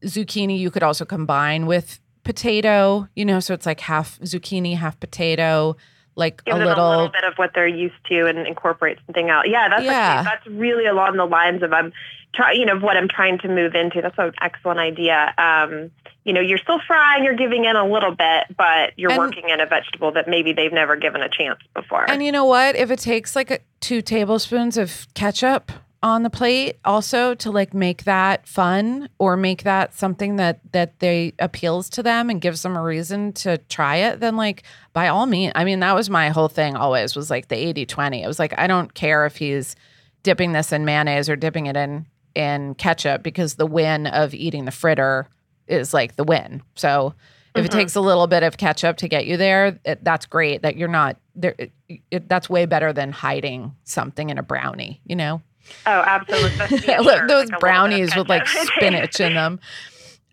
zucchini. 0.04 0.58
You 0.58 0.72
could 0.72 0.82
also 0.82 1.06
combine 1.06 1.68
with 1.68 2.00
potato. 2.24 3.08
You 3.16 3.26
know, 3.26 3.40
so 3.40 3.54
it's 3.54 3.68
like 3.68 3.80
half 3.82 4.18
zucchini, 4.22 4.76
half 4.76 5.00
potato. 5.00 5.76
Like 6.16 6.44
Give 6.46 6.56
a 6.56 6.58
little, 6.66 6.88
a 6.88 6.90
little 6.90 7.10
bit 7.10 7.24
of 7.26 7.36
what 7.36 7.52
they're 7.54 7.68
used 7.68 7.94
to 8.10 8.26
and 8.26 8.40
incorporate 8.48 8.98
something 9.06 9.30
else. 9.30 9.46
Yeah, 9.48 9.70
that's 9.70 9.84
Yeah. 9.84 9.92
actually, 9.92 10.30
that's 10.32 10.48
really 10.60 10.86
along 10.88 11.16
the 11.18 11.26
lines 11.26 11.62
of 11.62 11.72
I'm 11.74 11.94
try, 12.34 12.54
you 12.54 12.66
know, 12.66 12.76
of 12.78 12.82
what 12.82 12.98
I'm 12.98 13.08
trying 13.08 13.38
to 13.40 13.48
move 13.48 13.76
into. 13.76 14.02
That's 14.02 14.18
an 14.18 14.34
excellent 14.42 14.80
idea. 14.80 15.34
Um, 15.38 15.92
you 16.26 16.34
know, 16.34 16.42
you're 16.42 16.58
still 16.58 16.80
frying, 16.86 17.24
you're 17.24 17.36
giving 17.36 17.66
in 17.66 17.76
a 17.76 17.86
little 17.88 18.12
bit, 18.16 18.56
but 18.58 18.94
you're 18.98 19.12
And- 19.12 19.20
working 19.20 19.50
in 19.50 19.60
a 19.60 19.66
vegetable 19.66 20.12
that 20.14 20.28
maybe 20.28 20.54
they've 20.54 20.74
never 20.74 20.96
given 20.96 21.22
a 21.22 21.30
chance 21.30 21.60
before. 21.74 22.10
And 22.10 22.24
you 22.24 22.32
know 22.32 22.46
what? 22.46 22.76
If 22.76 22.92
it 22.92 23.00
takes 23.00 23.36
like 23.36 23.52
a, 23.52 23.60
two 23.80 24.02
tablespoons 24.02 24.78
of 24.78 25.08
ketchup 25.14 25.72
on 26.02 26.24
the 26.24 26.30
plate, 26.30 26.78
also 26.86 27.34
to 27.36 27.52
like 27.52 27.74
make 27.74 28.04
that 28.06 28.48
fun 28.48 29.10
or 29.18 29.36
make 29.36 29.64
that 29.64 29.94
something 29.94 30.38
that 30.38 30.60
that 30.72 31.00
they 31.00 31.34
appeals 31.40 31.90
to 31.90 32.04
them 32.04 32.30
and 32.30 32.40
gives 32.40 32.62
them 32.62 32.78
a 32.78 32.82
reason 32.82 33.34
to 33.34 33.58
try 33.70 33.98
it, 33.98 34.20
then 34.22 34.38
like 34.38 34.64
by 34.94 35.08
all 35.10 35.26
means. 35.26 35.52
I 35.56 35.64
mean, 35.66 35.80
that 35.82 35.96
was 35.96 36.10
my 36.10 36.30
whole 36.30 36.48
thing 36.48 36.76
always 36.78 37.16
was 37.16 37.30
like 37.30 37.48
the 37.50 37.56
80-20. 37.56 38.24
It 38.24 38.28
was 38.28 38.40
like 38.40 38.54
I 38.58 38.68
don't 38.68 38.94
care 38.94 39.26
if 39.26 39.36
he's 39.38 39.76
dipping 40.24 40.52
this 40.54 40.72
in 40.72 40.86
mayonnaise 40.86 41.30
or 41.30 41.36
dipping 41.36 41.66
it 41.66 41.76
in 41.76 42.06
in 42.36 42.76
ketchup 42.76 43.24
because 43.24 43.56
the 43.56 43.66
win 43.66 44.08
of 44.08 44.34
eating 44.34 44.64
the 44.66 44.72
fritter 44.72 45.28
is 45.70 45.94
like 45.94 46.16
the 46.16 46.24
win. 46.24 46.62
So 46.76 47.14
if 47.56 47.66
it 47.66 47.70
Mhm. 47.72 47.74
takes 47.74 47.96
a 47.96 48.02
little 48.02 48.28
bit 48.28 48.44
of 48.44 48.58
ketchup 48.58 48.98
to 48.98 49.08
get 49.08 49.26
you 49.26 49.38
there, 49.38 49.80
it, 49.86 50.04
that's 50.04 50.26
great. 50.26 50.62
That 50.62 50.76
you're 50.78 50.88
not 50.88 51.18
there. 51.36 51.56
It, 51.58 51.72
it, 52.12 52.30
that's 52.30 52.50
way 52.50 52.66
better 52.66 52.94
than 52.94 53.12
hiding 53.12 53.74
something 53.84 54.30
in 54.30 54.38
a 54.38 54.44
brownie. 54.44 55.02
You 55.06 55.16
know, 55.16 55.42
oh, 55.86 56.04
absolutely. 56.06 56.58
Those 56.58 56.72
like 56.88 56.98
a 57.00 57.02
little 57.02 57.28
bit 57.28 57.54
of 57.54 57.60
brownies 57.60 58.16
with 58.16 58.30
like 58.30 58.48
spinach 58.48 59.20
in 59.20 59.34
them. 59.34 59.60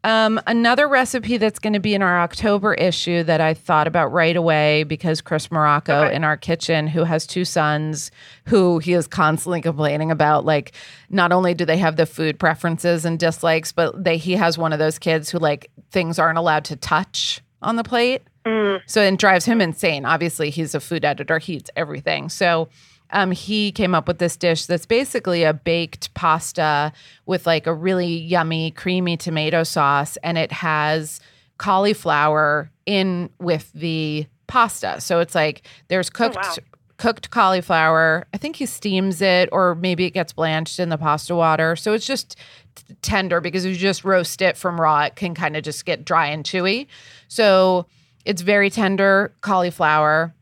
Um, 0.07 0.41
another 0.47 0.87
recipe 0.87 1.37
that's 1.37 1.59
going 1.59 1.73
to 1.73 1.81
be 1.81 1.93
in 1.93 2.01
our 2.01 2.21
October 2.21 2.75
issue 2.75 3.25
that 3.25 3.41
I 3.41 3.55
thought 3.55 3.89
about 3.89 4.13
right 4.13 4.37
away 4.37 4.85
because 4.85 5.21
Chris 5.21 5.51
Morocco 5.51 6.05
Okay. 6.05 6.15
in 6.15 6.23
our 6.23 6.37
kitchen, 6.37 6.87
who 6.87 7.03
has 7.03 7.27
two 7.27 7.45
sons, 7.45 8.13
who 8.45 8.79
he 8.79 8.93
is 8.93 9.09
constantly 9.09 9.61
complaining 9.61 10.13
about, 10.13 10.45
like 10.45 10.71
not 11.11 11.33
only 11.33 11.55
do 11.55 11.65
they 11.65 11.79
have 11.79 11.97
the 11.97 12.07
food 12.07 12.39
preferences 12.39 13.05
and 13.05 13.19
dislikes, 13.19 13.73
but 13.73 14.05
they 14.05 14.17
he 14.17 14.35
has 14.35 14.57
one 14.57 14.73
of 14.73 14.79
those 14.79 14.97
kids 15.01 15.29
who 15.29 15.39
like 15.39 15.73
things 15.91 16.21
aren't 16.21 16.39
allowed 16.39 16.65
to 16.67 16.77
touch 16.77 17.41
on 17.61 17.75
the 17.75 17.83
plate. 17.83 18.23
Mm. 18.47 18.83
So 18.87 19.03
it 19.03 19.19
drives 19.19 19.45
him 19.45 19.61
insane. 19.61 20.05
Obviously, 20.05 20.51
he's 20.51 20.73
a 20.77 20.79
food 20.79 21.05
editor, 21.05 21.39
he 21.39 21.55
eats 21.55 21.71
everything. 21.75 22.29
So 22.29 22.69
um, 23.11 23.31
he 23.31 23.73
came 23.73 23.95
up 23.95 24.09
with 24.09 24.19
this 24.19 24.37
dish 24.37 24.67
that's 24.67 24.87
basically 24.87 25.45
a 25.45 25.53
baked 25.53 26.13
pasta 26.15 26.93
with 27.27 27.47
like 27.47 27.67
a 27.67 27.75
really 27.75 28.17
yummy, 28.17 28.73
creamy 28.73 29.17
tomato 29.17 29.63
sauce, 29.63 30.17
and 30.23 30.37
it 30.37 30.53
has 30.53 31.21
cauliflower 31.59 32.71
in 32.85 33.31
with 33.39 33.73
the 33.73 34.27
pasta. 34.47 35.01
So 35.01 35.21
it's 35.21 35.35
like 35.35 35.63
there's 35.89 36.11
cooked. 36.11 36.37
wow. 36.37 36.55
Cooked 36.99 37.29
cauliflower. 37.29 38.27
I 38.33 38.39
think 38.39 38.57
he 38.57 38.65
steams 38.65 39.21
it, 39.21 39.51
or 39.53 39.75
maybe 39.75 40.07
it 40.07 40.13
gets 40.13 40.33
blanched 40.33 40.81
in 40.81 40.89
the 40.89 40.97
pasta 40.97 41.37
water. 41.37 41.77
So 41.77 41.93
it's 41.93 42.07
just 42.07 42.37
t- 42.75 42.95
tender 43.03 43.43
because 43.43 43.67
if 43.67 43.73
you 43.73 43.79
just 43.79 44.03
roast 44.03 44.41
it 44.41 44.57
from 44.57 44.81
raw, 44.81 45.03
it 45.03 45.15
can 45.15 45.35
kind 45.35 45.59
of 45.59 45.63
just 45.63 45.85
get 45.85 46.07
dry 46.07 46.29
and 46.29 46.43
chewy. 46.43 46.87
So 47.29 47.85
it's 48.25 48.41
very 48.41 48.71
tender 48.71 49.35
cauliflower, 49.43 50.33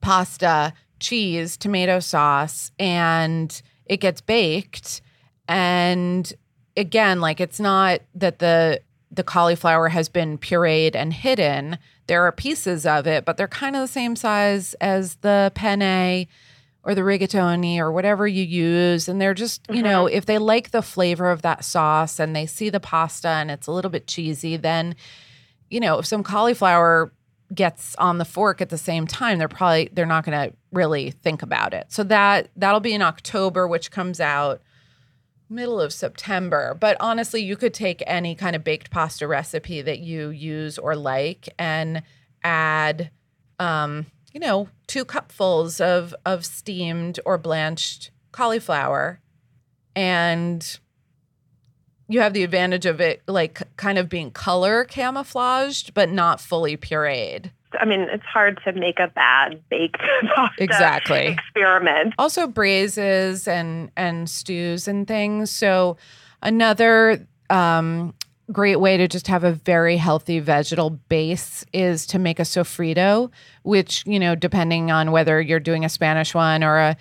pasta, 0.00 0.72
cheese, 1.02 1.58
tomato 1.58 2.00
sauce, 2.00 2.70
and 2.78 3.60
it 3.86 3.98
gets 3.98 4.22
baked. 4.22 5.02
And 5.48 6.32
again, 6.76 7.20
like 7.20 7.40
it's 7.40 7.60
not 7.60 8.00
that 8.14 8.38
the 8.38 8.80
the 9.10 9.22
cauliflower 9.22 9.90
has 9.90 10.08
been 10.08 10.38
pureed 10.38 10.96
and 10.96 11.12
hidden. 11.12 11.76
There 12.06 12.26
are 12.26 12.32
pieces 12.32 12.86
of 12.86 13.06
it, 13.06 13.26
but 13.26 13.36
they're 13.36 13.46
kind 13.46 13.76
of 13.76 13.82
the 13.82 13.88
same 13.88 14.16
size 14.16 14.72
as 14.74 15.16
the 15.16 15.52
penne 15.54 16.26
or 16.82 16.94
the 16.94 17.02
rigatoni 17.02 17.78
or 17.78 17.92
whatever 17.92 18.26
you 18.26 18.42
use. 18.42 19.08
And 19.08 19.20
they're 19.20 19.34
just, 19.34 19.66
you 19.70 19.82
know, 19.82 20.06
mm-hmm. 20.06 20.16
if 20.16 20.24
they 20.24 20.38
like 20.38 20.70
the 20.70 20.80
flavor 20.80 21.30
of 21.30 21.42
that 21.42 21.62
sauce 21.64 22.18
and 22.18 22.34
they 22.34 22.46
see 22.46 22.70
the 22.70 22.80
pasta 22.80 23.28
and 23.28 23.50
it's 23.50 23.66
a 23.66 23.72
little 23.72 23.90
bit 23.90 24.06
cheesy, 24.06 24.56
then, 24.56 24.96
you 25.68 25.78
know, 25.78 25.98
if 25.98 26.06
some 26.06 26.22
cauliflower 26.22 27.12
gets 27.54 27.94
on 27.96 28.18
the 28.18 28.24
fork 28.24 28.60
at 28.60 28.70
the 28.70 28.78
same 28.78 29.06
time, 29.06 29.38
they're 29.38 29.48
probably 29.48 29.90
they're 29.92 30.06
not 30.06 30.24
going 30.24 30.50
to 30.50 30.56
really 30.72 31.10
think 31.10 31.42
about 31.42 31.74
it. 31.74 31.86
So 31.88 32.02
that 32.04 32.48
that'll 32.56 32.80
be 32.80 32.94
in 32.94 33.02
October, 33.02 33.66
which 33.66 33.90
comes 33.90 34.20
out 34.20 34.62
middle 35.48 35.80
of 35.80 35.92
September. 35.92 36.76
But 36.78 36.96
honestly, 36.98 37.42
you 37.42 37.56
could 37.56 37.74
take 37.74 38.02
any 38.06 38.34
kind 38.34 38.56
of 38.56 38.64
baked 38.64 38.90
pasta 38.90 39.26
recipe 39.26 39.82
that 39.82 40.00
you 40.00 40.30
use 40.30 40.78
or 40.78 40.96
like 40.96 41.48
and 41.58 42.02
add 42.42 43.10
um, 43.58 44.06
you 44.32 44.40
know, 44.40 44.68
two 44.86 45.04
cupfuls 45.04 45.80
of 45.80 46.14
of 46.24 46.44
steamed 46.44 47.20
or 47.24 47.38
blanched 47.38 48.10
cauliflower 48.32 49.20
and 49.94 50.80
you 52.12 52.20
have 52.20 52.32
the 52.34 52.42
advantage 52.44 52.86
of 52.86 53.00
it 53.00 53.22
like 53.26 53.62
kind 53.76 53.98
of 53.98 54.08
being 54.08 54.30
color 54.30 54.84
camouflaged, 54.84 55.94
but 55.94 56.10
not 56.10 56.40
fully 56.40 56.76
pureed. 56.76 57.50
I 57.80 57.86
mean, 57.86 58.02
it's 58.02 58.24
hard 58.24 58.60
to 58.64 58.72
make 58.72 58.98
a 58.98 59.08
bad 59.08 59.62
baked 59.70 60.02
pasta 60.34 60.62
Exactly. 60.62 61.26
experiment. 61.28 62.14
also 62.18 62.46
braises 62.46 63.48
and 63.48 63.90
and 63.96 64.28
stews 64.28 64.86
and 64.86 65.08
things 65.08 65.50
so 65.50 65.96
another 66.42 67.26
um 67.50 68.12
great 68.50 68.76
way 68.80 68.96
to 68.98 69.08
just 69.08 69.28
have 69.28 69.44
a 69.44 69.52
very 69.52 69.96
healthy 69.96 70.38
vegetal 70.38 70.90
base 70.90 71.64
is 71.72 72.04
to 72.06 72.18
make 72.18 72.38
a 72.38 72.42
sofrito 72.42 73.30
which 73.62 74.04
you 74.06 74.18
know 74.18 74.34
depending 74.34 74.90
on 74.90 75.10
whether 75.12 75.40
you're 75.40 75.60
doing 75.60 75.84
a 75.84 75.88
spanish 75.88 76.34
one 76.34 76.62
or 76.62 76.76
a 76.78 76.96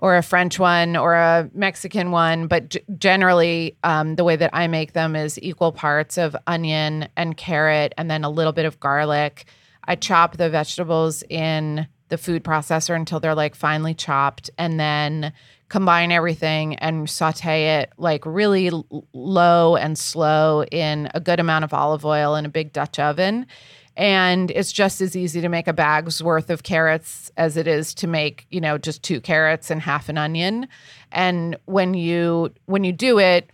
or 0.00 0.16
a 0.16 0.22
french 0.22 0.58
one 0.58 0.96
or 0.96 1.14
a 1.14 1.48
mexican 1.54 2.10
one 2.10 2.46
but 2.46 2.70
g- 2.70 2.80
generally 2.98 3.76
um, 3.84 4.16
the 4.16 4.24
way 4.24 4.36
that 4.36 4.50
i 4.52 4.66
make 4.66 4.92
them 4.92 5.14
is 5.14 5.38
equal 5.42 5.72
parts 5.72 6.18
of 6.18 6.34
onion 6.46 7.08
and 7.16 7.36
carrot 7.36 7.94
and 7.96 8.10
then 8.10 8.24
a 8.24 8.30
little 8.30 8.52
bit 8.52 8.64
of 8.64 8.80
garlic 8.80 9.44
i 9.84 9.94
chop 9.94 10.36
the 10.36 10.50
vegetables 10.50 11.22
in 11.28 11.86
the 12.08 12.18
food 12.18 12.44
processor 12.44 12.94
until 12.94 13.20
they're 13.20 13.34
like 13.34 13.54
finely 13.54 13.94
chopped 13.94 14.50
and 14.58 14.78
then 14.78 15.32
combine 15.70 16.10
everything 16.10 16.74
and 16.76 17.08
saute 17.08 17.78
it 17.78 17.92
like 17.96 18.26
really 18.26 18.68
l- 18.68 19.06
low 19.12 19.76
and 19.76 19.96
slow 19.96 20.64
in 20.64 21.08
a 21.14 21.20
good 21.20 21.40
amount 21.40 21.64
of 21.64 21.72
olive 21.72 22.04
oil 22.04 22.34
in 22.34 22.44
a 22.44 22.48
big 22.48 22.72
Dutch 22.72 22.98
oven. 22.98 23.46
And 23.96 24.50
it's 24.50 24.72
just 24.72 25.00
as 25.00 25.16
easy 25.16 25.40
to 25.40 25.48
make 25.48 25.68
a 25.68 25.72
bag's 25.72 26.22
worth 26.22 26.48
of 26.50 26.62
carrots 26.62 27.30
as 27.36 27.56
it 27.56 27.66
is 27.66 27.92
to 27.94 28.06
make, 28.06 28.46
you 28.50 28.60
know, 28.60 28.78
just 28.78 29.02
two 29.02 29.20
carrots 29.20 29.70
and 29.70 29.80
half 29.80 30.08
an 30.08 30.16
onion. 30.16 30.68
And 31.12 31.56
when 31.66 31.94
you 31.94 32.52
when 32.66 32.84
you 32.84 32.92
do 32.92 33.18
it, 33.18 33.50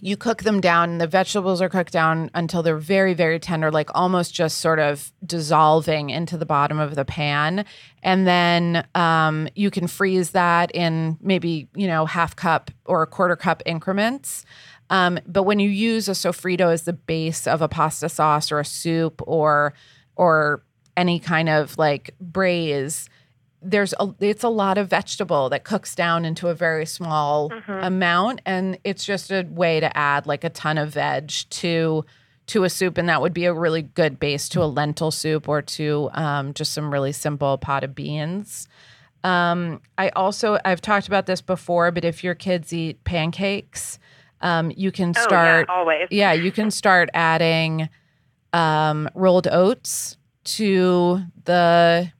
you 0.00 0.18
cook 0.18 0.42
them 0.42 0.60
down. 0.60 0.98
The 0.98 1.06
vegetables 1.06 1.62
are 1.62 1.70
cooked 1.70 1.92
down 1.92 2.30
until 2.34 2.62
they're 2.62 2.76
very 2.76 3.14
very 3.14 3.38
tender 3.38 3.70
like 3.70 3.88
almost 3.94 4.34
just 4.34 4.58
sort 4.58 4.78
of 4.78 5.12
dissolving 5.24 6.10
into 6.10 6.36
the 6.36 6.44
bottom 6.44 6.78
of 6.78 6.94
the 6.94 7.04
pan. 7.04 7.64
And 8.02 8.26
then 8.26 8.86
um, 8.94 9.48
you 9.54 9.70
can 9.70 9.86
freeze 9.86 10.32
that 10.32 10.70
in 10.72 11.16
maybe 11.22 11.68
you 11.74 11.86
know 11.86 12.04
half 12.04 12.36
cup 12.36 12.70
or 12.84 13.02
a 13.02 13.06
quarter 13.06 13.36
cup 13.36 13.62
increments 13.64 14.44
um, 14.90 15.18
but 15.26 15.44
when 15.44 15.58
you 15.58 15.70
use 15.70 16.08
a 16.08 16.12
sofrito 16.12 16.72
as 16.72 16.82
the 16.82 16.92
base 16.92 17.46
of 17.46 17.62
a 17.62 17.68
pasta 17.68 18.08
sauce 18.08 18.52
or 18.52 18.60
a 18.60 18.64
soup 18.64 19.22
or 19.26 19.74
or 20.16 20.62
any 20.96 21.18
kind 21.18 21.48
of 21.48 21.76
like 21.78 22.14
braise 22.20 23.08
there's 23.64 23.94
a 23.98 24.14
it's 24.20 24.44
a 24.44 24.48
lot 24.48 24.76
of 24.76 24.88
vegetable 24.88 25.48
that 25.48 25.64
cooks 25.64 25.94
down 25.94 26.24
into 26.24 26.48
a 26.48 26.54
very 26.54 26.84
small 26.84 27.50
amount 27.82 28.40
and 28.44 28.78
it's 28.84 29.04
just 29.04 29.30
a 29.30 29.42
way 29.50 29.80
to 29.80 29.96
add 29.96 30.26
like 30.26 30.44
a 30.44 30.50
ton 30.50 30.76
of 30.76 30.90
veg 30.90 31.32
to 31.48 32.04
to 32.46 32.64
a 32.64 32.70
soup 32.70 32.98
and 32.98 33.08
that 33.08 33.22
would 33.22 33.32
be 33.32 33.46
a 33.46 33.54
really 33.54 33.80
good 33.80 34.20
base 34.20 34.50
to 34.50 34.62
a 34.62 34.66
lentil 34.66 35.10
soup 35.10 35.48
or 35.48 35.62
to 35.62 36.10
um, 36.12 36.52
just 36.52 36.74
some 36.74 36.92
really 36.92 37.12
simple 37.12 37.56
pot 37.56 37.82
of 37.82 37.94
beans. 37.94 38.68
Um, 39.24 39.80
i 39.96 40.10
also 40.10 40.58
i've 40.66 40.82
talked 40.82 41.08
about 41.08 41.24
this 41.24 41.40
before 41.40 41.90
but 41.90 42.04
if 42.04 42.22
your 42.22 42.34
kids 42.34 42.74
eat 42.74 43.02
pancakes 43.04 43.98
um, 44.44 44.70
you 44.76 44.92
can 44.92 45.12
Oh, 45.16 45.22
start 45.22 45.66
yeah, 45.68 45.74
always. 45.74 46.08
yeah, 46.12 46.32
you 46.32 46.52
can 46.52 46.70
start 46.70 47.08
adding 47.14 47.88
um, 48.52 49.08
rolled 49.14 49.48
oats 49.48 50.16
to 50.44 51.20
the 51.44 52.12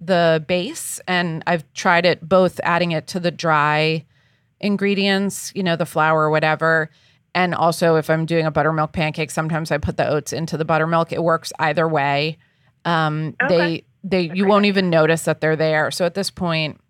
the 0.00 0.44
base, 0.48 1.00
and 1.06 1.42
I've 1.46 1.64
tried 1.74 2.04
it 2.04 2.26
both 2.28 2.58
adding 2.64 2.90
it 2.92 3.06
to 3.08 3.20
the 3.20 3.30
dry 3.30 4.04
ingredients, 4.60 5.52
you 5.54 5.62
know, 5.62 5.76
the 5.76 5.86
flour 5.86 6.22
or 6.22 6.30
whatever. 6.30 6.90
And 7.34 7.54
also, 7.54 7.96
if 7.96 8.08
I'm 8.08 8.24
doing 8.26 8.46
a 8.46 8.50
buttermilk 8.50 8.92
pancake, 8.92 9.30
sometimes 9.30 9.70
I 9.70 9.78
put 9.78 9.96
the 9.98 10.08
oats 10.08 10.32
into 10.32 10.56
the 10.56 10.64
buttermilk. 10.64 11.12
It 11.12 11.22
works 11.22 11.52
either 11.58 11.86
way. 11.86 12.38
Um, 12.84 13.36
Okay. 13.42 13.54
They 13.56 13.84
they 14.28 14.34
you 14.34 14.46
won't 14.46 14.64
even 14.66 14.88
notice 14.90 15.24
that 15.24 15.40
they're 15.40 15.56
there. 15.56 15.90
So 15.90 16.04
at 16.06 16.14
this 16.14 16.30
point, 16.30 16.80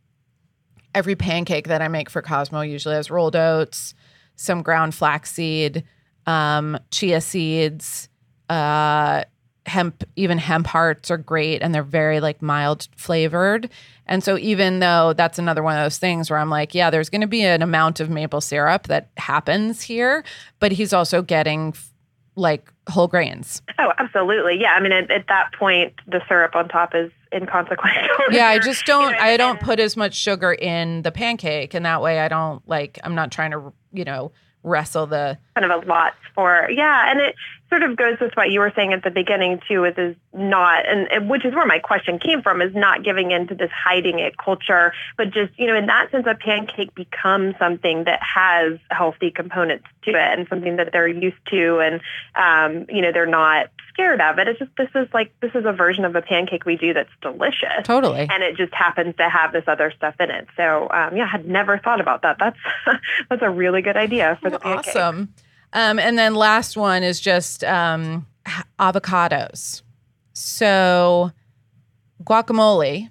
every 0.95 1.17
pancake 1.17 1.67
that 1.69 1.83
I 1.83 1.89
make 1.89 2.09
for 2.11 2.23
Cosmo 2.23 2.61
usually 2.61 2.95
has 2.95 3.11
rolled 3.11 3.35
oats, 3.37 3.95
some 4.37 4.63
ground 4.63 4.95
flaxseed, 4.95 5.85
um, 6.27 6.79
chia 6.91 7.21
seeds, 7.21 8.09
uh, 8.49 9.25
hemp, 9.67 10.05
even 10.15 10.39
hemp 10.39 10.67
hearts 10.67 11.11
are 11.11 11.17
great 11.17 11.63
and 11.63 11.75
they're 11.75 11.83
very 11.83 12.21
like 12.21 12.41
mild 12.41 12.89
flavored. 12.97 13.69
And 14.07 14.23
so 14.23 14.39
even 14.39 14.79
though 14.79 15.13
that's 15.13 15.39
another 15.39 15.63
one 15.63 15.77
of 15.77 15.85
those 15.85 15.99
things 15.99 16.31
where 16.31 16.39
I'm 16.39 16.51
like, 16.51 16.75
yeah, 16.75 16.91
there's 16.91 17.11
going 17.11 17.23
to 17.23 17.27
be 17.27 17.43
an 17.43 17.63
amount 17.63 17.99
of 17.99 18.09
maple 18.09 18.41
syrup 18.41 18.87
that 18.87 19.09
happens 19.17 19.83
here, 19.83 20.25
but 20.61 20.71
he's 20.71 20.93
also 20.93 21.23
getting 21.23 21.69
f- 21.69 21.93
like 22.37 22.73
whole 22.89 23.09
grains. 23.09 23.63
Oh, 23.79 23.93
absolutely. 23.99 24.61
Yeah. 24.61 24.73
I 24.73 24.81
mean, 24.81 24.93
at, 24.93 25.11
at 25.11 25.27
that 25.29 25.51
point, 25.59 25.95
the 26.07 26.21
syrup 26.29 26.55
on 26.55 26.69
top 26.69 26.95
is 26.95 27.11
inconsequential. 27.37 28.17
Yeah, 28.31 28.49
I 28.49 28.59
just 28.59 28.85
don't 28.87 29.15
I 29.15 29.37
don't 29.37 29.61
put 29.61 29.79
as 29.79 29.97
much 29.97 30.15
sugar 30.15 30.53
in 30.53 31.03
the 31.03 31.13
pancake 31.13 31.75
and 31.75 31.87
that 31.87 32.03
way 32.03 32.19
I 32.21 32.29
don't 32.29 32.67
like 32.69 32.99
I'm 33.05 33.15
not 33.15 33.31
trying 33.31 33.53
to, 33.53 33.73
you 33.93 34.05
know, 34.05 34.33
wrestle 34.65 35.07
the 35.07 35.39
kind 35.55 35.71
of 35.71 35.83
a 35.83 35.87
lot 35.87 36.15
for 36.35 36.69
yeah 36.71 37.09
and 37.11 37.21
it 37.21 37.37
sort 37.69 37.83
of 37.83 37.97
goes 37.97 38.19
with 38.21 38.33
what 38.35 38.51
you 38.51 38.61
were 38.61 38.73
saying 38.75 38.93
at 38.93 39.03
the 39.03 39.11
beginning 39.11 39.61
too 39.69 39.83
with 39.83 39.99
is 39.99 40.17
not 40.33 40.87
and, 40.89 41.11
and 41.11 41.31
which 41.31 41.45
is 41.45 41.55
where 41.55 41.67
my 41.67 41.79
question 41.79 42.19
came 42.19 42.43
from 42.43 42.63
is 42.63 42.75
not 42.75 43.05
giving 43.05 43.31
into 43.31 43.55
this 43.55 43.71
hiding 43.71 44.19
it 44.19 44.37
culture 44.39 44.93
but 45.17 45.31
just 45.31 45.53
you 45.59 45.67
know 45.67 45.77
in 45.77 45.87
that 45.87 46.11
sense 46.11 46.27
a 46.29 46.35
pancake 46.35 46.95
becomes 46.95 47.55
something 47.59 48.05
that 48.05 48.21
has 48.23 48.79
healthy 48.91 49.31
components 49.31 49.87
to 50.05 50.11
it 50.11 50.39
and 50.39 50.47
something 50.49 50.77
that 50.77 50.91
they're 50.93 51.09
used 51.09 51.37
to 51.49 51.79
and 51.79 52.01
um, 52.35 52.87
you 52.89 53.03
know 53.03 53.13
they're 53.13 53.27
not 53.27 53.67
scared 53.89 54.21
of 54.21 54.39
it 54.39 54.49
it's 54.49 54.59
just 54.59 54.71
this 54.77 54.91
is 54.95 55.09
like 55.13 55.33
this 55.41 55.53
is 55.55 55.65
a 55.65 55.73
version 55.73 56.05
of 56.05 56.15
a 56.15 56.23
pancake 56.23 56.65
we 56.65 56.77
do 56.77 56.93
that's 56.93 57.11
delicious 57.21 57.83
totally. 57.85 58.27
and 58.31 58.43
it 58.43 58.57
just 58.57 58.73
happens 58.75 59.15
to 59.17 59.29
have 59.29 59.53
this 59.53 59.65
other 59.67 59.93
stuff 59.97 60.15
in 60.21 60.31
it. 60.31 60.47
So 60.57 60.89
um, 60.91 61.17
yeah, 61.17 61.25
I 61.25 61.29
had 61.29 61.47
never 61.47 61.79
thought 61.79 62.01
about 62.01 62.23
that. 62.23 62.37
That's 62.39 62.59
that's 63.29 63.43
a 63.43 63.51
really 63.51 63.83
good 63.83 63.97
idea 63.97 64.39
for 64.41 64.51
the 64.51 64.59
pancake. 64.59 64.97
Awesome. 64.97 65.33
Um, 65.77 65.99
and 65.99 66.19
then 66.19 66.35
last 66.35 66.75
one 66.75 67.03
is 67.03 67.21
just 67.21 67.63
um, 67.63 68.27
avocados. 68.81 69.83
So 70.33 71.33
guacamole, 72.25 73.11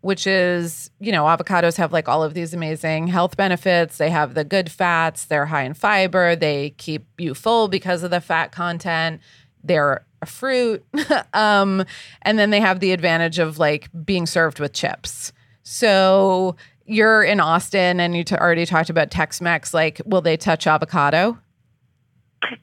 which 0.00 0.28
is, 0.28 0.92
you 1.00 1.10
know, 1.10 1.24
avocados 1.24 1.76
have 1.76 1.92
like 1.92 2.08
all 2.08 2.22
of 2.22 2.34
these 2.34 2.54
amazing 2.54 3.08
health 3.08 3.36
benefits. 3.36 3.98
They 3.98 4.10
have 4.10 4.34
the 4.34 4.44
good 4.44 4.70
fats, 4.70 5.24
they're 5.24 5.46
high 5.46 5.64
in 5.64 5.74
fiber, 5.74 6.36
they 6.36 6.70
keep 6.78 7.04
you 7.18 7.34
full 7.34 7.66
because 7.66 8.04
of 8.04 8.12
the 8.12 8.20
fat 8.20 8.52
content. 8.52 9.20
They're 9.64 10.06
a 10.22 10.26
fruit. 10.26 10.84
um, 11.34 11.84
and 12.22 12.38
then 12.38 12.50
they 12.50 12.60
have 12.60 12.78
the 12.78 12.92
advantage 12.92 13.40
of 13.40 13.58
like 13.58 13.88
being 14.04 14.26
served 14.26 14.60
with 14.60 14.72
chips. 14.72 15.32
So 15.64 16.54
you're 16.90 17.22
in 17.22 17.40
Austin 17.40 18.00
and 18.00 18.16
you 18.16 18.24
t- 18.24 18.34
already 18.34 18.66
talked 18.66 18.90
about 18.90 19.10
Tex 19.10 19.40
Mex. 19.40 19.72
Like, 19.72 20.00
will 20.04 20.20
they 20.20 20.36
touch 20.36 20.66
avocado? 20.66 21.38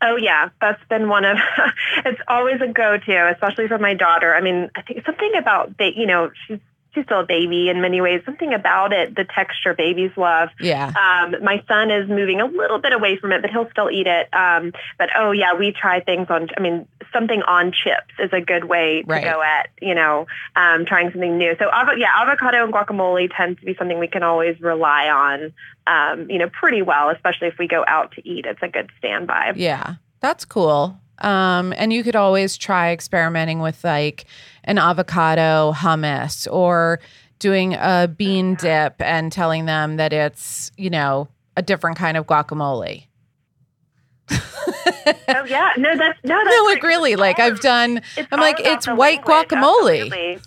Oh 0.02 0.18
yeah, 0.18 0.50
that's 0.60 0.84
been 0.90 1.08
one 1.08 1.24
of. 1.24 1.38
it's 2.06 2.20
always 2.28 2.60
a 2.62 2.68
go-to, 2.68 3.32
especially 3.34 3.68
for 3.68 3.78
my 3.78 3.94
daughter. 3.94 4.34
I 4.34 4.42
mean, 4.42 4.70
I 4.76 4.82
think 4.82 5.06
something 5.06 5.32
about 5.38 5.78
ba- 5.78 5.96
you 5.96 6.06
know 6.06 6.32
she's 6.48 6.60
she's 6.98 7.06
still 7.06 7.20
a 7.20 7.26
baby 7.26 7.70
in 7.70 7.82
many 7.82 8.02
ways. 8.02 8.22
Something 8.26 8.54
about 8.54 8.92
it, 8.92 9.16
the 9.16 9.24
texture 9.24 9.74
babies 9.74 10.12
love. 10.18 10.50
Yeah. 10.60 10.88
Um, 10.88 11.36
my 11.44 11.64
son 11.68 11.92
is 11.92 12.10
moving 12.10 12.42
a 12.42 12.46
little 12.46 12.80
bit 12.80 12.94
away 12.94 13.18
from 13.18 13.32
it, 13.32 13.42
but 13.42 13.52
he'll 13.52 13.70
still 13.70 13.92
eat 13.92 14.08
it. 14.08 14.34
Um, 14.34 14.74
but 14.98 15.10
oh 15.16 15.32
yeah, 15.32 15.54
we 15.54 15.72
try 15.72 16.00
things 16.00 16.28
on. 16.30 16.50
I 16.58 16.60
mean, 16.60 16.88
something 17.14 17.42
on 17.44 17.72
chips 17.72 18.14
is 18.20 18.32
a 18.34 18.42
good 18.42 18.66
way 18.66 19.04
to 19.04 19.08
Right. 19.08 19.24
go 19.24 19.42
at. 19.42 19.70
You 19.82 19.96
know, 19.96 20.26
um, 20.56 20.86
trying 20.86 21.12
something 21.12 21.38
new. 21.38 21.56
So 21.60 21.66
yeah, 21.98 22.10
avocado 22.16 22.64
and 22.64 22.74
guacamole 22.74 23.30
tends 23.36 23.60
to 23.60 23.66
be 23.66 23.76
something 23.76 24.00
we 24.00 24.08
can 24.08 24.24
always 24.24 24.60
rely 24.60 25.08
on. 25.10 25.54
Um, 25.86 26.30
you 26.30 26.38
know, 26.40 26.50
pretty 26.50 26.82
well, 26.82 27.10
especially 27.10 27.48
if 27.48 27.58
we 27.58 27.68
go 27.68 27.86
out 27.88 28.12
to 28.14 28.28
eat. 28.28 28.46
It's 28.46 28.62
a 28.62 28.68
good 28.68 28.90
standby. 28.98 29.54
Yeah. 29.56 29.96
That's 30.20 30.46
cool. 30.46 31.00
Um, 31.20 31.74
and 31.78 31.92
you 31.92 32.04
could 32.04 32.16
always 32.16 32.58
try 32.58 32.92
experimenting 32.92 33.60
with 33.60 33.84
like 33.84 34.26
an 34.64 34.78
avocado 34.78 35.74
hummus 35.76 36.48
or 36.52 37.00
doing 37.40 37.74
a 37.76 38.08
bean 38.08 38.56
dip 38.56 39.02
and 39.02 39.32
telling 39.32 39.66
them 39.66 39.98
that 39.98 40.14
it's, 40.14 40.72
you 40.78 40.90
know, 40.90 41.28
a 41.56 41.62
different 41.62 41.98
kind 41.98 42.18
of 42.18 42.26
guacamole. 42.28 43.06
Oh 44.30 45.46
yeah, 45.46 45.72
no, 45.78 45.96
that's 45.96 46.20
no, 46.24 46.38
that's 46.44 46.56
No, 46.58 46.64
like 46.66 46.84
really, 46.84 47.16
like 47.16 47.40
I've 47.40 47.60
done 47.62 48.02
It's 48.18 48.28
I'm 48.32 48.40
like, 48.40 48.60
it's 48.60 48.88
white 48.88 49.26
language, 49.26 49.50
guacamole. 49.50 50.42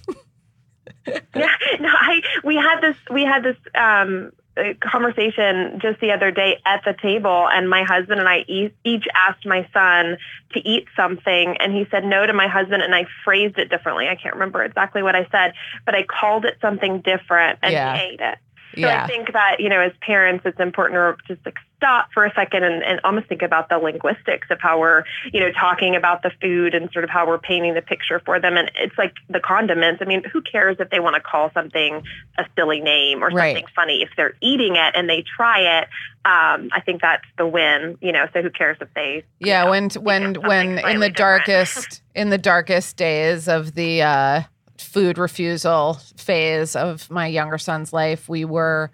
yeah, 1.35 1.47
no, 1.81 1.89
I 1.89 2.21
we 2.45 2.57
had 2.57 2.81
this 2.81 2.97
we 3.11 3.23
had 3.25 3.43
this 3.43 3.57
um 3.75 4.33
conversation 4.81 5.79
just 5.81 6.01
the 6.01 6.13
other 6.13 6.31
day 6.31 6.59
at 6.65 6.85
the 6.85 6.95
table, 7.01 7.49
and 7.49 7.69
my 7.69 7.83
husband 7.85 8.21
and 8.21 8.29
I 8.29 8.45
each 8.85 9.07
asked 9.15 9.47
my 9.47 9.69
son 9.73 10.19
to 10.53 10.69
eat 10.69 10.87
something, 10.97 11.57
and 11.59 11.73
he 11.73 11.87
said 11.91 12.05
no 12.05 12.27
to 12.27 12.33
my 12.33 12.49
husband, 12.49 12.83
and 12.83 12.95
I 12.95 13.07
phrased 13.25 13.59
it 13.59 13.69
differently. 13.71 14.09
I 14.09 14.17
can't 14.17 14.35
remember 14.35 14.63
exactly 14.65 15.03
what 15.03 15.15
I 15.15 15.27
said, 15.31 15.55
but 15.87 15.95
I 15.95 16.03
called 16.03 16.45
it 16.45 16.59
something 16.61 17.01
different, 17.01 17.59
and 17.63 17.73
Yeah. 17.73 17.97
he 17.97 18.03
ate 18.13 18.21
it. 18.21 18.39
So 18.75 18.81
Yeah. 18.83 19.05
I 19.05 19.07
think 19.07 19.33
that, 19.33 19.57
you 19.61 19.69
know, 19.69 19.81
as 19.81 19.93
parents, 20.01 20.43
it's 20.47 20.61
important 20.61 20.99
to 21.27 21.35
just 21.35 21.45
like 21.47 21.57
stop 21.77 22.09
for 22.13 22.25
a 22.27 22.33
second 22.35 22.63
and, 22.63 22.83
and 22.85 23.01
almost 23.05 23.27
think 23.27 23.41
about 23.43 23.69
the 23.71 23.79
linguistics 23.79 24.47
of 24.51 24.61
how 24.61 24.79
we're, 24.79 25.03
you 25.33 25.41
know, 25.41 25.51
talking 25.51 25.97
about 25.97 26.23
the 26.23 26.31
food 26.41 26.75
and 26.75 26.91
sort 26.93 27.03
of 27.05 27.11
how 27.11 27.27
we're 27.27 27.39
painting 27.39 27.73
the 27.75 27.81
picture 27.83 28.21
for 28.25 28.39
them. 28.39 28.57
And 28.59 28.71
it's 28.77 28.97
like 28.99 29.15
the 29.31 29.41
condiments. 29.41 30.03
I 30.03 30.05
mean, 30.05 30.23
who 30.31 30.43
cares 30.43 30.77
if 30.79 30.91
they 30.91 31.01
want 31.01 31.15
to 31.17 31.23
call 31.23 31.51
something 31.55 32.03
a 32.39 32.45
silly 32.55 32.81
name 32.81 33.23
or 33.25 33.29
Right. 33.31 33.57
something 33.57 33.71
funny? 33.75 34.03
If 34.03 34.11
they're 34.17 34.35
eating 34.43 34.77
it 34.77 34.95
and 34.95 35.09
they 35.09 35.25
try 35.37 35.81
it, 35.81 35.89
um, 36.27 36.69
I 36.73 36.81
think 36.85 37.01
that's 37.01 37.25
the 37.39 37.47
win, 37.47 37.97
you 38.03 38.13
know, 38.13 38.27
so 38.35 38.43
who 38.43 38.51
cares 38.51 38.77
if 38.81 38.89
they 38.95 39.25
Yeah, 39.39 39.61
you 39.61 39.65
know, 39.65 39.71
when 39.71 39.91
when 40.03 40.35
when 40.43 40.67
in 40.79 41.01
the 41.01 41.09
different. 41.09 41.17
darkest 41.17 42.03
in 42.15 42.29
the 42.29 42.37
darkest 42.39 42.97
days 42.99 43.49
of 43.49 43.75
the 43.75 44.03
uh, 44.03 44.43
food 44.81 45.19
refusal 45.19 45.95
phase 46.17 46.75
of 46.77 47.11
my 47.11 47.27
younger 47.27 47.59
son's 47.59 47.93
life, 47.93 48.29
we 48.29 48.45
were 48.45 48.91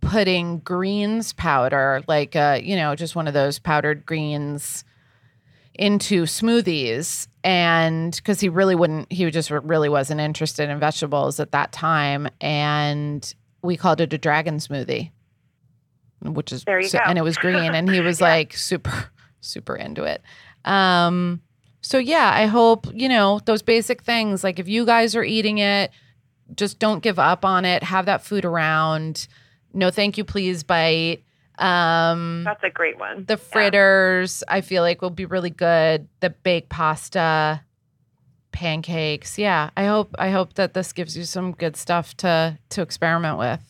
putting 0.00 0.58
greens 0.60 1.32
powder, 1.32 2.02
like 2.08 2.36
uh, 2.36 2.58
you 2.62 2.76
know, 2.76 2.94
just 2.94 3.16
one 3.16 3.26
of 3.28 3.34
those 3.34 3.58
powdered 3.58 4.06
greens 4.06 4.84
into 5.74 6.24
smoothies 6.24 7.28
and 7.44 8.16
because 8.16 8.40
he 8.40 8.48
really 8.48 8.74
wouldn't 8.74 9.12
he 9.12 9.30
just 9.30 9.48
really 9.50 9.88
wasn't 9.88 10.20
interested 10.20 10.68
in 10.68 10.80
vegetables 10.80 11.38
at 11.38 11.52
that 11.52 11.70
time 11.70 12.26
and 12.40 13.32
we 13.62 13.76
called 13.76 14.00
it 14.00 14.12
a 14.12 14.18
dragon 14.18 14.56
smoothie 14.56 15.12
which 16.20 16.50
is 16.50 16.64
There 16.64 16.80
you 16.80 16.88
so- 16.88 16.98
go. 16.98 17.04
and 17.06 17.16
it 17.16 17.22
was 17.22 17.36
green 17.36 17.76
and 17.76 17.88
he 17.88 18.00
was 18.00 18.20
Yeah. 18.20 18.26
like 18.26 18.56
super 18.56 19.08
super 19.40 19.76
into 19.76 20.02
it 20.02 20.20
um 20.64 21.40
so 21.88 21.96
yeah 21.98 22.30
i 22.34 22.44
hope 22.46 22.86
you 22.92 23.08
know 23.08 23.40
those 23.46 23.62
basic 23.62 24.02
things 24.02 24.44
like 24.44 24.58
if 24.58 24.68
you 24.68 24.84
guys 24.84 25.16
are 25.16 25.24
eating 25.24 25.58
it 25.58 25.90
just 26.54 26.78
don't 26.78 27.02
give 27.02 27.18
up 27.18 27.44
on 27.44 27.66
it. 27.66 27.82
Have 27.82 28.06
that 28.06 28.24
food 28.24 28.46
around. 28.46 29.28
No 29.74 29.90
thank 29.90 30.16
you 30.16 30.24
please 30.24 30.62
bite. 30.64 31.22
Um 31.58 32.42
That's 32.44 32.64
a 32.64 32.70
great 32.70 32.98
one. 32.98 33.24
the 33.26 33.34
Yeah. 33.34 33.52
fritters 33.52 34.42
i 34.48 34.62
feel 34.62 34.82
like 34.82 35.02
will 35.02 35.10
be 35.10 35.26
really 35.26 35.50
good. 35.50 36.08
The 36.20 36.30
baked 36.30 36.70
pasta 36.70 37.60
pancakes. 38.52 39.38
Yeah 39.38 39.70
i 39.76 39.84
hope 39.84 40.14
i 40.18 40.30
hope 40.30 40.54
that 40.54 40.72
this 40.74 40.92
gives 40.94 41.16
you 41.18 41.24
some 41.24 41.52
good 41.52 41.76
stuff 41.76 42.16
to 42.18 42.58
to 42.70 42.80
experiment 42.82 43.36
with 43.38 43.60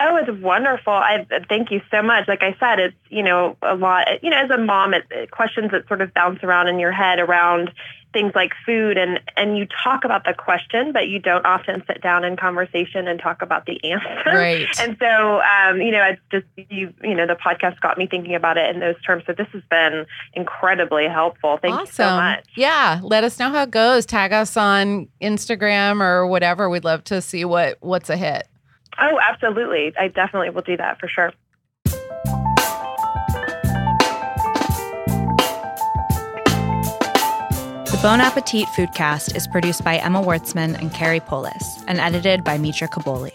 Oh, 0.00 0.16
it's 0.16 0.40
wonderful. 0.40 0.92
I 0.92 1.26
thank 1.48 1.72
you 1.72 1.80
so 1.90 2.02
much. 2.02 2.28
Like 2.28 2.42
I 2.42 2.54
said, 2.60 2.78
it's 2.78 2.96
you 3.08 3.22
know 3.22 3.56
a 3.62 3.74
lot. 3.74 4.06
You 4.22 4.30
know, 4.30 4.36
as 4.36 4.50
a 4.50 4.58
mom, 4.58 4.94
it, 4.94 5.04
it 5.10 5.30
questions 5.32 5.72
that 5.72 5.88
sort 5.88 6.00
of 6.00 6.14
bounce 6.14 6.42
around 6.44 6.68
in 6.68 6.78
your 6.78 6.92
head 6.92 7.18
around 7.18 7.72
things 8.12 8.32
like 8.34 8.52
food, 8.64 8.96
and 8.96 9.18
and 9.36 9.58
you 9.58 9.66
talk 9.84 10.04
about 10.04 10.24
the 10.24 10.34
question, 10.34 10.92
but 10.92 11.08
you 11.08 11.18
don't 11.18 11.44
often 11.44 11.82
sit 11.88 12.00
down 12.00 12.22
in 12.24 12.36
conversation 12.36 13.08
and 13.08 13.18
talk 13.18 13.42
about 13.42 13.66
the 13.66 13.82
answer. 13.84 14.22
right 14.26 14.68
And 14.80 14.96
so, 15.00 15.40
um, 15.40 15.80
you 15.80 15.90
know, 15.90 16.04
it's 16.04 16.22
just 16.30 16.70
you. 16.70 16.94
You 17.02 17.14
know, 17.16 17.26
the 17.26 17.34
podcast 17.34 17.80
got 17.80 17.98
me 17.98 18.06
thinking 18.06 18.36
about 18.36 18.56
it 18.56 18.72
in 18.72 18.80
those 18.80 19.00
terms. 19.02 19.24
So 19.26 19.32
this 19.32 19.48
has 19.52 19.62
been 19.68 20.06
incredibly 20.34 21.08
helpful. 21.08 21.58
Thank 21.60 21.74
awesome 21.74 21.86
you 21.86 21.92
so 21.92 22.16
much. 22.16 22.44
yeah 22.56 23.00
let 23.02 23.24
us 23.24 23.38
know 23.38 23.50
how 23.50 23.64
it 23.64 23.70
goes 23.70 24.06
tag 24.06 24.32
us 24.32 24.56
on 24.56 25.08
instagram 25.20 26.00
or 26.00 26.26
whatever 26.26 26.68
we'd 26.68 26.84
love 26.84 27.02
to 27.04 27.20
see 27.20 27.44
what 27.44 27.76
what's 27.80 28.10
a 28.10 28.16
hit 28.16 28.46
Oh, 29.00 29.18
absolutely. 29.28 29.92
I 29.98 30.08
definitely 30.08 30.50
will 30.50 30.62
do 30.62 30.76
that 30.76 30.98
for 30.98 31.08
sure. 31.08 31.32
The 37.84 38.02
Bon 38.02 38.20
Appetit 38.20 38.66
Foodcast 38.68 39.34
is 39.34 39.48
produced 39.48 39.82
by 39.82 39.96
Emma 39.96 40.22
Wartzman 40.22 40.78
and 40.78 40.92
Carrie 40.92 41.20
Polis 41.20 41.82
and 41.88 41.98
edited 41.98 42.44
by 42.44 42.58
Mitra 42.58 42.88
Kaboli. 42.88 43.32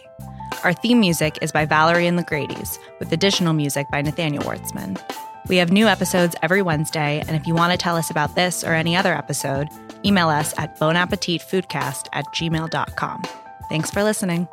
Our 0.63 0.71
theme 0.71 1.01
music 1.01 1.37
is 1.41 1.51
by 1.51 1.65
Valerie 1.65 2.07
and 2.07 2.17
the 2.17 2.23
Grady's, 2.23 2.79
with 2.99 3.11
additional 3.11 3.51
music 3.51 3.87
by 3.91 4.01
Nathaniel 4.01 4.43
Wertzman. 4.43 5.01
We 5.49 5.57
have 5.57 5.73
new 5.73 5.87
episodes 5.87 6.37
every 6.41 6.61
Wednesday, 6.61 7.21
and 7.27 7.35
if 7.35 7.45
you 7.45 7.53
want 7.53 7.73
to 7.73 7.77
tell 7.77 7.97
us 7.97 8.09
about 8.09 8.35
this 8.35 8.63
or 8.63 8.73
any 8.73 8.95
other 8.95 9.13
episode, 9.13 9.67
email 10.05 10.29
us 10.29 10.53
at 10.57 10.79
bonappetitfoodcast 10.79 12.07
at 12.13 12.25
gmail.com. 12.27 13.23
Thanks 13.69 13.91
for 13.91 14.03
listening. 14.03 14.47